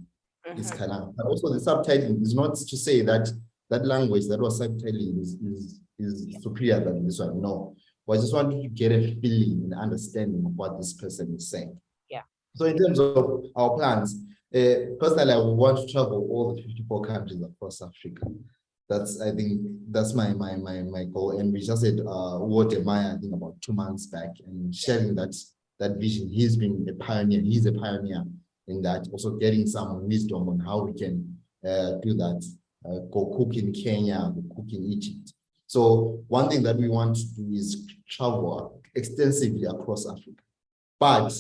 mm-hmm. 0.47 0.59
is 0.59 0.71
Kalang. 0.71 1.13
But 1.17 1.25
also 1.25 1.51
the 1.51 1.59
subtitling 1.59 2.21
is 2.21 2.35
not 2.35 2.55
to 2.55 2.77
say 2.77 3.01
that 3.01 3.27
that 3.71 3.83
language 3.85 4.27
that 4.27 4.39
was 4.39 4.61
subtitling 4.61 5.19
is, 5.19 5.33
is, 5.33 5.79
is 5.97 6.25
yeah. 6.27 6.39
superior 6.39 6.79
than 6.83 7.03
this 7.05 7.19
one. 7.19 7.41
No. 7.41 7.75
But 8.05 8.19
I 8.19 8.21
just 8.21 8.33
want 8.33 8.51
to 8.51 8.69
get 8.69 8.91
a 8.91 9.15
feeling 9.19 9.61
and 9.63 9.73
understanding 9.73 10.45
of 10.45 10.55
what 10.55 10.77
this 10.77 10.93
person 10.93 11.33
is 11.35 11.49
saying. 11.49 11.75
Yeah. 12.11 12.21
So 12.55 12.65
in 12.65 12.77
terms 12.77 12.99
of 12.99 13.45
our 13.55 13.75
plans, 13.75 14.15
uh, 14.53 14.93
personally, 14.99 15.33
I 15.33 15.37
want 15.37 15.79
to 15.79 15.91
travel 15.91 16.27
all 16.29 16.53
the 16.53 16.61
54 16.61 17.05
countries 17.05 17.41
across 17.41 17.81
Africa 17.81 18.27
that's 18.89 19.21
I 19.21 19.31
think 19.31 19.61
that's 19.89 20.13
my 20.13 20.33
my 20.33 20.55
my 20.55 20.81
my 20.83 21.05
goal. 21.05 21.39
And 21.39 21.51
we 21.51 21.59
just 21.61 21.81
said 21.81 21.99
uh 21.99 22.37
what 22.39 22.73
a 22.73 22.81
Maya, 22.81 23.15
I 23.15 23.17
think 23.17 23.33
about 23.33 23.59
two 23.61 23.73
months 23.73 24.07
back 24.07 24.29
and 24.45 24.73
sharing 24.73 25.15
that 25.15 25.35
that 25.79 25.97
vision. 25.97 26.29
He's 26.29 26.55
been 26.55 26.87
a 26.89 27.03
pioneer, 27.03 27.41
he's 27.41 27.65
a 27.65 27.73
pioneer 27.73 28.23
in 28.67 28.81
that, 28.83 29.07
also 29.11 29.31
getting 29.37 29.67
some 29.67 30.07
wisdom 30.07 30.49
on 30.49 30.59
how 30.59 30.83
we 30.83 30.93
can 30.93 31.37
uh, 31.65 31.93
do 32.03 32.13
that. 32.15 32.43
Uh, 32.87 32.99
go 33.11 33.35
cook 33.37 33.55
in 33.55 33.73
Kenya, 33.73 34.31
go 34.33 34.43
cook 34.55 34.71
in 34.71 34.83
Egypt. 34.83 35.33
So 35.67 36.23
one 36.27 36.49
thing 36.49 36.61
that 36.63 36.77
we 36.77 36.87
want 36.87 37.15
to 37.15 37.25
do 37.35 37.51
is 37.51 37.91
travel 38.07 38.81
extensively 38.93 39.65
across 39.65 40.07
Africa. 40.07 40.43
But 40.99 41.33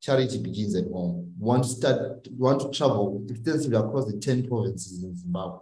charity 0.00 0.40
begins 0.40 0.76
at 0.76 0.84
home. 0.84 1.34
We 1.40 1.46
want 1.46 1.64
to 1.64 1.68
start, 1.68 2.28
want 2.30 2.60
to 2.60 2.70
travel 2.70 3.24
extensively 3.28 3.76
across 3.76 4.06
the 4.06 4.18
10 4.18 4.46
provinces 4.46 5.02
in 5.02 5.16
Zimbabwe 5.16 5.58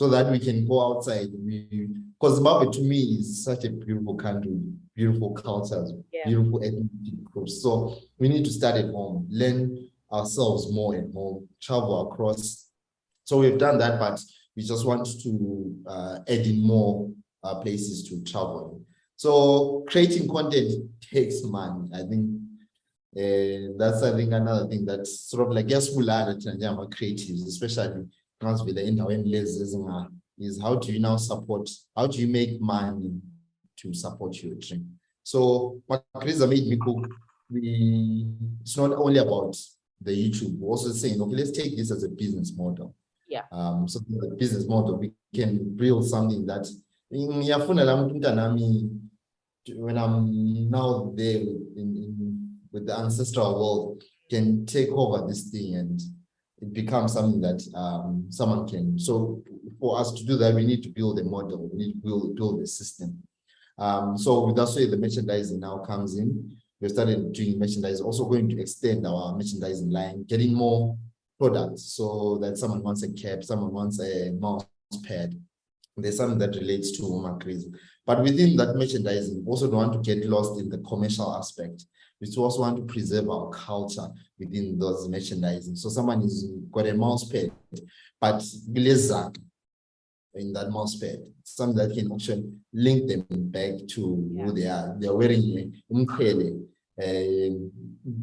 so 0.00 0.08
that 0.08 0.30
we 0.30 0.38
can 0.38 0.66
go 0.66 0.80
outside. 0.80 1.28
Because 1.30 2.36
Zimbabwe 2.36 2.72
to 2.72 2.80
me 2.80 3.18
is 3.18 3.44
such 3.44 3.64
a 3.64 3.68
beautiful 3.68 4.14
country, 4.14 4.58
beautiful 4.96 5.32
cultures, 5.32 5.92
yeah. 6.10 6.26
beautiful 6.26 6.64
ethnic 6.64 7.22
groups. 7.30 7.62
So 7.62 7.98
we 8.18 8.30
need 8.30 8.46
to 8.46 8.50
start 8.50 8.76
at 8.76 8.86
home, 8.86 9.26
learn 9.28 9.90
ourselves 10.10 10.72
more 10.72 10.94
and 10.94 11.12
more, 11.12 11.42
travel 11.60 12.10
across. 12.10 12.70
So 13.24 13.40
we've 13.40 13.58
done 13.58 13.76
that, 13.76 14.00
but 14.00 14.18
we 14.56 14.62
just 14.62 14.86
want 14.86 15.06
to 15.22 15.76
uh, 15.86 16.20
add 16.26 16.46
in 16.46 16.66
more 16.66 17.10
uh, 17.44 17.56
places 17.56 18.08
to 18.08 18.24
travel. 18.24 18.80
So 19.16 19.84
creating 19.86 20.30
content 20.30 20.82
takes 21.12 21.42
money. 21.44 21.90
I 21.92 22.08
think 22.08 22.40
uh, 23.18 23.76
that's 23.76 24.02
I 24.02 24.16
think 24.16 24.32
another 24.32 24.66
thing 24.66 24.86
that's 24.86 25.28
sort 25.28 25.46
of 25.46 25.52
like 25.54 25.68
yes, 25.68 25.94
we 25.94 26.04
learn 26.04 26.40
creatives, 26.40 27.46
especially 27.46 28.06
ngazivele 28.44 28.84
endaweni 28.84 29.30
lezi 29.30 29.62
ezinga 29.62 30.10
is 30.38 30.58
how 30.60 30.74
do 30.76 30.92
you 30.92 31.00
now 31.00 31.16
support 31.16 31.70
how 31.94 32.06
do 32.06 32.18
you 32.18 32.28
make 32.28 32.58
money 32.60 33.12
to 33.76 33.92
support 33.94 34.42
your 34.42 34.56
dream? 34.56 34.98
So 35.22 35.80
what 35.86 36.04
Chris 36.14 36.40
made 36.40 36.66
me 36.66 36.76
cook 36.76 37.06
we 37.50 38.26
it's 38.60 38.76
not 38.76 38.92
only 38.92 39.18
about 39.18 39.56
the 40.00 40.12
youtube 40.12 40.58
we're 40.58 40.70
also 40.70 40.92
saying 40.92 41.20
okay 41.20 41.36
let's 41.36 41.50
take 41.50 41.76
this 41.76 41.90
as 41.90 42.04
a 42.04 42.08
business 42.08 42.52
model. 42.56 42.94
Yeah. 43.28 43.42
Um 43.52 43.86
so 43.88 44.00
the 44.08 44.34
business 44.38 44.66
model 44.66 44.96
we 44.98 45.12
can 45.34 45.76
build 45.76 46.08
something 46.08 46.46
that 46.46 46.66
mntanami 47.12 48.90
when 49.74 49.98
i'm 49.98 50.70
now 50.70 51.12
there 51.14 51.40
in, 51.40 51.62
in, 51.76 52.48
with 52.72 52.86
the 52.86 52.96
ancestral 52.96 53.54
world 53.54 54.02
can 54.30 54.64
take 54.64 54.88
over 54.90 55.26
this 55.26 55.50
thing 55.50 55.74
and 55.74 56.00
it 56.62 56.72
becomes 56.72 57.14
something 57.14 57.40
that 57.40 57.62
um, 57.74 58.26
someone 58.28 58.68
can. 58.68 58.98
So 58.98 59.42
for 59.78 59.98
us 59.98 60.12
to 60.12 60.24
do 60.24 60.36
that, 60.36 60.54
we 60.54 60.64
need 60.66 60.82
to 60.82 60.90
build 60.90 61.18
a 61.18 61.24
model. 61.24 61.68
We 61.72 61.78
need 61.78 61.92
to 61.92 61.98
build, 61.98 62.36
build 62.36 62.60
a 62.60 62.66
system. 62.66 63.22
Um, 63.78 64.18
so 64.18 64.52
that's 64.54 64.76
where 64.76 64.86
the 64.86 64.98
merchandising 64.98 65.58
now 65.58 65.78
comes 65.78 66.18
in. 66.18 66.56
We 66.80 66.88
started 66.88 67.32
doing 67.32 67.58
merchandise, 67.58 68.00
also 68.00 68.24
going 68.26 68.48
to 68.50 68.60
extend 68.60 69.06
our 69.06 69.34
merchandising 69.36 69.90
line, 69.90 70.24
getting 70.24 70.54
more 70.54 70.96
products. 71.38 71.94
So 71.96 72.38
that 72.42 72.58
someone 72.58 72.82
wants 72.82 73.02
a 73.02 73.12
cap, 73.12 73.42
someone 73.42 73.72
wants 73.72 74.00
a 74.00 74.30
mouse 74.32 74.66
pad. 75.06 75.34
There's 75.96 76.16
something 76.16 76.38
that 76.38 76.56
relates 76.56 76.92
to 76.92 77.02
Magriza. 77.02 77.72
But 78.06 78.22
within 78.22 78.56
that 78.56 78.74
merchandising, 78.76 79.44
also 79.46 79.66
don't 79.66 79.76
want 79.76 80.04
to 80.04 80.14
get 80.14 80.26
lost 80.26 80.60
in 80.60 80.68
the 80.68 80.78
commercial 80.78 81.34
aspect 81.36 81.84
we 82.20 82.28
also 82.36 82.60
want 82.60 82.76
to 82.76 82.82
preserve 82.82 83.28
our 83.30 83.50
culture 83.50 84.08
within 84.38 84.78
those 84.78 85.08
merchandising. 85.08 85.76
So 85.76 85.88
someone 85.88 86.22
is 86.22 86.50
got 86.70 86.86
a 86.86 86.94
mouse 86.94 87.24
pad, 87.24 87.50
but 88.20 88.42
Bilezak 88.70 89.36
in 90.34 90.52
that 90.52 90.70
mouse 90.70 90.96
pad, 90.96 91.18
something 91.42 91.76
that 91.76 91.94
can 91.94 92.12
actually 92.12 92.44
link 92.72 93.08
them 93.08 93.24
back 93.28 93.72
to 93.88 94.30
yeah. 94.32 94.44
who 94.44 94.52
they 94.52 94.66
are. 94.66 94.96
They're 94.98 95.14
wearing 95.14 95.72
umkhele, 95.90 96.62
uh, 97.00 97.56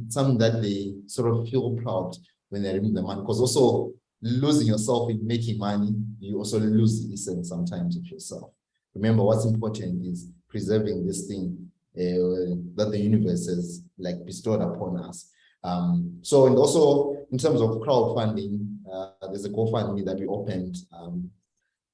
something 0.09 0.37
that 0.37 0.61
they 0.61 0.93
sort 1.07 1.33
of 1.33 1.49
feel 1.49 1.75
proud 1.77 2.15
when 2.49 2.63
they 2.63 2.73
remove 2.73 2.93
the 2.93 3.01
money. 3.01 3.21
Because 3.21 3.41
also 3.41 3.93
losing 4.21 4.67
yourself 4.67 5.09
in 5.09 5.25
making 5.25 5.57
money, 5.57 5.93
you 6.19 6.37
also 6.37 6.59
lose 6.59 7.05
the 7.05 7.13
essence 7.13 7.49
sometimes 7.49 7.97
of 7.97 8.05
yourself. 8.05 8.51
Remember, 8.95 9.23
what's 9.23 9.45
important 9.45 10.05
is 10.05 10.29
preserving 10.49 11.05
this 11.05 11.27
thing 11.27 11.69
uh, 11.95 12.55
that 12.75 12.89
the 12.91 12.99
universe 12.99 13.47
has 13.47 13.83
like 13.97 14.25
bestowed 14.25 14.61
upon 14.61 14.99
us. 14.99 15.31
Um, 15.63 16.19
so, 16.21 16.47
and 16.47 16.55
also 16.55 17.25
in 17.31 17.37
terms 17.37 17.61
of 17.61 17.69
crowdfunding, 17.81 18.77
uh, 18.91 19.27
there's 19.27 19.45
a 19.45 19.49
GoFundMe 19.49 20.05
that 20.05 20.19
we 20.19 20.27
opened. 20.27 20.77
Um, 20.93 21.29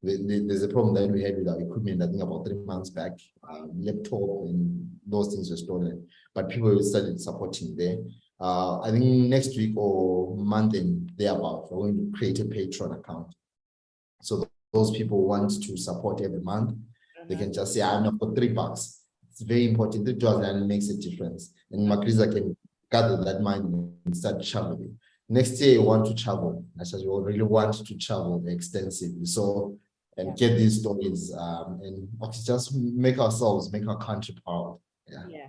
there's 0.03 0.63
a 0.63 0.67
problem 0.67 0.93
that 0.95 1.09
we 1.09 1.23
had 1.23 1.37
with 1.37 1.47
our 1.47 1.61
equipment, 1.61 2.03
I 2.03 2.07
think 2.07 2.21
about 2.21 2.45
three 2.45 2.57
months 2.57 2.89
back, 2.89 3.13
um, 3.49 3.71
laptop 3.73 4.47
and 4.47 4.89
those 5.07 5.33
things 5.33 5.49
were 5.49 5.57
stolen, 5.57 6.05
but 6.35 6.49
people 6.49 6.77
started 6.83 7.21
supporting 7.21 7.75
there. 7.77 7.97
Uh, 8.39 8.81
I 8.81 8.91
think 8.91 9.05
next 9.05 9.55
week 9.55 9.77
or 9.77 10.35
month 10.35 10.75
and 10.75 11.09
thereabout, 11.17 11.71
we're 11.71 11.83
going 11.83 12.11
to 12.11 12.17
create 12.17 12.39
a 12.39 12.43
Patreon 12.43 12.99
account. 12.99 13.33
So 14.21 14.45
those 14.73 14.91
people 14.91 15.25
want 15.25 15.63
to 15.63 15.77
support 15.77 16.19
every 16.19 16.41
month, 16.41 16.71
mm 16.71 16.75
-hmm. 16.75 17.27
they 17.27 17.37
can 17.37 17.45
mm-hmm. 17.45 17.59
just 17.59 17.73
say, 17.73 17.81
I'm 17.81 18.03
not 18.03 18.17
for 18.19 18.33
three 18.33 18.53
bucks 18.53 19.02
it's 19.33 19.41
very 19.41 19.67
important. 19.67 20.05
The 20.05 20.41
and 20.43 20.67
makes 20.67 20.89
a 20.89 20.97
difference. 20.97 21.53
And 21.71 21.89
Magriza 21.89 22.31
can 22.31 22.55
gather 22.91 23.17
that 23.23 23.41
money 23.41 23.89
and 24.05 24.15
start 24.15 24.43
traveling. 24.43 24.95
Next 25.27 25.59
year, 25.59 25.73
you 25.73 25.81
want 25.81 26.05
to 26.05 26.13
travel. 26.13 26.63
I 26.79 26.83
said, 26.83 27.01
you 27.01 27.19
really 27.19 27.41
want 27.41 27.73
to 27.73 27.97
travel 27.97 28.43
extensively. 28.47 29.25
So, 29.25 29.75
and 30.17 30.37
get 30.37 30.55
these 30.55 30.81
stories 30.81 31.33
um, 31.35 31.79
and 31.81 32.07
just 32.45 32.75
make 32.75 33.17
ourselves, 33.17 33.71
make 33.73 33.87
our 33.87 33.97
country 33.97 34.35
proud. 34.45 34.77
Yeah. 35.07 35.25
yeah. 35.27 35.47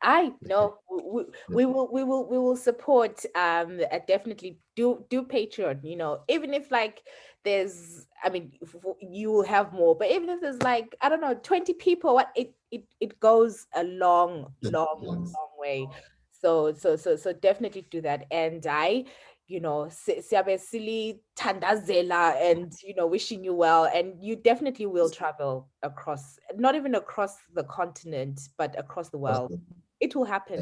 I 0.00 0.32
know 0.42 0.78
we, 0.88 1.24
we 1.48 1.66
will 1.66 1.90
we 1.92 2.04
will 2.04 2.28
we 2.28 2.38
will 2.38 2.56
support 2.56 3.24
um 3.34 3.80
definitely 4.06 4.60
do 4.76 5.04
do 5.08 5.22
Patreon 5.22 5.80
you 5.82 5.96
know 5.96 6.20
even 6.28 6.52
if 6.52 6.70
like 6.70 7.02
there's 7.44 8.06
I 8.22 8.28
mean 8.28 8.52
you 9.00 9.32
will 9.32 9.44
have 9.44 9.72
more 9.72 9.96
but 9.96 10.10
even 10.10 10.28
if 10.28 10.40
there's 10.40 10.62
like 10.62 10.94
I 11.00 11.08
don't 11.08 11.20
know 11.20 11.34
20 11.34 11.72
people 11.74 12.14
what 12.14 12.30
it 12.36 12.54
it, 12.70 12.84
it 13.00 13.20
goes 13.20 13.66
a 13.74 13.84
long 13.84 14.52
long 14.62 15.00
long 15.02 15.50
way 15.58 15.86
so 16.30 16.72
so 16.72 16.96
so 16.96 17.16
so 17.16 17.32
definitely 17.32 17.86
do 17.90 18.00
that 18.00 18.26
and 18.30 18.66
I 18.66 19.04
you 19.48 19.60
know, 19.60 19.88
siyabe 19.88 20.58
sili 20.58 21.20
tandazela 21.36 22.34
and 22.42 22.72
you 22.82 22.94
know, 22.94 23.06
wishing 23.06 23.44
you 23.44 23.54
well. 23.54 23.84
And 23.84 24.14
you 24.20 24.36
definitely 24.36 24.86
will 24.86 25.08
travel 25.08 25.68
across, 25.82 26.38
not 26.56 26.74
even 26.74 26.94
across 26.96 27.36
the 27.54 27.64
continent, 27.64 28.40
but 28.58 28.76
across 28.78 29.08
the 29.10 29.18
world. 29.18 29.58
It 30.00 30.16
will 30.16 30.24
happen. 30.24 30.60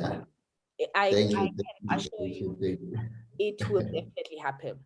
Yeah. 0.79 0.87
I, 0.95 1.07
I 1.07 1.19
you. 1.19 1.29
can 1.29 1.99
assure 1.99 2.27
you. 2.27 2.57
you. 2.61 2.99
it 3.39 3.69
will 3.71 3.83
definitely 3.85 4.39
happen. 4.43 4.79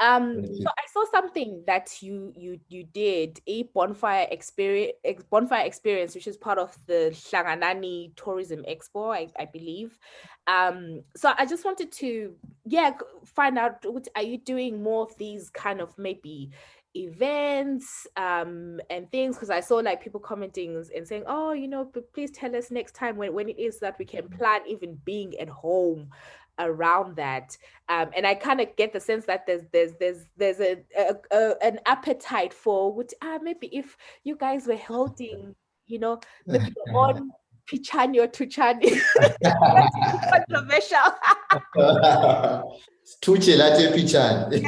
Um, 0.00 0.46
so 0.46 0.68
I 0.68 0.86
saw 0.92 1.04
something 1.10 1.64
that 1.66 2.00
you 2.02 2.32
you 2.36 2.60
you 2.68 2.84
did 2.84 3.40
a 3.48 3.64
bonfire 3.74 4.28
experience 4.30 4.92
bonfire 5.28 5.66
experience, 5.66 6.14
which 6.14 6.28
is 6.28 6.36
part 6.36 6.58
of 6.58 6.76
the 6.86 7.10
Shanganani 7.12 8.14
Tourism 8.14 8.64
Expo, 8.68 9.14
I, 9.14 9.28
I 9.40 9.46
believe. 9.46 9.98
Um, 10.46 11.02
so 11.16 11.32
I 11.36 11.46
just 11.46 11.64
wanted 11.64 11.90
to 11.92 12.34
yeah 12.64 12.92
find 13.24 13.58
out 13.58 13.84
what 13.84 14.06
are 14.14 14.22
you 14.22 14.38
doing 14.38 14.82
more 14.82 15.02
of 15.02 15.16
these 15.18 15.50
kind 15.50 15.80
of 15.80 15.96
maybe 15.98 16.50
events 16.94 18.06
um 18.16 18.80
and 18.90 19.10
things? 19.12 19.36
Because 19.36 19.50
i 19.50 19.60
saw 19.60 19.76
like 19.76 20.02
people 20.02 20.20
commenting 20.20 20.82
and 20.94 21.06
saying 21.06 21.22
oh 21.26 21.52
you 21.52 21.68
know 21.68 21.84
please 22.14 22.30
tell 22.30 22.54
us 22.56 22.70
next 22.70 22.94
time 22.94 23.16
when, 23.16 23.32
when 23.34 23.48
it 23.48 23.58
is 23.58 23.78
that 23.80 23.98
we 23.98 24.04
can 24.04 24.28
plan 24.28 24.60
even 24.66 24.98
being 25.04 25.38
at 25.38 25.48
home 25.48 26.08
around 26.58 27.16
that. 27.16 27.56
Um 27.88 28.10
and 28.16 28.26
i 28.26 28.34
kind 28.34 28.60
of 28.60 28.74
get 28.76 28.92
the 28.92 29.00
sense 29.00 29.24
that 29.26 29.46
there's 29.46 29.62
there's 29.72 29.92
there's 29.98 30.26
there's 30.36 30.60
a, 30.60 30.76
a, 30.96 31.14
a 31.32 31.54
an 31.62 31.80
appetite 31.86 32.52
for 32.52 32.92
which 32.92 33.12
ah 33.22 33.38
maybe 33.42 33.68
if 33.68 33.96
you 34.24 34.36
guys 34.36 34.66
were 34.66 34.76
holding 34.76 35.54
you 35.86 35.98
know 35.98 36.20
maybe 36.46 36.74
own 36.94 37.30
pichani 37.68 38.18
or 38.18 38.28
tuchani. 38.28 38.90
Controversial. 40.32 41.08
Tuche 43.20 43.56
latte 43.56 43.92
pichani. 43.92 44.58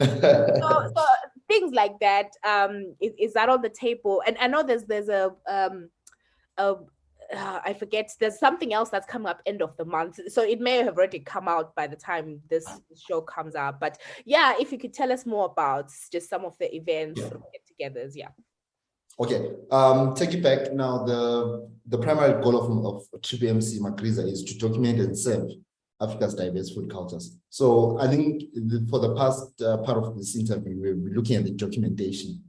so, 0.00 0.92
so 0.96 1.04
things 1.48 1.72
like 1.74 1.98
that 2.00 2.30
um 2.46 2.94
is, 3.00 3.12
is 3.18 3.32
that 3.34 3.48
on 3.48 3.62
the 3.62 3.68
table? 3.68 4.22
And 4.26 4.36
i 4.40 4.46
know 4.46 4.62
there's 4.62 4.84
there's 4.84 5.08
a 5.08 5.32
um 5.48 5.90
a 6.58 6.74
uh, 7.34 7.60
I 7.64 7.72
forget. 7.74 8.10
There's 8.20 8.38
something 8.38 8.72
else 8.72 8.90
that's 8.90 9.06
coming 9.06 9.28
up 9.28 9.40
end 9.46 9.62
of 9.62 9.76
the 9.76 9.84
month, 9.84 10.20
so 10.28 10.42
it 10.42 10.60
may 10.60 10.78
have 10.78 10.96
already 10.96 11.20
come 11.20 11.48
out 11.48 11.74
by 11.74 11.86
the 11.86 11.96
time 11.96 12.40
this 12.50 12.66
show 13.06 13.20
comes 13.20 13.54
out. 13.54 13.80
But 13.80 13.98
yeah, 14.24 14.54
if 14.58 14.72
you 14.72 14.78
could 14.78 14.94
tell 14.94 15.12
us 15.12 15.26
more 15.26 15.46
about 15.46 15.90
just 16.12 16.28
some 16.28 16.44
of 16.44 16.56
the 16.58 16.74
events, 16.74 17.20
Yeah. 17.20 17.30
get-togethers, 17.52 18.12
yeah. 18.14 18.28
Okay, 19.18 19.48
um, 19.70 20.14
take 20.14 20.34
it 20.34 20.42
back 20.42 20.72
now. 20.72 21.04
The 21.04 21.70
the 21.86 21.98
primary 21.98 22.42
goal 22.42 22.56
of, 22.56 22.66
of 23.14 23.22
Triple 23.22 23.48
MC 23.48 23.78
Magriza 23.78 24.24
is 24.30 24.42
to 24.44 24.58
document 24.58 24.98
and 25.00 25.16
serve 25.16 25.50
Africa's 26.00 26.34
diverse 26.34 26.74
food 26.74 26.90
cultures. 26.90 27.36
So 27.50 27.98
I 28.00 28.08
think 28.08 28.42
the, 28.54 28.84
for 28.90 28.98
the 28.98 29.14
past 29.14 29.60
uh, 29.62 29.78
part 29.78 29.98
of 29.98 30.16
this 30.16 30.34
interview, 30.36 30.76
we'll 30.80 30.96
be 30.96 31.14
looking 31.14 31.36
at 31.36 31.44
the 31.44 31.52
documentation, 31.52 32.42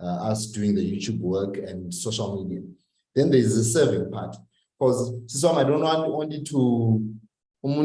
uh, 0.00 0.30
us 0.30 0.46
doing 0.46 0.74
the 0.76 0.82
YouTube 0.92 1.18
work 1.18 1.56
and 1.56 1.92
social 1.92 2.44
media. 2.44 2.62
Then 3.14 3.30
there 3.30 3.40
is 3.40 3.56
the 3.56 3.64
serving 3.64 4.10
part. 4.10 4.36
Because 4.78 5.12
Siswam, 5.26 5.56
I 5.56 5.64
don't 5.64 5.80
want 5.82 6.08
only 6.08 6.42
to 6.42 7.14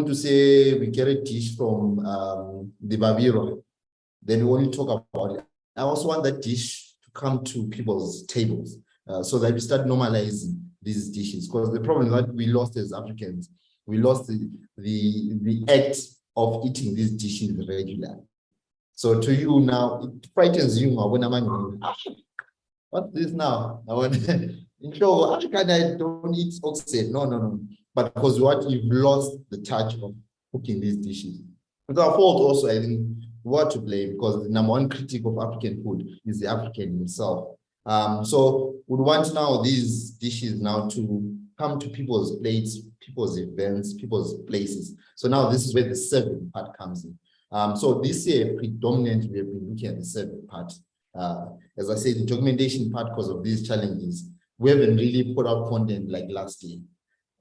to 0.07 0.15
say 0.15 0.77
we 0.79 0.87
get 0.87 1.07
a 1.07 1.21
dish 1.21 1.55
from 1.55 1.99
um, 1.99 2.71
the 2.81 2.97
Babiro, 2.97 3.61
then 4.23 4.45
we 4.45 4.51
only 4.51 4.71
talk 4.71 5.05
about 5.13 5.35
it. 5.35 5.43
I 5.75 5.81
also 5.81 6.07
want 6.07 6.23
that 6.23 6.41
dish 6.41 6.95
to 7.03 7.11
come 7.11 7.43
to 7.45 7.67
people's 7.67 8.25
tables 8.25 8.77
uh, 9.07 9.21
so 9.21 9.37
that 9.39 9.53
we 9.53 9.59
start 9.59 9.85
normalizing 9.85 10.59
these 10.81 11.09
dishes. 11.09 11.47
Because 11.47 11.71
the 11.71 11.79
problem 11.81 12.07
is 12.07 12.13
that 12.13 12.33
we 12.33 12.47
lost 12.47 12.77
as 12.77 12.91
Africans, 12.91 13.49
we 13.85 13.99
lost 13.99 14.27
the, 14.27 14.49
the, 14.77 15.37
the 15.43 15.63
act 15.71 15.97
of 16.35 16.65
eating 16.65 16.95
these 16.95 17.11
dishes 17.11 17.51
regularly. 17.67 18.21
So 18.93 19.21
to 19.21 19.33
you 19.33 19.59
now, 19.59 20.01
it 20.03 20.27
frightens 20.33 20.81
you. 20.81 20.97
"Ah, 20.99 21.95
What's 22.89 23.13
this 23.13 23.31
now? 23.31 23.83
I 23.87 23.93
want 23.93 24.15
show, 24.93 25.31
how 25.31 25.39
can 25.39 25.69
I 25.69 25.97
don't 25.97 26.33
eat 26.35 26.53
oxen? 26.63 27.11
No, 27.11 27.25
no, 27.25 27.37
no. 27.37 27.59
But 27.93 28.13
because 28.13 28.39
what 28.39 28.69
you've 28.69 28.85
lost 28.85 29.37
the 29.49 29.57
touch 29.57 29.95
of 29.95 30.13
cooking 30.51 30.79
these 30.79 30.97
dishes. 30.97 31.41
It's 31.89 31.99
our 31.99 32.13
fault 32.13 32.41
also, 32.41 32.67
I 32.67 32.81
think, 32.81 33.07
what 33.43 33.71
to 33.71 33.79
blame 33.79 34.11
because 34.11 34.43
the 34.43 34.49
number 34.49 34.71
one 34.71 34.89
critic 34.89 35.21
of 35.25 35.37
African 35.39 35.81
food 35.83 36.05
is 36.25 36.39
the 36.39 36.47
African 36.47 36.97
himself. 36.97 37.55
Um, 37.85 38.25
so 38.25 38.75
we 38.87 38.97
want 38.97 39.33
now 39.33 39.61
these 39.61 40.11
dishes 40.11 40.59
now 40.59 40.89
to 40.89 41.37
come 41.57 41.79
to 41.79 41.89
people's 41.89 42.37
plates, 42.39 42.79
people's 42.99 43.37
events, 43.37 43.93
people's 43.93 44.41
places. 44.43 44.95
So 45.15 45.29
now 45.29 45.49
this 45.49 45.65
is 45.65 45.73
where 45.73 45.87
the 45.87 45.95
serving 45.95 46.51
part 46.53 46.77
comes 46.77 47.05
in. 47.05 47.17
Um, 47.51 47.77
so 47.77 48.01
this 48.01 48.27
year 48.27 48.55
predominantly 48.57 49.29
we 49.29 49.37
have 49.37 49.47
been 49.47 49.69
looking 49.69 49.87
at 49.87 49.97
the 49.97 50.05
serving 50.05 50.45
part. 50.47 50.73
Uh, 51.15 51.45
as 51.77 51.89
I 51.89 51.95
say, 51.95 52.13
the 52.13 52.25
documentation 52.25 52.91
part 52.91 53.07
because 53.09 53.29
of 53.29 53.43
these 53.43 53.65
challenges, 53.65 54.29
we 54.57 54.69
haven't 54.69 54.95
really 54.95 55.33
put 55.35 55.47
out 55.47 55.69
content 55.69 56.09
like 56.09 56.25
last 56.29 56.63
year. 56.63 56.79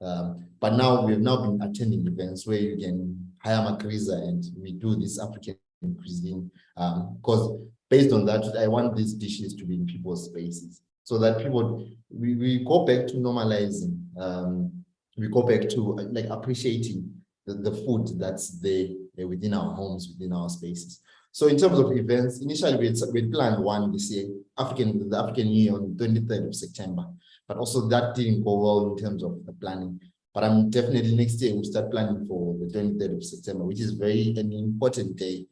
Um, 0.01 0.45
but 0.59 0.73
now 0.73 1.05
we've 1.05 1.19
now 1.19 1.37
been 1.37 1.61
attending 1.61 2.05
events 2.05 2.45
where 2.45 2.59
you 2.59 2.77
can 2.77 3.33
hire 3.39 3.57
Magriza 3.57 4.13
and 4.27 4.43
we 4.59 4.73
do 4.73 4.95
this 4.95 5.19
African 5.19 5.57
cuisine. 5.81 6.51
Um, 6.75 7.17
because 7.17 7.59
based 7.89 8.13
on 8.13 8.25
that, 8.25 8.55
I 8.59 8.67
want 8.67 8.95
these 8.95 9.13
dishes 9.13 9.55
to 9.55 9.65
be 9.65 9.75
in 9.75 9.85
people's 9.85 10.25
spaces 10.29 10.81
so 11.03 11.17
that 11.19 11.39
people, 11.39 11.87
we, 12.09 12.35
we 12.35 12.63
go 12.65 12.85
back 12.85 13.07
to 13.07 13.15
normalizing, 13.15 13.99
um, 14.19 14.71
we 15.17 15.27
go 15.29 15.41
back 15.41 15.67
to 15.69 15.97
uh, 15.99 16.03
like 16.11 16.25
appreciating 16.29 17.09
the, 17.45 17.55
the 17.55 17.71
food 17.71 18.07
that's 18.19 18.59
there 18.59 18.87
uh, 19.19 19.27
within 19.27 19.53
our 19.53 19.73
homes, 19.73 20.13
within 20.13 20.33
our 20.33 20.49
spaces. 20.49 21.01
So 21.37 21.45
in 21.45 21.55
terms 21.55 21.77
of 21.77 21.91
events, 21.91 22.41
initially 22.41 22.77
we 22.77 22.89
we 23.13 23.29
planned 23.29 23.63
one 23.63 23.91
this 23.91 24.09
year, 24.09 24.25
African, 24.57 25.07
the 25.07 25.19
African 25.19 25.49
Year 25.49 25.73
on 25.75 25.93
23rd 25.93 26.47
of 26.47 26.55
September, 26.55 27.05
but 27.47 27.57
also 27.57 27.87
that 27.89 28.15
didn't 28.15 28.43
go 28.43 28.57
well 28.57 28.89
in 28.89 28.97
terms 28.97 29.23
of 29.23 29.45
the 29.45 29.53
planning. 29.53 30.01
But 30.33 30.45
I'm 30.45 30.71
definitely 30.71 31.15
next 31.15 31.39
year 31.39 31.53
we'll 31.53 31.63
start 31.63 31.91
planning 31.91 32.25
for 32.25 32.55
the 32.57 32.65
23rd 32.65 33.17
of 33.17 33.23
September, 33.23 33.65
which 33.65 33.79
is 33.79 33.91
very 33.91 34.33
an 34.35 34.51
important 34.51 35.15
day 35.15 35.45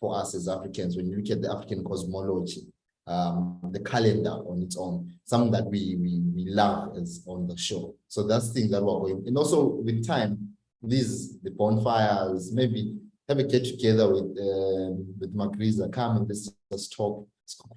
for 0.00 0.18
us 0.18 0.34
as 0.34 0.48
Africans 0.48 0.96
when 0.96 1.08
you 1.08 1.18
look 1.18 1.30
at 1.30 1.40
the 1.40 1.52
African 1.52 1.84
cosmology, 1.84 2.62
um, 3.06 3.60
the 3.70 3.78
calendar 3.78 4.42
on 4.50 4.60
its 4.60 4.76
own, 4.76 5.08
something 5.22 5.52
that 5.52 5.66
we 5.66 5.94
we 6.02 6.20
we 6.34 6.50
love 6.50 6.96
as 6.96 7.22
on 7.28 7.46
the 7.46 7.56
show. 7.56 7.94
So 8.08 8.26
that's 8.26 8.50
things 8.50 8.72
that 8.72 8.82
we're 8.82 8.98
going, 9.02 9.22
and 9.28 9.38
also 9.38 9.66
with 9.86 10.04
time, 10.04 10.56
these 10.82 11.38
the 11.38 11.52
bonfires, 11.52 12.50
maybe 12.52 12.98
have 13.28 13.38
a 13.38 13.44
get 13.44 13.64
together 13.64 14.08
with 14.12 14.36
um, 14.38 15.14
with 15.18 15.34
Magriza, 15.36 15.92
come 15.92 16.16
and 16.16 16.28
let's 16.28 16.50
just 16.72 16.92
talk 16.92 17.26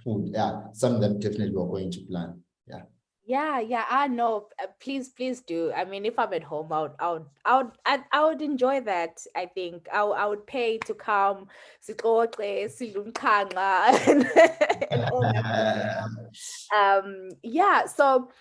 food. 0.03 0.31
Yeah, 0.33 0.61
something 0.73 1.01
that 1.01 1.19
definitely 1.19 1.51
we're 1.55 1.67
going 1.67 1.91
to 1.91 2.01
plan. 2.01 2.41
Yeah. 2.67 2.81
Yeah, 3.23 3.59
yeah, 3.59 3.85
I 3.89 4.07
know. 4.07 4.47
Uh, 4.61 4.65
Please, 4.81 5.09
please 5.09 5.41
do. 5.41 5.71
I 5.71 5.85
mean, 5.85 6.05
if 6.05 6.17
I'm 6.17 6.33
at 6.33 6.43
home, 6.43 6.73
I 6.73 6.81
would, 6.81 6.91
I 6.99 7.11
would, 7.13 7.25
I 7.45 7.57
would, 7.57 7.71
I, 7.85 7.99
I 8.11 8.25
would 8.25 8.41
enjoy 8.41 8.81
that. 8.81 9.21
I 9.35 9.45
think 9.45 9.87
I, 9.93 10.03
would- 10.03 10.17
I 10.17 10.25
would 10.25 10.45
pay 10.47 10.79
to 10.79 10.93
come, 10.95 11.47
and, 14.07 14.25
and 14.91 15.05
all 15.11 15.21
that. 15.21 16.03
Um, 16.75 17.29
yeah. 17.43 17.85
So, 17.85 18.31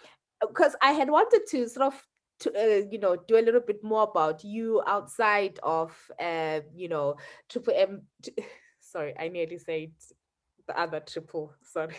because 0.40 0.74
I 0.82 0.92
had 0.92 1.10
wanted 1.10 1.42
to 1.50 1.68
sort 1.68 1.86
of, 1.88 2.06
to, 2.40 2.50
uh, 2.52 2.82
you 2.90 2.98
know, 2.98 3.16
do 3.16 3.38
a 3.38 3.42
little 3.44 3.60
bit 3.60 3.82
more 3.84 4.02
about 4.02 4.44
you 4.44 4.82
outside 4.86 5.58
of, 5.62 5.96
uh, 6.18 6.60
you 6.74 6.88
know, 6.88 7.16
Triple 7.48 7.74
M. 7.76 8.02
Sorry, 8.80 9.14
I 9.18 9.28
nearly 9.28 9.58
said 9.58 9.92
the 10.66 10.78
other 10.78 11.00
triple. 11.00 11.54
Sorry. 11.62 11.94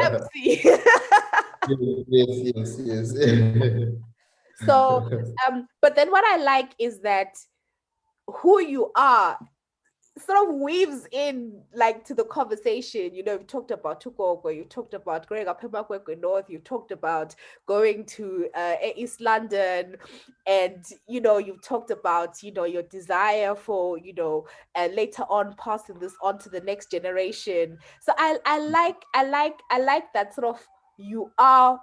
MC. 0.00 0.60
yes, 2.08 2.78
yes, 2.78 3.12
yes. 3.14 3.14
so 4.66 5.10
um 5.48 5.66
but 5.80 5.96
then 5.96 6.10
what 6.10 6.24
i 6.24 6.36
like 6.36 6.70
is 6.78 7.00
that 7.00 7.36
who 8.28 8.60
you 8.60 8.90
are 8.94 9.36
sort 10.16 10.48
of 10.48 10.54
weaves 10.54 11.08
in 11.10 11.60
like 11.74 12.04
to 12.04 12.14
the 12.14 12.24
conversation. 12.24 13.14
You 13.14 13.24
know 13.24 13.32
you 13.32 13.44
talked 13.44 13.72
about 13.72 14.02
Tukogo, 14.02 14.54
you 14.54 14.64
talked 14.64 14.94
about 14.94 15.26
growing 15.26 15.48
up 15.48 15.64
in 15.64 15.70
Makwekwe 15.70 16.20
North 16.20 16.48
you 16.48 16.60
talked 16.60 16.92
about 16.92 17.34
going 17.66 18.04
to 18.06 18.48
uh, 18.54 18.76
East 18.94 19.20
London 19.20 19.96
and 20.46 20.84
you 21.08 21.20
know 21.20 21.38
you've 21.38 21.62
talked 21.62 21.90
about 21.90 22.42
you 22.42 22.52
know 22.52 22.64
your 22.64 22.84
desire 22.84 23.56
for 23.56 23.98
you 23.98 24.14
know 24.14 24.46
uh, 24.76 24.88
later 24.94 25.24
on 25.28 25.54
passing 25.58 25.98
this 25.98 26.14
on 26.22 26.38
to 26.38 26.48
the 26.48 26.60
next 26.60 26.90
generation. 26.90 27.76
So 28.00 28.12
I 28.16 28.38
I 28.46 28.60
like 28.60 29.02
I 29.14 29.24
like 29.24 29.58
I 29.70 29.80
like 29.80 30.12
that 30.12 30.34
sort 30.34 30.46
of 30.46 30.64
you 30.96 31.32
are 31.38 31.80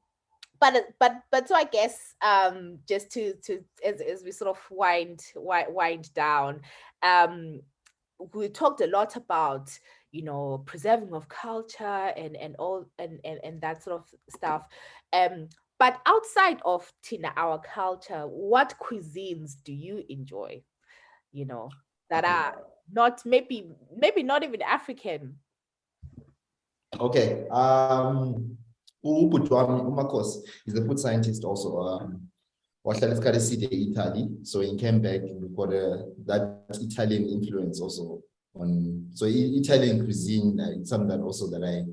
but 0.60 0.98
but 1.00 1.24
but 1.32 1.48
so 1.48 1.56
i 1.56 1.64
guess 1.66 2.16
um 2.22 2.80
just 2.88 3.10
to 3.12 3.34
to 3.44 3.64
as, 3.84 4.00
as 4.02 4.24
we 4.24 4.32
sort 4.32 4.50
of 4.50 4.72
wind 4.72 5.22
wind, 5.36 5.68
wind 5.74 6.14
down 6.14 6.62
um 7.02 7.62
we 8.34 8.48
talked 8.48 8.80
a 8.82 8.88
lot 8.88 9.16
about 9.18 9.78
you 10.12 10.24
know 10.24 10.60
preserving 10.66 11.14
of 11.14 11.28
culture 11.28 12.14
and 12.16 12.38
and 12.38 12.56
all 12.60 12.86
and 13.00 13.20
and, 13.26 13.40
and 13.44 13.62
that 13.62 13.84
sort 13.84 14.00
of 14.00 14.14
stuff. 14.30 14.68
Um 15.12 15.50
but 15.80 16.00
outside 16.06 16.62
of 16.64 16.94
tina 17.02 17.34
our 17.36 17.60
culture 17.60 18.28
what 18.28 18.76
cuisines 18.80 19.56
do 19.66 19.74
you 19.74 20.04
enjoy 20.08 20.64
you 21.34 21.46
know 21.46 21.70
that 22.10 22.24
are 22.24 22.56
not 22.92 23.26
maybe 23.26 23.72
maybe 23.98 24.24
not 24.24 24.44
even 24.44 24.62
african 24.62 25.40
okay 27.00 27.48
um 27.52 28.36
ubhuti 29.04 29.54
wami 29.54 29.82
umakhosi 29.82 30.40
is 30.66 30.76
a 30.76 30.86
food 30.86 31.00
scientist 31.00 31.44
also 31.46 31.80
um 31.80 32.22
wahlala 32.86 33.14
isikhathi 33.14 33.38
eside 33.38 33.68
e-italy 33.72 34.30
so 34.44 34.62
he 34.62 34.76
came 34.76 35.00
back 35.00 35.22
got 35.56 35.74
a, 35.74 36.06
that 36.26 36.44
italian 36.82 37.26
influence 37.30 37.82
also 37.82 38.22
on 38.56 38.70
so 39.14 39.26
italian 39.28 40.04
cuisine 40.06 40.60
uh, 40.60 40.72
it's 40.72 40.90
something 40.90 41.08
that 41.08 41.22
also 41.22 41.48
that 41.48 41.64
i 41.64 41.86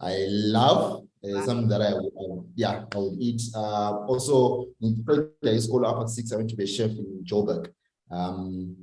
i 0.00 0.26
love 0.28 1.02
uh, 1.24 1.42
something 1.46 1.68
that 1.68 1.80
I 1.80 1.94
would, 1.94 2.12
uh, 2.18 2.42
yeah, 2.56 2.84
I 2.92 2.98
would 2.98 3.14
eat. 3.20 3.42
Uh, 3.54 4.04
also, 4.06 4.66
in 4.80 5.04
school 5.60 5.86
up 5.86 6.00
at 6.02 6.08
six, 6.08 6.32
I 6.32 6.36
went 6.36 6.50
to 6.50 6.56
be 6.56 6.64
a 6.64 6.66
chef 6.66 6.90
in 6.90 7.22
Joburg. 7.24 7.70
Um, 8.10 8.76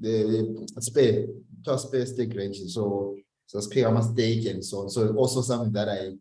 the 0.00 0.66
spare, 0.80 1.26
just 1.60 1.88
spare 1.88 2.06
steak 2.06 2.34
range. 2.34 2.58
So, 2.68 3.16
so 3.50 3.58
spare 3.58 3.90
my 3.90 4.00
steak 4.00 4.46
and 4.46 4.64
so 4.64 4.82
on. 4.82 4.90
So 4.90 5.12
also 5.16 5.42
something 5.42 5.72
that 5.72 5.88
I 5.88 6.12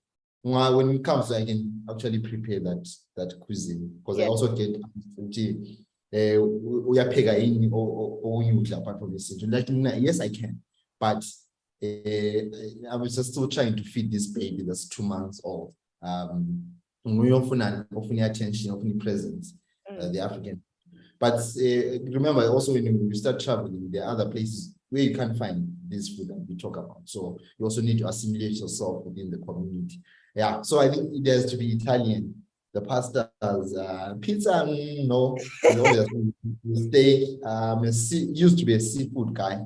when 0.41 0.89
it 0.89 1.03
comes, 1.03 1.31
I 1.31 1.45
can 1.45 1.83
actually 1.87 2.19
prepare 2.19 2.59
that 2.61 2.89
that 3.17 3.39
cuisine 3.39 3.99
because 3.99 4.17
yeah. 4.17 4.25
I 4.25 4.27
also 4.29 4.55
get 4.55 4.75
uh, 6.11 6.41
uyapheka 6.87 7.37
yini 7.37 7.69
okuyudla 7.71 8.77
apart 8.77 8.99
from 8.99 9.13
this 9.13 9.31
like 9.43 9.69
yes 10.01 10.19
i 10.19 10.29
can 10.29 10.57
but 10.99 11.23
uh, 11.83 12.91
i 12.91 12.95
was 12.95 13.15
just 13.15 13.31
still 13.31 13.47
trying 13.47 13.75
to 13.75 13.83
feed 13.83 14.11
this 14.11 14.25
baby 14.27 14.63
that's 14.65 14.87
two 14.87 15.03
months 15.03 15.39
old 15.43 15.71
um 16.01 16.63
often 17.05 17.61
often 17.95 18.19
attention 18.19 18.71
often 18.71 18.97
presence 18.97 19.53
uh, 19.87 20.05
mm. 20.05 20.13
the 20.13 20.19
african 20.19 20.63
but 21.19 21.35
uh, 21.35 21.99
remember 22.11 22.41
also 22.47 22.73
when 22.73 22.85
you 22.85 23.13
start 23.13 23.39
traveling 23.39 23.91
there 23.91 24.03
are 24.03 24.13
other 24.13 24.29
places 24.29 24.73
where 24.89 25.03
you 25.03 25.15
can't 25.15 25.37
find 25.37 25.67
this 25.89 26.09
food 26.09 26.27
that 26.27 26.45
we 26.47 26.55
talk 26.55 26.77
about 26.77 27.01
so 27.05 27.37
you 27.57 27.65
also 27.65 27.81
need 27.81 27.97
to 27.97 28.07
assimilate 28.07 28.59
yourself 28.59 29.03
within 29.05 29.29
the 29.29 29.37
community 29.39 29.99
yeah, 30.35 30.61
so 30.61 30.79
I 30.79 30.89
think 30.89 31.09
it 31.13 31.29
has 31.29 31.51
to 31.51 31.57
be 31.57 31.73
Italian. 31.73 32.35
The 32.73 32.81
pastas, 32.81 33.27
uh, 33.41 34.13
pizza, 34.21 34.63
mm, 34.65 35.07
no, 35.07 35.35
steak. 36.75 37.43
Um, 37.43 37.83
used 37.83 38.59
to 38.59 38.65
be 38.65 38.75
a 38.75 38.79
seafood 38.79 39.33
guy. 39.33 39.59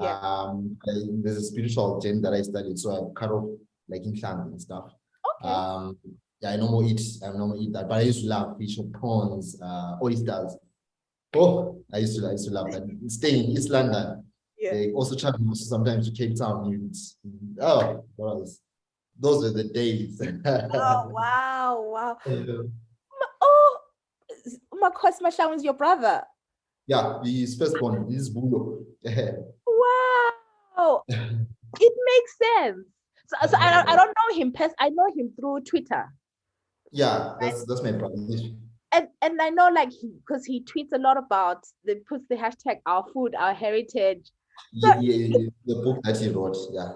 Yeah. 0.00 0.18
Um, 0.20 0.76
there's 1.22 1.36
a 1.36 1.42
spiritual 1.42 2.00
gem 2.00 2.22
that 2.22 2.32
I 2.32 2.42
studied, 2.42 2.78
so 2.78 2.90
I 2.92 3.20
cut 3.20 3.30
off 3.30 3.44
like 3.88 4.02
in 4.04 4.18
and 4.24 4.60
stuff. 4.60 4.90
Okay. 5.44 5.48
Um, 5.48 5.98
yeah, 6.40 6.50
I 6.50 6.56
normally 6.56 6.92
eat, 6.92 7.02
I 7.22 7.28
normally 7.28 7.60
eat 7.60 7.72
that, 7.74 7.88
but 7.88 7.98
I 7.98 8.00
used 8.00 8.22
to 8.22 8.26
love 8.26 8.58
fish, 8.58 8.78
prawns, 8.94 9.60
uh, 9.62 9.96
oysters. 10.02 10.56
Oh, 11.34 11.84
I 11.92 11.98
used 11.98 12.18
to, 12.18 12.26
I 12.26 12.32
used 12.32 12.48
to 12.48 12.54
love 12.54 12.72
that. 12.72 12.82
Staying 13.08 13.44
in 13.44 13.50
East 13.52 13.70
London, 13.70 14.24
yeah. 14.66 14.72
They 14.72 14.92
also 14.92 15.16
travel 15.16 15.54
sometimes 15.54 16.08
to 16.08 16.16
Cape 16.16 16.36
Town. 16.36 16.70
You, 16.70 16.90
oh, 17.60 18.04
was 18.16 18.60
those 19.18 19.44
are 19.44 19.52
the 19.52 19.64
days. 19.64 20.20
oh 20.44 21.08
wow, 21.08 21.82
wow. 21.86 22.18
Yeah. 22.26 22.62
Oh, 23.40 23.78
Makos 24.74 25.20
Masham 25.22 25.54
is 25.54 25.64
your 25.64 25.74
brother. 25.74 26.22
Yeah, 26.86 27.20
he's 27.24 27.56
firstborn. 27.56 28.10
He's 28.10 28.30
Bulo. 28.30 28.84
wow, 29.66 31.02
it 31.08 31.94
makes 32.10 32.38
sense. 32.44 32.86
So, 33.26 33.36
so 33.48 33.56
I 33.58 33.72
don't, 33.72 33.88
I 33.88 33.96
don't 33.96 34.14
know 34.14 34.36
him. 34.36 34.52
I 34.78 34.90
know 34.90 35.06
him 35.16 35.32
through 35.38 35.60
Twitter. 35.62 36.12
Yeah, 36.92 37.34
that's 37.40 37.64
that's 37.64 37.82
my 37.82 37.92
brother. 37.92 38.14
And 38.92 39.08
and 39.20 39.40
I 39.40 39.50
know 39.50 39.68
like 39.68 39.90
because 39.90 40.44
he, 40.44 40.54
he, 40.54 40.64
tweets 40.64 40.92
a 40.92 40.98
lot 40.98 41.16
about 41.16 41.64
the 41.84 41.96
puts 42.08 42.24
the 42.28 42.36
hashtag 42.36 42.78
our 42.86 43.04
food, 43.12 43.34
our 43.34 43.54
heritage. 43.54 44.30
Yeah, 44.72 45.00
yeah, 45.00 45.26
yeah, 45.38 45.48
the 45.64 45.74
book 45.82 46.00
that 46.04 46.18
he 46.18 46.28
wrote. 46.28 46.56
Yeah, 46.72 46.92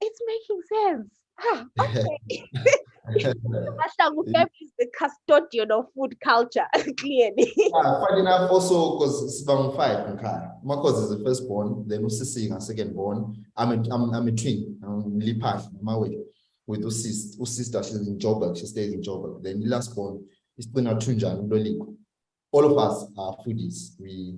it's 0.00 0.20
making 0.26 0.60
sense. 0.72 1.10
Ah, 1.40 1.66
okay. 1.80 2.44
Is 3.16 4.72
the 4.78 4.86
custodian 4.98 5.70
of 5.70 5.86
food 5.94 6.18
culture, 6.22 6.66
clearly. 6.96 7.52
yeah, 7.56 8.00
funny 8.00 8.20
enough, 8.20 8.50
also 8.50 8.98
because 8.98 9.44
Sibang 9.44 9.76
five 9.76 10.06
My 10.64 10.74
cousin 10.76 11.04
is 11.04 11.18
the 11.18 11.24
firstborn, 11.24 11.86
then 11.86 12.02
Usisi 12.02 12.56
is 12.56 12.66
second 12.66 12.94
born. 12.94 13.44
I'm 13.56 13.72
a, 13.72 13.94
I'm, 13.94 14.14
I'm 14.14 14.28
a 14.28 14.32
twin. 14.32 14.78
I'm 14.82 15.20
Lipash, 15.20 15.66
my 15.82 15.96
way. 15.96 16.18
With 16.66 16.82
Usis, 16.82 17.46
sister, 17.46 17.82
she's 17.82 18.08
in 18.08 18.18
Joburg, 18.18 18.56
she 18.56 18.66
stays 18.66 18.92
in 18.92 19.02
Joburg. 19.02 19.42
Then 19.42 19.60
the 19.60 19.66
last 19.66 19.94
born 19.94 20.24
is 20.56 20.66
Tuna 20.66 20.94
Tunja, 20.94 21.96
All 22.52 22.64
of 22.64 22.78
us 22.78 23.04
are 23.18 23.36
foodies. 23.46 24.00
We, 24.00 24.36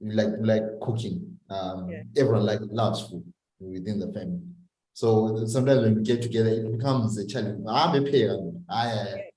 we 0.00 0.14
like 0.14 0.36
we 0.40 0.46
like 0.46 0.62
cooking. 0.82 1.33
Um, 1.50 1.88
yeah. 1.90 2.02
Everyone 2.16 2.46
like 2.46 2.60
loves 2.62 3.02
food 3.08 3.24
within 3.60 3.98
the 3.98 4.12
family. 4.12 4.40
So 4.94 5.44
sometimes 5.46 5.82
when 5.82 5.96
we 5.96 6.02
get 6.02 6.22
together, 6.22 6.50
it 6.50 6.70
becomes 6.70 7.18
a 7.18 7.26
challenge. 7.26 7.64
I'm 7.68 8.06
a 8.06 8.10
parent. 8.10 8.62
I, 8.68 8.86
I, 8.86 9.30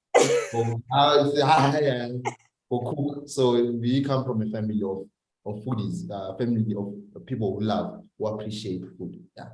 for 2.70 2.94
cook. 2.94 3.24
So 3.28 3.72
we 3.74 4.04
come 4.04 4.24
from 4.26 4.42
a 4.42 4.50
family 4.50 4.82
of 4.84 5.08
of 5.46 5.64
foodies, 5.64 6.12
uh, 6.12 6.36
family 6.36 6.76
of 6.76 7.26
people 7.26 7.58
who 7.58 7.66
love, 7.66 8.04
who 8.18 8.28
appreciate 8.28 8.82
food. 8.98 9.18
Yeah. 9.38 9.50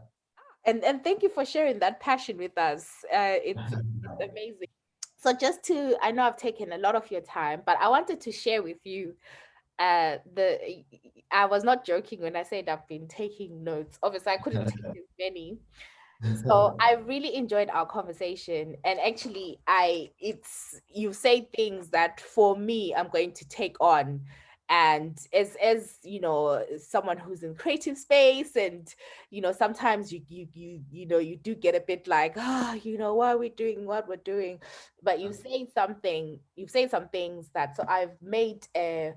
And 0.65 0.83
and 0.83 1.03
thank 1.03 1.23
you 1.23 1.29
for 1.29 1.45
sharing 1.45 1.79
that 1.79 1.99
passion 1.99 2.37
with 2.37 2.57
us. 2.57 2.89
Uh, 3.05 3.37
it's, 3.43 3.73
it's 3.73 4.31
amazing. 4.31 4.67
So 5.17 5.31
just 5.31 5.63
to, 5.65 5.95
I 6.01 6.11
know 6.11 6.23
I've 6.23 6.35
taken 6.35 6.73
a 6.73 6.77
lot 6.77 6.95
of 6.95 7.09
your 7.09 7.21
time, 7.21 7.61
but 7.65 7.77
I 7.79 7.87
wanted 7.87 8.19
to 8.21 8.31
share 8.31 8.61
with 8.61 8.77
you 8.83 9.15
uh 9.79 10.17
the 10.35 10.59
I 11.33 11.45
was 11.45 11.63
not 11.63 11.83
joking 11.83 12.21
when 12.21 12.35
I 12.35 12.43
said 12.43 12.69
I've 12.69 12.87
been 12.87 13.07
taking 13.07 13.63
notes. 13.63 13.97
Obviously, 14.03 14.31
I 14.31 14.37
couldn't 14.37 14.67
take 14.67 14.85
as 14.91 15.09
many, 15.19 15.57
so 16.45 16.75
I 16.79 16.93
really 16.93 17.35
enjoyed 17.35 17.69
our 17.71 17.85
conversation. 17.85 18.75
And 18.85 18.99
actually, 18.99 19.59
I 19.67 20.11
it's 20.19 20.79
you 20.87 21.11
say 21.11 21.49
things 21.55 21.89
that 21.89 22.21
for 22.21 22.55
me 22.55 22.93
I'm 22.95 23.09
going 23.09 23.33
to 23.33 23.47
take 23.49 23.75
on. 23.81 24.21
And 24.69 25.19
as 25.33 25.57
as 25.61 25.97
you 26.03 26.21
know, 26.21 26.63
someone 26.77 27.17
who's 27.17 27.43
in 27.43 27.55
creative 27.55 27.97
space, 27.97 28.55
and 28.55 28.87
you 29.29 29.41
know, 29.41 29.51
sometimes 29.51 30.13
you 30.13 30.21
you 30.29 30.47
you 30.53 30.81
you 30.89 31.05
know 31.07 31.17
you 31.17 31.35
do 31.35 31.53
get 31.55 31.75
a 31.75 31.81
bit 31.81 32.07
like, 32.07 32.35
ah, 32.37 32.71
oh, 32.71 32.73
you 32.75 32.97
know, 32.97 33.15
why 33.15 33.33
are 33.33 33.37
we 33.37 33.49
doing 33.49 33.85
what 33.85 34.07
we're 34.07 34.15
doing? 34.17 34.59
But 35.01 35.19
you 35.19 35.33
say 35.33 35.67
something, 35.73 36.39
you've 36.55 36.71
said 36.71 36.91
some 36.91 37.09
things 37.09 37.49
that 37.53 37.75
so 37.75 37.83
I've 37.87 38.15
made 38.21 38.67
a 38.75 39.13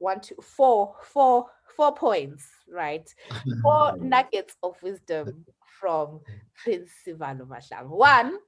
one, 0.00 0.20
two, 0.20 0.34
four, 0.42 0.96
four, 1.02 1.46
four 1.76 1.94
points, 1.94 2.48
right? 2.68 3.08
Four 3.62 3.96
nuggets 3.98 4.56
of 4.62 4.74
wisdom 4.82 5.44
from 5.80 6.20
Prince 6.62 6.90
Sivalo 7.06 7.46
Mahlangu. 7.46 7.90
One, 7.90 8.38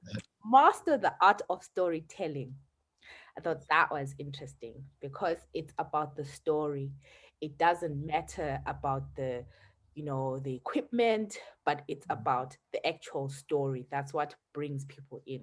master 0.45 0.97
the 0.97 1.13
art 1.21 1.41
of 1.49 1.63
storytelling. 1.63 2.53
I 3.37 3.41
thought 3.41 3.67
that 3.69 3.91
was 3.91 4.13
interesting 4.19 4.83
because 5.01 5.37
it's 5.53 5.73
about 5.79 6.15
the 6.15 6.25
story. 6.25 6.91
It 7.41 7.57
doesn't 7.57 8.05
matter 8.05 8.59
about 8.65 9.15
the, 9.15 9.43
you 9.95 10.03
know, 10.03 10.39
the 10.39 10.55
equipment, 10.55 11.37
but 11.65 11.83
it's 11.87 12.05
mm-hmm. 12.07 12.21
about 12.21 12.57
the 12.71 12.85
actual 12.85 13.29
story. 13.29 13.87
That's 13.91 14.13
what 14.13 14.35
brings 14.53 14.85
people 14.85 15.21
in. 15.25 15.41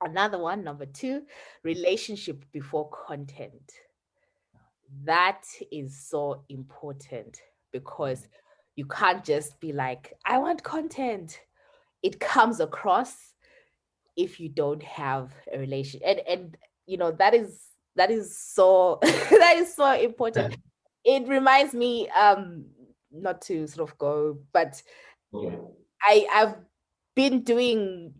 Another 0.00 0.38
one, 0.38 0.64
number 0.64 0.86
two, 0.86 1.22
relationship 1.62 2.44
before 2.52 2.90
content. 2.90 3.72
That 5.04 5.44
is 5.72 5.98
so 6.08 6.44
important 6.48 7.40
because 7.72 8.28
you 8.76 8.86
can't 8.86 9.24
just 9.24 9.60
be 9.60 9.72
like, 9.72 10.14
I 10.24 10.38
want 10.38 10.62
content. 10.62 11.40
It 12.02 12.20
comes 12.20 12.60
across 12.60 13.34
if 14.16 14.38
you 14.38 14.48
don't 14.48 14.82
have 14.82 15.32
a 15.52 15.58
relation. 15.58 16.00
And 16.04 16.20
and 16.28 16.56
you 16.86 16.96
know, 16.96 17.12
that 17.12 17.34
is 17.34 17.68
that 17.96 18.10
is 18.10 18.36
so 18.38 18.98
that 19.02 19.54
is 19.56 19.74
so 19.74 19.92
important. 19.94 20.56
It 21.04 21.28
reminds 21.28 21.74
me, 21.74 22.08
um, 22.10 22.64
not 23.12 23.42
to 23.42 23.66
sort 23.66 23.90
of 23.90 23.98
go, 23.98 24.38
but 24.52 24.82
yeah. 25.32 25.56
I, 26.02 26.26
I've 26.32 26.56
been 27.14 27.42
doing 27.42 28.14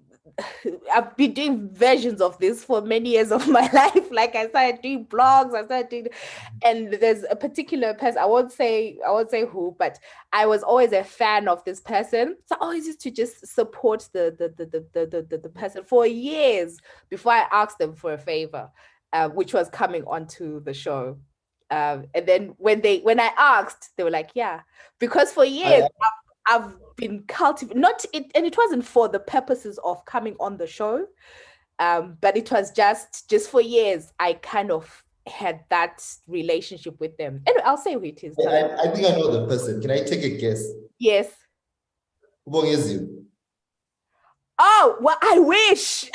I've 0.93 1.16
been 1.16 1.35
doing 1.35 1.68
versions 1.72 2.20
of 2.20 2.39
this 2.39 2.64
for 2.64 2.81
many 2.81 3.11
years 3.11 3.31
of 3.31 3.47
my 3.49 3.68
life. 3.72 4.11
Like 4.11 4.35
I 4.35 4.49
started 4.49 4.81
doing 4.81 5.07
blogs, 5.07 5.55
I 5.55 5.64
started 5.64 5.89
doing, 5.91 6.07
and 6.64 6.95
there's 6.95 7.25
a 7.31 7.37
particular 7.37 7.95
person. 7.95 8.18
I 8.18 8.27
won't 8.27 8.51
say 8.51 8.99
I 9.07 9.11
won't 9.11 9.31
say 9.31 9.45
who, 9.45 9.77
but 9.79 9.99
I 10.33 10.47
was 10.47 10.62
always 10.62 10.93
a 10.93 11.05
fan 11.05 11.47
of 11.49 11.62
this 11.64 11.81
person. 11.81 12.37
So 12.47 12.57
I 12.57 12.64
always 12.64 12.87
used 12.87 13.01
to 13.03 13.11
just 13.11 13.47
support 13.47 14.09
the 14.12 14.35
the 14.39 14.49
the 14.49 14.66
the 14.66 15.07
the, 15.07 15.22
the, 15.29 15.39
the 15.39 15.49
person 15.49 15.85
for 15.85 16.07
years 16.07 16.79
before 17.11 17.33
I 17.33 17.47
asked 17.53 17.79
them 17.79 17.95
for 17.95 18.14
a 18.14 18.18
favor, 18.18 18.70
uh, 19.12 19.29
which 19.29 19.53
was 19.53 19.68
coming 19.68 20.05
onto 20.05 20.62
the 20.64 20.75
show. 20.75 21.18
Um, 21.70 22.07
and 22.14 22.27
then 22.27 22.55
when 22.59 22.81
they 22.81 23.01
when 23.01 23.20
I 23.20 23.31
asked, 23.37 23.91
they 23.97 24.05
were 24.05 24.11
like, 24.11 24.31
"Yeah," 24.35 24.61
because 24.99 25.33
for 25.33 25.45
years 25.45 25.85
I, 25.85 26.09
I've, 26.49 26.74
been 26.97 27.24
cultivating 27.26 27.80
not 27.80 28.05
it, 28.12 28.30
and 28.34 28.47
it 28.47 28.57
wasn't 28.57 28.84
for 28.84 29.09
the 29.09 29.18
purposes 29.18 29.78
of 29.84 30.05
coming 30.05 30.36
on 30.40 30.57
the 30.57 30.66
show, 30.66 31.07
um, 31.78 32.16
but 32.20 32.36
it 32.36 32.51
was 32.51 32.70
just 32.70 33.28
just 33.28 33.51
for 33.51 33.61
years 33.61 34.12
I 34.20 34.34
kind 34.34 34.70
of 34.70 35.05
had 35.26 35.61
that 35.70 36.07
relationship 36.28 37.01
with 37.01 37.16
them. 37.16 37.42
And 37.47 37.57
I'll 37.64 37.76
say 37.76 37.95
who 37.95 38.05
it 38.05 38.22
is. 38.22 38.36
I, 38.38 38.68
I 38.76 38.95
think 38.95 39.07
I 39.07 39.16
know 39.16 39.32
the 39.32 39.47
person. 39.47 39.80
Can 39.80 39.90
I 39.90 40.03
take 40.03 40.22
a 40.22 40.36
guess? 40.36 40.64
Yes. 40.99 41.30
Who 42.47 42.62
is 42.62 42.92
you? 42.92 43.24
Oh 44.59 44.97
well, 45.01 45.18
I 45.20 45.38
wish. 45.40 46.11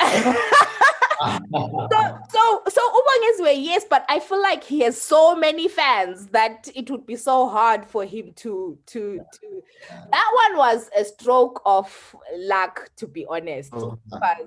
so 1.20 2.18
so 2.30 2.62
so 2.68 2.80
Ubongezwe, 2.80 3.62
yes, 3.62 3.84
but 3.88 4.04
I 4.08 4.20
feel 4.20 4.40
like 4.40 4.64
he 4.64 4.80
has 4.80 5.00
so 5.00 5.36
many 5.36 5.68
fans 5.68 6.26
that 6.28 6.68
it 6.74 6.90
would 6.90 7.06
be 7.06 7.16
so 7.16 7.48
hard 7.48 7.84
for 7.86 8.04
him 8.04 8.32
to 8.36 8.78
to 8.86 9.20
to. 9.32 9.62
That 10.10 10.48
one 10.48 10.58
was 10.58 10.88
a 10.96 11.04
stroke 11.04 11.60
of 11.66 12.16
luck, 12.36 12.90
to 12.96 13.06
be 13.06 13.26
honest. 13.26 13.70
Oh, 13.72 13.98
Because 14.10 14.46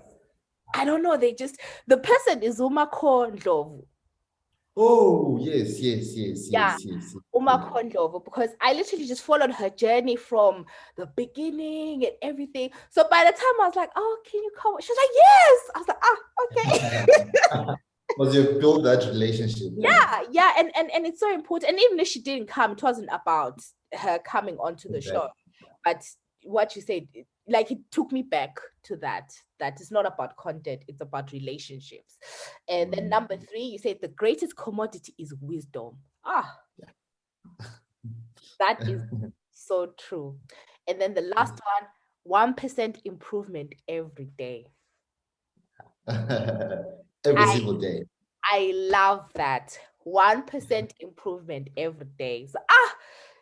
I 0.76 0.86
don't 0.86 1.03
know, 1.03 1.17
they 1.17 1.34
just 1.34 1.59
the 1.88 1.97
person 1.97 2.41
is 2.41 2.59
Umako 2.59 3.32
Ndlovu. 3.36 3.86
Oh, 4.76 5.38
yes, 5.39 5.80
yes, 5.80 6.15
yes, 6.15 6.49
Yeah. 6.49 6.71
yes, 6.71 6.86
yes. 6.86 7.13
yes. 7.13 7.15
Uma 7.36 7.57
Kondlovu 7.74 8.24
because 8.24 8.49
I 8.61 8.74
literally 8.74 9.07
just 9.07 9.24
followed 9.24 9.51
her 9.51 9.69
journey 9.69 10.15
from 10.15 10.65
the 10.97 11.07
beginning 11.15 12.05
and 12.05 12.13
everything. 12.21 12.69
So 12.89 13.03
by 13.09 13.24
the 13.24 13.32
time 13.32 13.61
I 13.61 13.67
was 13.67 13.76
like, 13.76 13.89
"Oh, 13.95 14.17
can 14.30 14.41
you 14.43 14.51
come?" 14.55 14.76
She 14.80 14.91
was 14.91 14.97
like, 15.01 15.15
"Yes." 15.15 15.59
I 15.76 15.80
was 15.80 15.88
like, 15.88 15.97
"Ah, 16.03 16.17
okay." 16.45 17.76
Because 18.15 18.36
you've 18.36 18.59
built 18.59 18.84
that 18.84 18.99
relationship. 19.07 19.74
yeah, 19.76 20.21
yeah, 20.32 20.51
and 20.59 20.71
and 20.76 20.91
and 20.91 21.07
it's 21.07 21.19
so 21.19 21.34
important. 21.34 21.71
And 21.71 21.80
even 21.82 21.99
if 21.99 22.07
she 22.07 22.21
didn't 22.21 22.47
come, 22.47 22.74
it 22.74 22.84
wasn't 22.84 23.09
about 23.11 23.59
her 23.93 24.19
coming 24.19 24.57
onto 24.57 24.88
the 24.89 24.97
Okay. 24.97 25.09
show, 25.09 25.30
but 25.84 26.03
what 26.43 26.76
you 26.76 26.84
said, 26.84 27.07
like 27.47 27.71
it 27.71 27.79
took 27.91 28.11
me 28.11 28.21
back 28.23 28.57
to 28.83 28.95
that. 28.97 29.33
That 29.59 29.79
it's 29.79 29.91
not 29.91 30.05
about 30.05 30.37
content; 30.37 30.83
it's 30.87 31.01
about 31.01 31.31
relationships. 31.31 32.17
And 32.67 32.91
then 32.93 33.09
number 33.09 33.35
Mm. 33.35 33.47
three, 33.49 33.63
you 33.63 33.77
said 33.77 33.99
the 34.01 34.07
greatest 34.09 34.55
commodity 34.57 35.13
is 35.17 35.33
wisdom. 35.41 35.97
Ah, 36.25 36.59
that 38.59 38.83
is 38.87 39.01
so 39.51 39.93
true. 39.97 40.39
And 40.87 40.99
then 40.99 41.13
the 41.13 41.21
last 41.21 41.53
one, 41.79 41.89
one 42.23 42.53
percent 42.55 43.01
improvement 43.05 43.73
every 43.87 44.25
day. 44.25 44.67
Every 47.25 47.45
I- 47.45 47.53
single 47.53 47.79
day. 47.79 48.03
I 48.51 48.71
love 48.75 49.31
that. 49.35 49.79
1% 50.03 50.93
improvement 50.99 51.69
every 51.77 52.07
day. 52.17 52.45
So 52.47 52.59
ah 52.69 52.95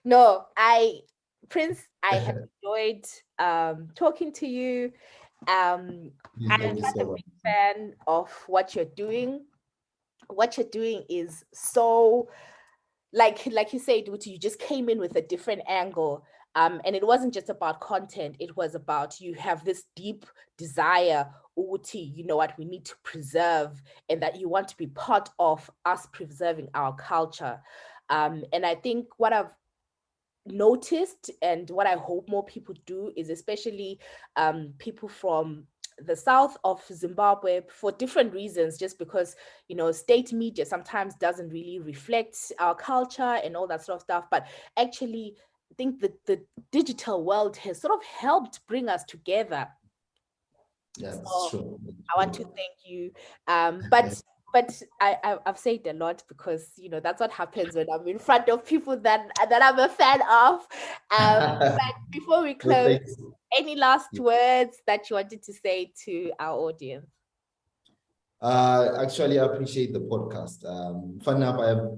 no, 0.03 0.45
I 0.55 1.01
Prince, 1.49 1.81
I 2.03 2.15
have 2.15 2.37
enjoyed 2.63 3.05
um 3.39 3.89
talking 3.95 4.31
to 4.33 4.47
you. 4.47 4.91
Um 5.47 6.11
Thank 6.47 6.63
I'm 6.63 6.81
such 6.81 6.95
a 7.01 7.05
big 7.05 7.25
fan 7.43 7.93
of 8.07 8.31
what 8.47 8.75
you're 8.75 8.85
doing. 8.85 9.45
What 10.27 10.57
you're 10.57 10.67
doing 10.71 11.03
is 11.09 11.43
so 11.53 12.29
like 13.13 13.45
like 13.51 13.73
you 13.73 13.79
said, 13.79 14.07
Uti, 14.07 14.31
you 14.31 14.37
just 14.37 14.59
came 14.59 14.89
in 14.89 14.99
with 14.99 15.15
a 15.15 15.21
different 15.21 15.61
angle. 15.67 16.23
Um, 16.53 16.81
and 16.83 16.95
it 16.95 17.05
wasn't 17.05 17.33
just 17.33 17.49
about 17.49 17.79
content, 17.79 18.35
it 18.39 18.55
was 18.57 18.75
about 18.75 19.21
you 19.21 19.33
have 19.35 19.63
this 19.63 19.85
deep 19.95 20.25
desire, 20.57 21.29
Uti, 21.57 21.99
you 21.99 22.25
know 22.25 22.35
what, 22.35 22.57
we 22.57 22.65
need 22.65 22.83
to 22.85 22.95
preserve, 23.03 23.81
and 24.09 24.21
that 24.21 24.37
you 24.37 24.49
want 24.49 24.67
to 24.67 24.77
be 24.77 24.87
part 24.87 25.29
of 25.39 25.69
us 25.85 26.07
preserving 26.11 26.67
our 26.73 26.93
culture. 26.95 27.61
Um, 28.09 28.43
and 28.51 28.65
I 28.65 28.75
think 28.75 29.07
what 29.17 29.31
I've 29.31 29.51
noticed 30.45 31.31
and 31.41 31.69
what 31.69 31.87
I 31.87 31.95
hope 31.95 32.27
more 32.29 32.45
people 32.45 32.75
do 32.85 33.11
is 33.15 33.29
especially 33.29 33.99
um, 34.35 34.73
people 34.77 35.07
from 35.07 35.65
the 36.05 36.15
south 36.15 36.57
of 36.63 36.83
Zimbabwe 36.91 37.61
for 37.69 37.91
different 37.91 38.33
reasons, 38.33 38.77
just 38.77 38.97
because 38.97 39.35
you 39.67 39.75
know 39.75 39.91
state 39.91 40.33
media 40.33 40.65
sometimes 40.65 41.15
doesn't 41.15 41.49
really 41.49 41.79
reflect 41.79 42.51
our 42.59 42.75
culture 42.75 43.39
and 43.43 43.55
all 43.55 43.67
that 43.67 43.83
sort 43.83 43.97
of 43.97 44.01
stuff. 44.01 44.25
But 44.31 44.47
actually, 44.77 45.35
I 45.71 45.75
think 45.75 45.99
that 46.01 46.25
the 46.25 46.41
digital 46.71 47.23
world 47.23 47.55
has 47.57 47.79
sort 47.79 47.93
of 47.93 48.03
helped 48.03 48.65
bring 48.67 48.89
us 48.89 49.03
together. 49.03 49.67
Yeah, 50.97 51.11
So, 51.11 51.17
that's 51.17 51.49
true. 51.51 51.79
I 52.13 52.17
want 52.17 52.33
to 52.35 52.43
thank 52.43 52.77
you. 52.83 53.11
Um, 53.47 53.81
but 53.91 54.21
but 54.53 54.81
I, 54.99 55.17
I 55.23 55.37
I've 55.45 55.57
said 55.57 55.85
a 55.87 55.93
lot 55.93 56.23
because 56.27 56.71
you 56.77 56.89
know 56.89 56.99
that's 56.99 57.19
what 57.19 57.31
happens 57.31 57.75
when 57.75 57.87
I'm 57.93 58.07
in 58.07 58.19
front 58.19 58.49
of 58.49 58.65
people 58.65 58.97
that 58.97 59.27
that 59.49 59.61
I'm 59.63 59.79
a 59.79 59.89
fan 59.89 60.21
of. 60.21 60.67
Um, 61.17 61.59
but 61.77 61.95
before 62.09 62.43
we 62.43 62.53
close, 62.53 62.99
any 63.57 63.75
last 63.75 64.17
words 64.19 64.77
that 64.87 65.09
you 65.09 65.15
wanted 65.15 65.43
to 65.43 65.53
say 65.53 65.91
to 66.05 66.31
our 66.39 66.57
audience? 66.57 67.07
Uh, 68.41 68.97
actually, 68.99 69.39
I 69.39 69.45
appreciate 69.45 69.93
the 69.93 69.99
podcast. 69.99 70.65
Um, 70.65 71.19
fun 71.23 71.37
enough, 71.37 71.59
I 71.59 71.67
have, 71.69 71.91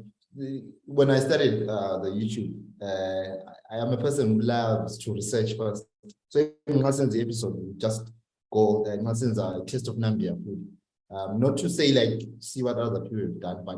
when 0.85 1.09
I 1.09 1.19
started 1.19 1.69
uh, 1.69 1.99
the 1.99 2.09
YouTube, 2.09 2.53
uh, 2.81 3.51
I 3.71 3.77
am 3.77 3.93
a 3.93 3.97
person 3.97 4.33
who 4.33 4.41
loves 4.41 4.97
to 4.99 5.13
research 5.13 5.55
first. 5.57 5.85
So 6.27 6.51
in 6.67 6.81
Nelson's 6.81 7.15
episode, 7.15 7.55
we 7.55 7.73
just 7.77 8.11
go 8.51 8.83
and 8.85 9.03
Nelson's 9.03 9.37
a 9.37 9.61
taste 9.65 9.87
of 9.87 9.95
Nambia 9.95 10.35
food. 10.43 10.67
Um, 11.14 11.39
not 11.39 11.57
to 11.57 11.70
say 11.70 11.91
like 11.91 12.22
see 12.39 12.64
what 12.64 12.78
other 12.78 13.01
people 13.01 13.20
have 13.20 13.39
done, 13.39 13.64
but 13.66 13.78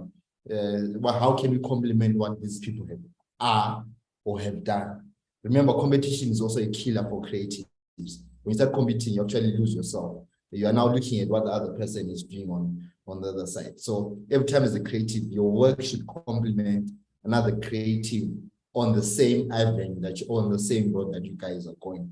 uh, 0.56 1.00
well, 1.00 1.20
how 1.20 1.34
can 1.34 1.52
we 1.52 1.60
complement 1.60 2.18
what 2.18 2.42
these 2.42 2.60
people 2.60 2.86
have 2.88 3.00
are 3.40 3.84
or 4.24 4.40
have 4.40 4.64
done? 4.64 5.12
Remember, 5.44 5.74
competition 5.74 6.30
is 6.30 6.42
also 6.42 6.60
a 6.60 6.68
killer 6.68 7.04
for 7.10 7.22
creatives. 7.22 7.66
When 7.98 8.52
you 8.52 8.54
start 8.54 8.74
competing, 8.74 9.14
you 9.14 9.24
actually 9.24 9.58
lose 9.58 9.76
yourself 9.76 10.26
you 10.56 10.68
are 10.68 10.74
now 10.74 10.88
looking 10.88 11.20
at 11.22 11.28
what 11.28 11.44
the 11.44 11.52
other 11.52 11.74
person 11.74 12.10
is 12.10 12.24
doing 12.24 12.50
on 12.50 12.82
on 13.08 13.22
the 13.22 13.28
other 13.28 13.46
side 13.46 13.80
so 13.80 14.18
every 14.32 14.46
time 14.46 14.64
as 14.64 14.76
a 14.76 14.84
creative 14.84 15.24
your 15.24 15.52
work 15.52 15.82
should 15.82 16.06
complement 16.08 16.90
another 17.24 17.56
creative 17.58 18.30
on 18.74 18.96
the 18.96 19.04
same 19.04 19.52
avenue 19.52 20.00
that 20.00 20.20
you 20.20 20.28
on 20.28 20.52
the 20.52 20.60
same 20.60 20.92
road 20.94 21.14
that 21.14 21.24
you 21.24 21.34
guys 21.38 21.68
are 21.68 21.76
going 21.82 22.10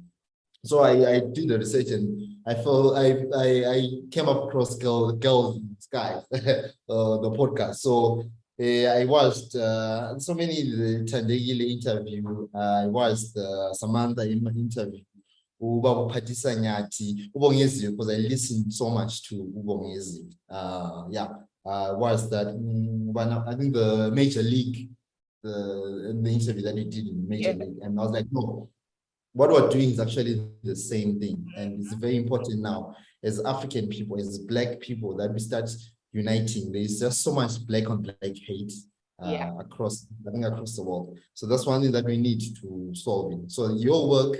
so 0.65 0.79
i 0.79 0.91
i 1.15 1.19
did 1.33 1.47
the 1.49 1.57
research 1.57 1.89
and 1.89 2.05
i 2.45 2.53
felt 2.53 2.95
i 2.97 3.07
i, 3.35 3.47
I 3.75 3.79
came 4.11 4.27
across 4.27 4.77
girl 4.77 5.11
girls 5.13 5.57
in 5.57 5.67
the 5.75 5.81
sky 5.81 6.11
uh, 6.89 7.17
the 7.23 7.31
podcast 7.37 7.75
so 7.75 8.23
uh, 8.61 8.85
I 9.01 9.05
watched 9.05 9.55
uh, 9.55 10.17
so 10.19 10.35
many 10.35 10.61
the 10.61 11.03
Tandegile 11.11 11.71
interview. 11.71 12.47
I 12.53 12.85
watched 12.85 13.33
the 13.33 13.73
Samantha 13.73 14.21
in- 14.29 14.45
interview 14.55 15.01
uba 15.59 15.89
nyathi 16.59 17.31
ubongeziwe 17.33 17.91
because 17.91 18.09
i 18.13 18.17
listened 18.17 18.71
so 18.71 18.89
much 18.89 19.21
to 19.23 19.35
ubongeziwe 19.35 20.27
uh 20.49 21.07
yeah 21.09 21.29
uh 21.65 21.97
was 21.99 22.29
that 22.29 22.47
mm, 22.55 23.09
ubana- 23.09 23.43
i 23.47 23.55
think 23.55 23.73
the 23.73 24.11
major 24.11 24.43
league 24.43 24.89
the 25.43 25.53
the 26.23 26.31
interview 26.31 26.63
that 26.63 26.75
he 26.77 26.83
did 26.83 27.07
in 27.07 27.27
major 27.27 27.49
Yeah. 27.49 27.65
league 27.65 27.79
and 27.81 27.99
i 27.99 28.03
was 28.03 28.11
like 28.11 28.27
no 28.31 28.69
what 29.33 29.49
we're 29.51 29.69
doing 29.69 29.89
is 29.91 29.99
actually 29.99 30.47
the 30.63 30.75
same 30.75 31.19
thing. 31.19 31.45
And 31.57 31.79
it's 31.79 31.93
very 31.93 32.15
important 32.17 32.61
now 32.61 32.95
as 33.23 33.43
african 33.43 33.87
people 33.87 34.19
as 34.19 34.37
black 34.39 34.79
people 34.79 35.15
that 35.17 35.33
we 35.33 35.39
start 35.39 35.69
uniting. 36.11 36.71
There's 36.71 36.99
just 36.99 37.21
so 37.23 37.33
much 37.33 37.65
black 37.65 37.89
on 37.89 38.01
black 38.03 38.15
hate 38.21 38.71
uh, 39.23 39.29
Yeah. 39.31 39.59
across 39.59 40.05
i 40.27 40.31
think 40.31 40.45
across 40.45 40.75
the 40.75 40.83
world. 40.83 41.17
So 41.33 41.47
that's 41.47 41.65
one 41.65 41.81
thing 41.81 41.91
that 41.93 42.05
we 42.05 42.17
need 42.17 42.41
to 42.61 42.91
solve 42.93 43.33
it 43.33 43.51
so 43.51 43.73
your 43.73 44.09
work 44.09 44.35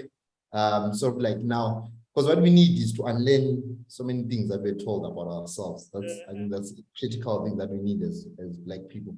um 0.54 0.94
sort 0.94 1.16
of 1.16 1.22
like 1.22 1.40
now 1.40 1.90
because 2.14 2.28
what 2.30 2.42
we 2.44 2.52
need 2.52 2.78
is 2.80 2.94
to 2.94 3.04
unlearn 3.06 3.84
so 3.88 4.04
many 4.04 4.22
things 4.24 4.48
that 4.50 4.62
we're 4.62 4.76
told 4.76 5.04
about 5.12 5.28
ourselves. 5.28 5.90
That's 5.92 6.14
i 6.30 6.34
think 6.34 6.52
that's 6.52 6.72
a 6.72 6.84
critical 7.00 7.44
thing 7.44 7.58
that 7.58 7.70
we 7.72 7.80
need 7.80 8.04
as 8.04 8.28
as 8.44 8.58
black 8.58 8.82
people. 8.90 9.16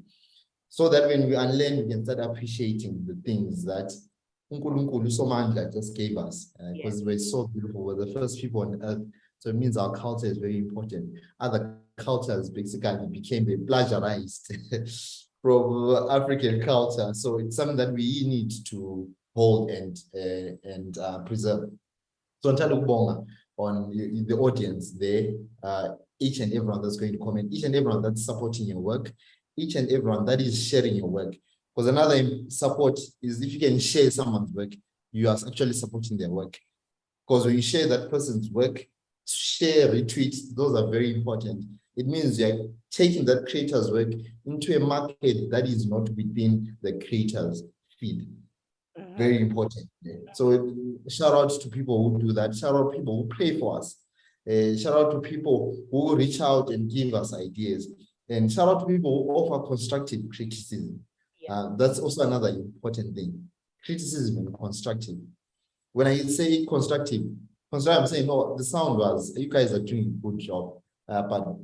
So 0.69 0.87
that 0.89 1.07
when 1.07 1.27
we 1.27 1.35
unlearn 1.35 1.75
we 1.83 1.89
can 1.91 2.05
start 2.05 2.19
appreciating 2.19 3.03
the 3.05 3.15
things 3.25 3.65
that 3.65 3.91
uNkulunkulu 4.51 5.09
Somandla 5.11 5.71
just 5.73 5.95
gave 5.95 6.17
us 6.17 6.53
uh, 6.59 6.63
Yeah. 6.63 6.73
because 6.73 7.03
we're 7.03 7.19
so 7.19 7.47
beautiful 7.47 7.83
we're 7.83 8.05
the 8.05 8.11
first 8.13 8.39
people 8.41 8.61
on 8.61 8.81
earth 8.83 9.03
so 9.39 9.49
it 9.49 9.55
means 9.55 9.77
our 9.77 9.91
culture 9.93 10.27
is 10.27 10.37
very 10.37 10.57
important 10.57 11.05
other 11.39 11.77
cultures 11.97 12.49
basically 12.49 13.07
became 13.07 13.45
plagiarized 13.67 14.55
from 15.41 15.63
African 16.09 16.61
culture 16.61 17.13
so 17.13 17.39
it's 17.39 17.55
something 17.55 17.77
that 17.77 17.91
we 17.93 18.23
need 18.27 18.51
to 18.71 19.07
hold 19.35 19.69
and 19.69 19.97
uh, 20.15 20.51
and 20.73 20.97
uh, 20.97 21.19
preserve. 21.19 21.69
So 22.41 22.53
Ntando 22.53 22.79
Kubonga 22.81 23.25
on 23.57 23.89
the 23.91 24.23
the 24.29 24.37
audience 24.37 24.91
there, 24.93 25.33
uh, 25.63 25.89
each 26.19 26.39
and 26.39 26.53
everyone 26.53 26.81
that's 26.81 26.97
going 26.97 27.11
to 27.13 27.19
comment, 27.19 27.51
each 27.51 27.63
and 27.65 27.75
everyone 27.75 28.01
that's 28.01 28.25
supporting 28.25 28.65
your 28.67 28.79
work, 28.79 29.11
each 29.57 29.75
and 29.75 29.89
everyone 29.91 30.25
that 30.25 30.39
is 30.41 30.55
sharing 30.67 30.95
your 30.95 31.09
work. 31.09 31.33
Because 31.75 31.89
another 31.89 32.49
support 32.49 32.97
is 33.21 33.41
if 33.41 33.53
you 33.53 33.59
can 33.59 33.79
share 33.79 34.09
someone's 34.09 34.51
work, 34.51 34.73
you 35.11 35.27
are 35.27 35.37
actually 35.47 35.73
supporting 35.73 36.17
their 36.17 36.29
work. 36.29 36.57
Because 37.27 37.45
when 37.45 37.55
you 37.55 37.61
share 37.61 37.87
that 37.87 38.09
person's 38.09 38.49
work, 38.49 38.85
share, 39.27 39.89
retweet, 39.89 40.35
those 40.55 40.79
are 40.79 40.89
very 40.89 41.13
important. 41.13 41.65
It 41.95 42.07
means 42.07 42.39
you're 42.39 42.67
taking 42.91 43.25
that 43.25 43.47
creator's 43.47 43.91
work 43.91 44.09
into 44.45 44.75
a 44.75 44.79
market 44.79 45.49
that 45.49 45.65
is 45.65 45.87
not 45.87 46.09
within 46.09 46.77
the 46.81 46.93
creator's 47.07 47.63
feed. 47.99 48.27
Mm-hmm. 48.97 49.17
Very 49.17 49.41
important. 49.41 49.89
So 50.33 50.73
shout 51.09 51.33
out 51.33 51.49
to 51.61 51.69
people 51.69 52.09
who 52.09 52.19
do 52.19 52.33
that. 52.33 52.55
Shout 52.55 52.75
out 52.75 52.91
to 52.91 52.97
people 52.97 53.23
who 53.23 53.35
pray 53.35 53.59
for 53.59 53.79
us. 53.79 53.97
Uh, 54.47 54.77
shout 54.77 54.95
out 54.95 55.11
to 55.11 55.19
people 55.19 55.75
who 55.91 56.15
reach 56.15 56.39
out 56.39 56.69
and 56.69 56.89
give 56.89 57.13
us 57.13 57.33
ideas. 57.33 57.89
And 58.29 58.51
shout 58.51 58.69
out 58.69 58.79
to 58.81 58.85
people 58.85 59.23
who 59.23 59.31
offer 59.31 59.67
constructive 59.67 60.21
criticism. 60.33 60.99
Uh, 61.49 61.75
that's 61.75 61.99
also 61.99 62.25
another 62.25 62.49
important 62.49 63.15
thing. 63.15 63.47
Criticism 63.83 64.37
and 64.37 64.57
constructive. 64.57 65.17
When 65.93 66.07
I 66.07 66.17
say 66.17 66.65
constructive, 66.65 67.21
constructive, 67.71 68.01
I'm 68.01 68.07
saying, 68.07 68.27
no, 68.27 68.55
the 68.57 68.63
sound 68.63 68.97
was, 68.97 69.33
you 69.37 69.49
guys 69.49 69.71
are 69.73 69.79
doing 69.79 70.19
a 70.19 70.27
good 70.27 70.39
job. 70.39 70.79
Uh, 71.07 71.21
but 71.23 71.55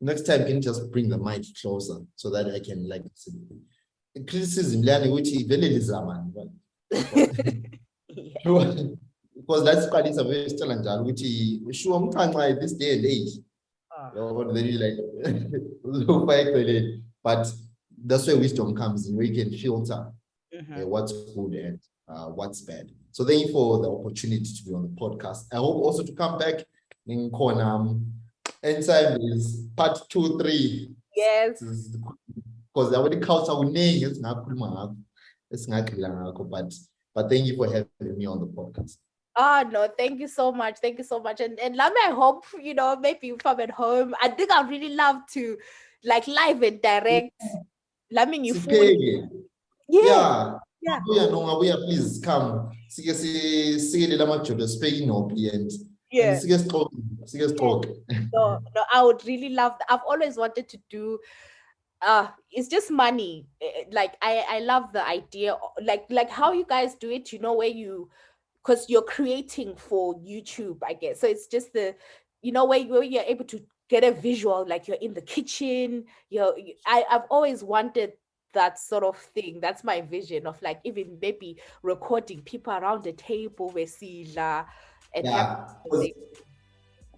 next 0.00 0.22
time, 0.22 0.44
can 0.44 0.56
you 0.56 0.60
just 0.60 0.90
bring 0.90 1.08
the 1.08 1.18
mic 1.18 1.44
closer 1.60 1.98
so 2.16 2.30
that 2.30 2.46
I 2.46 2.60
can 2.60 2.88
like 2.88 3.02
criticism, 4.26 4.82
learning 4.82 5.12
which 5.12 5.28
is 5.28 5.42
very 5.42 5.68
man. 6.06 6.32
because 9.34 9.64
that's 9.64 9.88
quite 9.88 10.06
is 10.06 10.18
a 10.18 10.24
very 10.24 10.48
and 10.48 11.06
which 11.06 11.22
is 11.22 11.60
sure 11.80 12.00
this 12.60 12.72
day 12.72 12.96
and 12.96 13.04
age. 13.04 13.38
Very 14.14 14.72
like 14.72 14.96
but 17.22 17.52
that's 18.04 18.26
where 18.26 18.36
wisdom 18.36 18.74
comes 18.74 19.08
in, 19.08 19.16
where 19.16 19.26
you 19.26 19.44
can 19.44 19.56
filter 19.56 20.12
mm-hmm. 20.54 20.82
uh, 20.82 20.86
what's 20.86 21.12
good 21.12 21.52
and 21.52 21.80
uh, 22.08 22.26
what's 22.26 22.60
bad. 22.62 22.90
So 23.12 23.24
thank 23.24 23.46
you 23.46 23.52
for 23.52 23.80
the 23.80 23.90
opportunity 23.90 24.44
to 24.44 24.64
be 24.64 24.74
on 24.74 24.82
the 24.82 25.00
podcast. 25.00 25.46
I 25.52 25.56
hope 25.56 25.82
also 25.82 26.02
to 26.04 26.12
come 26.12 26.38
back 26.38 26.64
in. 27.06 27.30
Um, 27.34 28.06
anytime 28.62 29.18
is 29.20 29.66
part 29.76 29.98
two, 30.08 30.38
three. 30.38 30.90
Yes. 31.16 31.62
Because 32.72 32.92
I 32.92 32.96
already 32.96 33.18
culture 33.18 33.52
uningi 33.52 34.04
esingakhuluma 34.04 34.70
ngakho 34.70 34.96
esingagxila 35.52 36.08
ngakho 36.08 36.48
but 36.50 36.74
but 37.14 37.28
thank 37.28 37.46
you 37.46 37.56
for 37.56 37.66
having 37.66 38.18
me 38.18 38.26
on 38.26 38.38
the 38.40 38.46
podcast. 38.46 38.98
Oh 39.34 39.64
no, 39.70 39.88
thank 39.98 40.20
you 40.20 40.28
so 40.28 40.52
much. 40.52 40.78
Thank 40.78 40.98
you 40.98 41.04
so 41.04 41.20
much. 41.20 41.40
And 41.40 41.58
and 41.58 41.76
Lami, 41.76 41.96
I 42.06 42.10
hope 42.10 42.44
you 42.60 42.74
know 42.74 42.96
maybe 42.96 43.32
from 43.40 43.60
at 43.60 43.70
home. 43.70 44.14
I 44.20 44.28
think 44.28 44.52
I'd 44.52 44.68
really 44.68 44.94
love 44.94 45.16
to 45.32 45.56
like 46.04 46.26
live 46.28 46.62
and 46.62 46.80
direct. 46.80 47.32
Lami, 48.10 48.46
you 48.46 48.54
Yeah. 49.88 50.58
yeah. 50.82 51.00
No, 51.06 51.46
abuya 51.46 51.76
please 51.76 52.20
come. 52.22 52.70
Sike 52.88 53.14
sikelele 53.14 54.22
amajodo 54.22 54.66
speak 54.66 55.02
inophi 55.02 55.54
and 55.54 55.70
yeah. 56.10 56.38
Sike 56.38 56.58
sixoxe, 56.58 56.90
sike 57.26 57.42
sixoxe. 57.42 57.94
No, 58.32 58.58
no, 58.74 58.84
I 58.92 59.02
would 59.02 59.24
really 59.26 59.50
love 59.50 59.72
that. 59.78 59.92
I've 59.92 60.06
always 60.08 60.36
wanted 60.36 60.68
to 60.68 60.78
do 60.90 61.18
uh 62.02 62.28
it's 62.50 62.68
just 62.68 62.90
money 62.90 63.46
eh, 63.60 63.66
eh, 63.80 63.84
like 63.90 64.14
i 64.22 64.44
i 64.48 64.58
love 64.60 64.92
the 64.92 65.04
idea 65.04 65.56
like 65.82 66.04
like 66.10 66.30
how 66.30 66.52
you 66.52 66.64
guys 66.64 66.94
do 66.94 67.10
it 67.10 67.32
you 67.32 67.40
know 67.40 67.54
where 67.54 67.68
you 67.68 68.08
because 68.62 68.88
you're 68.88 69.02
creating 69.02 69.74
for 69.74 70.14
youtube 70.20 70.78
i 70.86 70.92
guess 70.92 71.20
so 71.20 71.26
it's 71.26 71.48
just 71.48 71.72
the 71.72 71.94
you 72.40 72.52
know 72.52 72.64
where, 72.66 72.84
where 72.84 73.02
you're 73.02 73.24
able 73.24 73.44
to 73.44 73.60
get 73.88 74.04
a 74.04 74.12
visual 74.12 74.66
like 74.68 74.86
you're 74.86 74.98
in 75.00 75.14
the 75.14 75.22
kitchen 75.22 76.04
you're 76.28 76.54
I, 76.86 77.04
i've 77.10 77.24
always 77.30 77.64
wanted 77.64 78.12
that 78.52 78.78
sort 78.78 79.04
of 79.04 79.16
thing. 79.16 79.60
That's 79.60 79.84
my 79.84 80.00
vision 80.00 80.46
of 80.46 80.60
like 80.62 80.80
even 80.84 81.18
maybe 81.20 81.58
recording 81.82 82.42
people 82.42 82.72
around 82.72 83.04
the 83.04 83.12
table 83.12 83.70
where 83.70 83.86
Sila 83.86 84.66
and 85.14 85.24
yeah. 85.24 85.64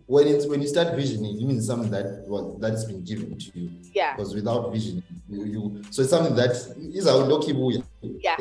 when 0.07 0.27
it's 0.27 0.47
when 0.47 0.61
you 0.61 0.69
start 0.69 0.95
visioning, 0.97 1.37
you 1.39 1.47
mean 1.47 1.61
something 1.61 1.91
that 1.91 2.25
well 2.27 2.57
that's 2.59 2.85
been 2.85 3.03
given 3.05 3.39
to 3.39 3.59
you. 3.59 3.71
Yeah. 3.93 4.17
Because 4.17 4.35
without 4.35 4.73
vision, 4.73 5.03
you, 5.29 5.45
you 5.45 5.83
so 5.91 6.03
it's 6.03 6.11
something 6.11 6.35
that 6.37 6.51
is 6.93 7.07
a 7.07 7.15
lucky 7.15 7.53
boy. 7.53 7.75
Yeah. 8.03 8.37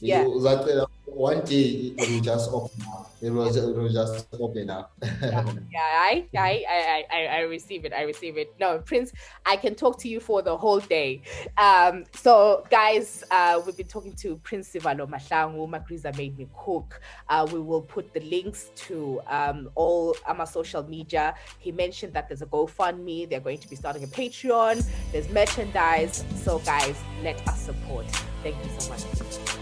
Yeah, 0.00 0.24
lucky 0.26 0.72
Yeah. 0.74 0.84
One 1.04 1.44
day 1.44 1.94
it 1.98 2.10
will 2.10 2.20
just 2.20 2.50
open 2.52 2.82
up 2.92 3.10
it 3.22 3.30
was 3.30 3.56
it 3.56 3.76
was 3.76 3.92
just 3.92 4.26
open 4.40 4.70
up. 4.70 4.92
yeah, 5.02 5.44
yeah 5.70 5.82
I, 5.82 6.26
I 6.34 7.04
I 7.12 7.26
I 7.26 7.40
receive 7.40 7.84
it. 7.84 7.92
I 7.92 8.02
receive 8.02 8.38
it. 8.38 8.54
No, 8.58 8.78
Prince, 8.78 9.12
I 9.44 9.56
can 9.56 9.74
talk 9.74 9.98
to 10.00 10.08
you 10.08 10.20
for 10.20 10.40
the 10.40 10.56
whole 10.56 10.80
day. 10.80 11.22
Um, 11.58 12.04
so 12.14 12.64
guys, 12.70 13.22
uh, 13.30 13.60
we've 13.64 13.76
been 13.76 13.88
talking 13.88 14.14
to 14.14 14.36
Prince 14.36 14.72
Sivalo 14.72 15.08
Mahlangu. 15.08 15.68
Magriza 15.68 16.16
made 16.16 16.38
me 16.38 16.48
cook. 16.56 17.00
Uh, 17.28 17.46
we 17.52 17.60
will 17.60 17.82
put 17.82 18.12
the 18.14 18.20
links 18.20 18.70
to 18.76 19.20
um, 19.26 19.68
all 19.74 20.16
our 20.26 20.46
social 20.46 20.82
media. 20.84 21.34
He 21.58 21.72
mentioned 21.72 22.14
that 22.14 22.28
there's 22.28 22.42
a 22.42 22.46
GoFundMe. 22.46 23.28
They're 23.28 23.40
going 23.40 23.58
to 23.58 23.68
be 23.68 23.76
starting 23.76 24.02
a 24.02 24.06
Patreon. 24.06 24.86
There's 25.12 25.28
merchandise. 25.28 26.24
So 26.36 26.60
guys, 26.60 26.96
let 27.22 27.46
us 27.46 27.60
support. 27.60 28.06
Thank 28.42 28.56
you 28.64 28.70
so 28.78 28.88
much. 28.88 29.59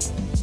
Bye. 0.00 0.33